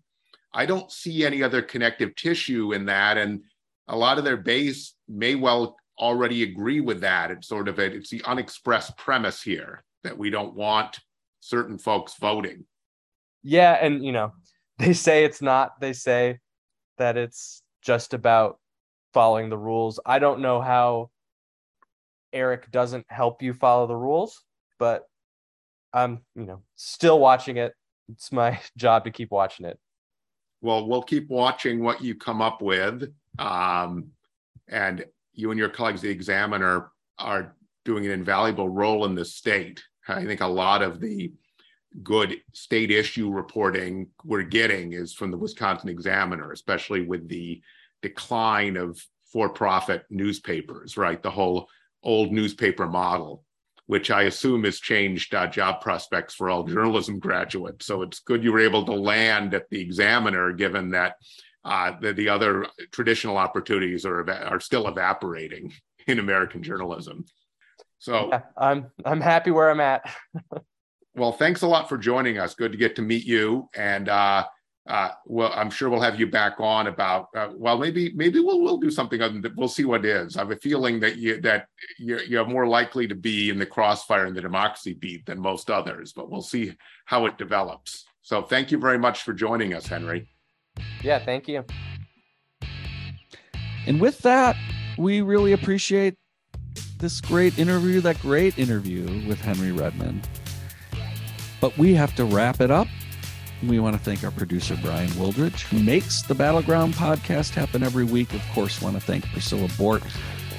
I 0.53 0.65
don't 0.65 0.91
see 0.91 1.25
any 1.25 1.43
other 1.43 1.61
connective 1.61 2.15
tissue 2.15 2.73
in 2.73 2.85
that. 2.85 3.17
And 3.17 3.43
a 3.87 3.95
lot 3.95 4.17
of 4.17 4.23
their 4.23 4.37
base 4.37 4.95
may 5.07 5.35
well 5.35 5.77
already 5.99 6.43
agree 6.43 6.81
with 6.81 7.01
that. 7.01 7.31
It's 7.31 7.47
sort 7.47 7.67
of 7.67 7.79
a, 7.79 7.85
it's 7.85 8.09
the 8.09 8.23
unexpressed 8.25 8.97
premise 8.97 9.41
here 9.41 9.83
that 10.03 10.17
we 10.17 10.29
don't 10.29 10.55
want 10.55 10.99
certain 11.39 11.77
folks 11.77 12.15
voting. 12.19 12.65
Yeah, 13.43 13.73
and 13.73 14.03
you 14.03 14.11
know, 14.11 14.33
they 14.77 14.93
say 14.93 15.23
it's 15.23 15.41
not. 15.41 15.79
They 15.79 15.93
say 15.93 16.39
that 16.97 17.17
it's 17.17 17.61
just 17.81 18.13
about 18.13 18.59
following 19.13 19.49
the 19.49 19.57
rules. 19.57 19.99
I 20.05 20.19
don't 20.19 20.41
know 20.41 20.61
how 20.61 21.09
ERIC 22.33 22.69
doesn't 22.71 23.05
help 23.09 23.41
you 23.41 23.53
follow 23.53 23.87
the 23.87 23.95
rules, 23.95 24.43
but 24.77 25.03
I'm, 25.93 26.19
you 26.35 26.45
know, 26.45 26.61
still 26.75 27.19
watching 27.19 27.57
it. 27.57 27.73
It's 28.09 28.31
my 28.31 28.59
job 28.77 29.05
to 29.05 29.11
keep 29.11 29.31
watching 29.31 29.65
it. 29.65 29.79
Well, 30.61 30.87
we'll 30.87 31.03
keep 31.03 31.29
watching 31.29 31.81
what 31.81 32.01
you 32.01 32.15
come 32.15 32.41
up 32.41 32.61
with. 32.61 33.11
Um, 33.37 34.11
and 34.67 35.05
you 35.33 35.51
and 35.51 35.59
your 35.59 35.69
colleagues, 35.69 36.01
the 36.01 36.09
examiner, 36.09 36.91
are 37.17 37.55
doing 37.85 38.05
an 38.05 38.11
invaluable 38.11 38.69
role 38.69 39.05
in 39.05 39.15
the 39.15 39.25
state. 39.25 39.81
I 40.07 40.25
think 40.25 40.41
a 40.41 40.47
lot 40.47 40.81
of 40.81 40.99
the 40.99 41.31
good 42.03 42.37
state 42.53 42.91
issue 42.91 43.31
reporting 43.31 44.07
we're 44.23 44.43
getting 44.43 44.93
is 44.93 45.13
from 45.13 45.31
the 45.31 45.37
Wisconsin 45.37 45.89
Examiner, 45.89 46.51
especially 46.51 47.05
with 47.05 47.27
the 47.27 47.61
decline 48.01 48.77
of 48.77 49.01
for 49.31 49.49
profit 49.49 50.05
newspapers, 50.09 50.97
right? 50.97 51.21
The 51.21 51.31
whole 51.31 51.67
old 52.03 52.31
newspaper 52.31 52.87
model, 52.87 53.43
which 53.89 54.11
I 54.11 54.23
assume 54.23 54.65
has 54.65 54.79
changed 54.79 55.33
uh, 55.33 55.47
job 55.47 55.81
prospects 55.81 56.35
for 56.35 56.47
all 56.47 56.63
journalism 56.63 57.17
graduates. 57.17 57.87
So 57.87 58.03
it's 58.03 58.19
good 58.19 58.43
you 58.43 58.53
were 58.53 58.59
able 58.59 58.85
to 58.85 58.93
land 58.93 59.55
at 59.55 59.67
the 59.71 59.81
Examiner, 59.81 60.53
given 60.53 60.91
that 60.91 61.15
uh, 61.65 61.93
the, 61.99 62.13
the 62.13 62.29
other 62.29 62.67
traditional 62.91 63.35
opportunities 63.35 64.05
are 64.05 64.29
are 64.29 64.59
still 64.59 64.87
evaporating 64.87 65.73
in 66.05 66.19
American 66.19 66.61
journalism. 66.61 67.25
So, 67.97 68.29
Yeah, 68.29 68.41
I'm 68.55 68.91
I'm 69.05 69.21
happy 69.21 69.49
where 69.49 69.71
I'm 69.71 69.81
at. 69.81 70.07
well, 71.15 71.31
thanks 71.31 71.63
a 71.63 71.67
lot 71.67 71.89
for 71.89 71.97
joining 71.97 72.37
us. 72.37 72.53
Good 72.53 72.73
to 72.73 72.77
get 72.77 72.95
to 72.97 73.01
meet 73.01 73.25
you, 73.25 73.69
and 73.75 74.07
uh, 74.07 74.45
uh, 74.87 75.09
well, 75.25 75.51
I'm 75.53 75.69
sure 75.69 75.89
we'll 75.89 76.01
have 76.01 76.19
you 76.19 76.27
back 76.27 76.55
on 76.59 76.87
about. 76.87 77.27
Uh, 77.35 77.49
well, 77.53 77.77
maybe 77.77 78.11
maybe 78.15 78.39
we'll 78.39 78.61
we'll 78.61 78.77
do 78.77 78.89
something 78.89 79.21
other 79.21 79.39
than 79.39 79.53
we'll 79.55 79.67
see 79.67 79.85
what 79.85 80.05
it 80.05 80.09
is. 80.09 80.35
I 80.35 80.39
have 80.39 80.51
a 80.51 80.55
feeling 80.55 80.99
that 81.01 81.17
you 81.17 81.39
that 81.41 81.67
you're, 81.99 82.23
you're 82.23 82.45
more 82.45 82.67
likely 82.67 83.07
to 83.07 83.15
be 83.15 83.49
in 83.49 83.59
the 83.59 83.65
crossfire 83.65 84.25
in 84.25 84.33
the 84.33 84.41
democracy 84.41 84.93
beat 84.93 85.25
than 85.25 85.39
most 85.39 85.69
others, 85.69 86.13
but 86.13 86.31
we'll 86.31 86.41
see 86.41 86.73
how 87.05 87.25
it 87.27 87.37
develops. 87.37 88.05
So, 88.21 88.41
thank 88.41 88.71
you 88.71 88.79
very 88.79 88.97
much 88.97 89.23
for 89.23 89.33
joining 89.33 89.73
us, 89.73 89.85
Henry. 89.85 90.27
Yeah, 91.03 91.23
thank 91.23 91.47
you. 91.47 91.65
And 93.85 94.01
with 94.01 94.19
that, 94.19 94.55
we 94.97 95.21
really 95.21 95.53
appreciate 95.53 96.15
this 96.99 97.21
great 97.21 97.57
interview, 97.57 98.01
that 98.01 98.19
great 98.21 98.57
interview 98.57 99.03
with 99.27 99.39
Henry 99.39 99.71
Redman. 99.71 100.21
But 101.61 101.77
we 101.77 101.93
have 101.93 102.15
to 102.15 102.25
wrap 102.25 102.59
it 102.59 102.71
up. 102.71 102.87
We 103.67 103.79
want 103.79 103.95
to 103.95 104.01
thank 104.01 104.23
our 104.23 104.31
producer, 104.31 104.77
Brian 104.81 105.09
Wildridge, 105.09 105.63
who 105.63 105.79
makes 105.83 106.21
the 106.21 106.33
Battleground 106.35 106.93
podcast 106.93 107.53
happen 107.53 107.83
every 107.83 108.05
week. 108.05 108.33
Of 108.33 108.41
course, 108.53 108.81
want 108.81 108.95
to 108.95 109.01
thank 109.01 109.25
Priscilla 109.31 109.67
Bort 109.77 110.01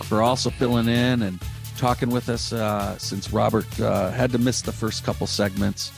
for 0.04 0.22
also 0.22 0.50
filling 0.50 0.86
in 0.86 1.22
and 1.22 1.40
talking 1.78 2.10
with 2.10 2.28
us 2.28 2.52
uh, 2.52 2.98
since 2.98 3.32
Robert 3.32 3.80
uh, 3.80 4.10
had 4.10 4.30
to 4.32 4.38
miss 4.38 4.60
the 4.60 4.72
first 4.72 5.02
couple 5.02 5.26
segments. 5.26 5.92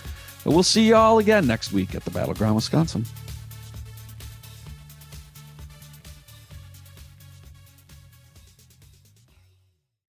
But 0.44 0.52
we'll 0.52 0.62
see 0.62 0.86
you 0.86 0.94
all 0.94 1.18
again 1.18 1.46
next 1.46 1.72
week 1.72 1.94
at 1.96 2.04
the 2.04 2.10
Battleground, 2.10 2.54
Wisconsin. 2.54 3.04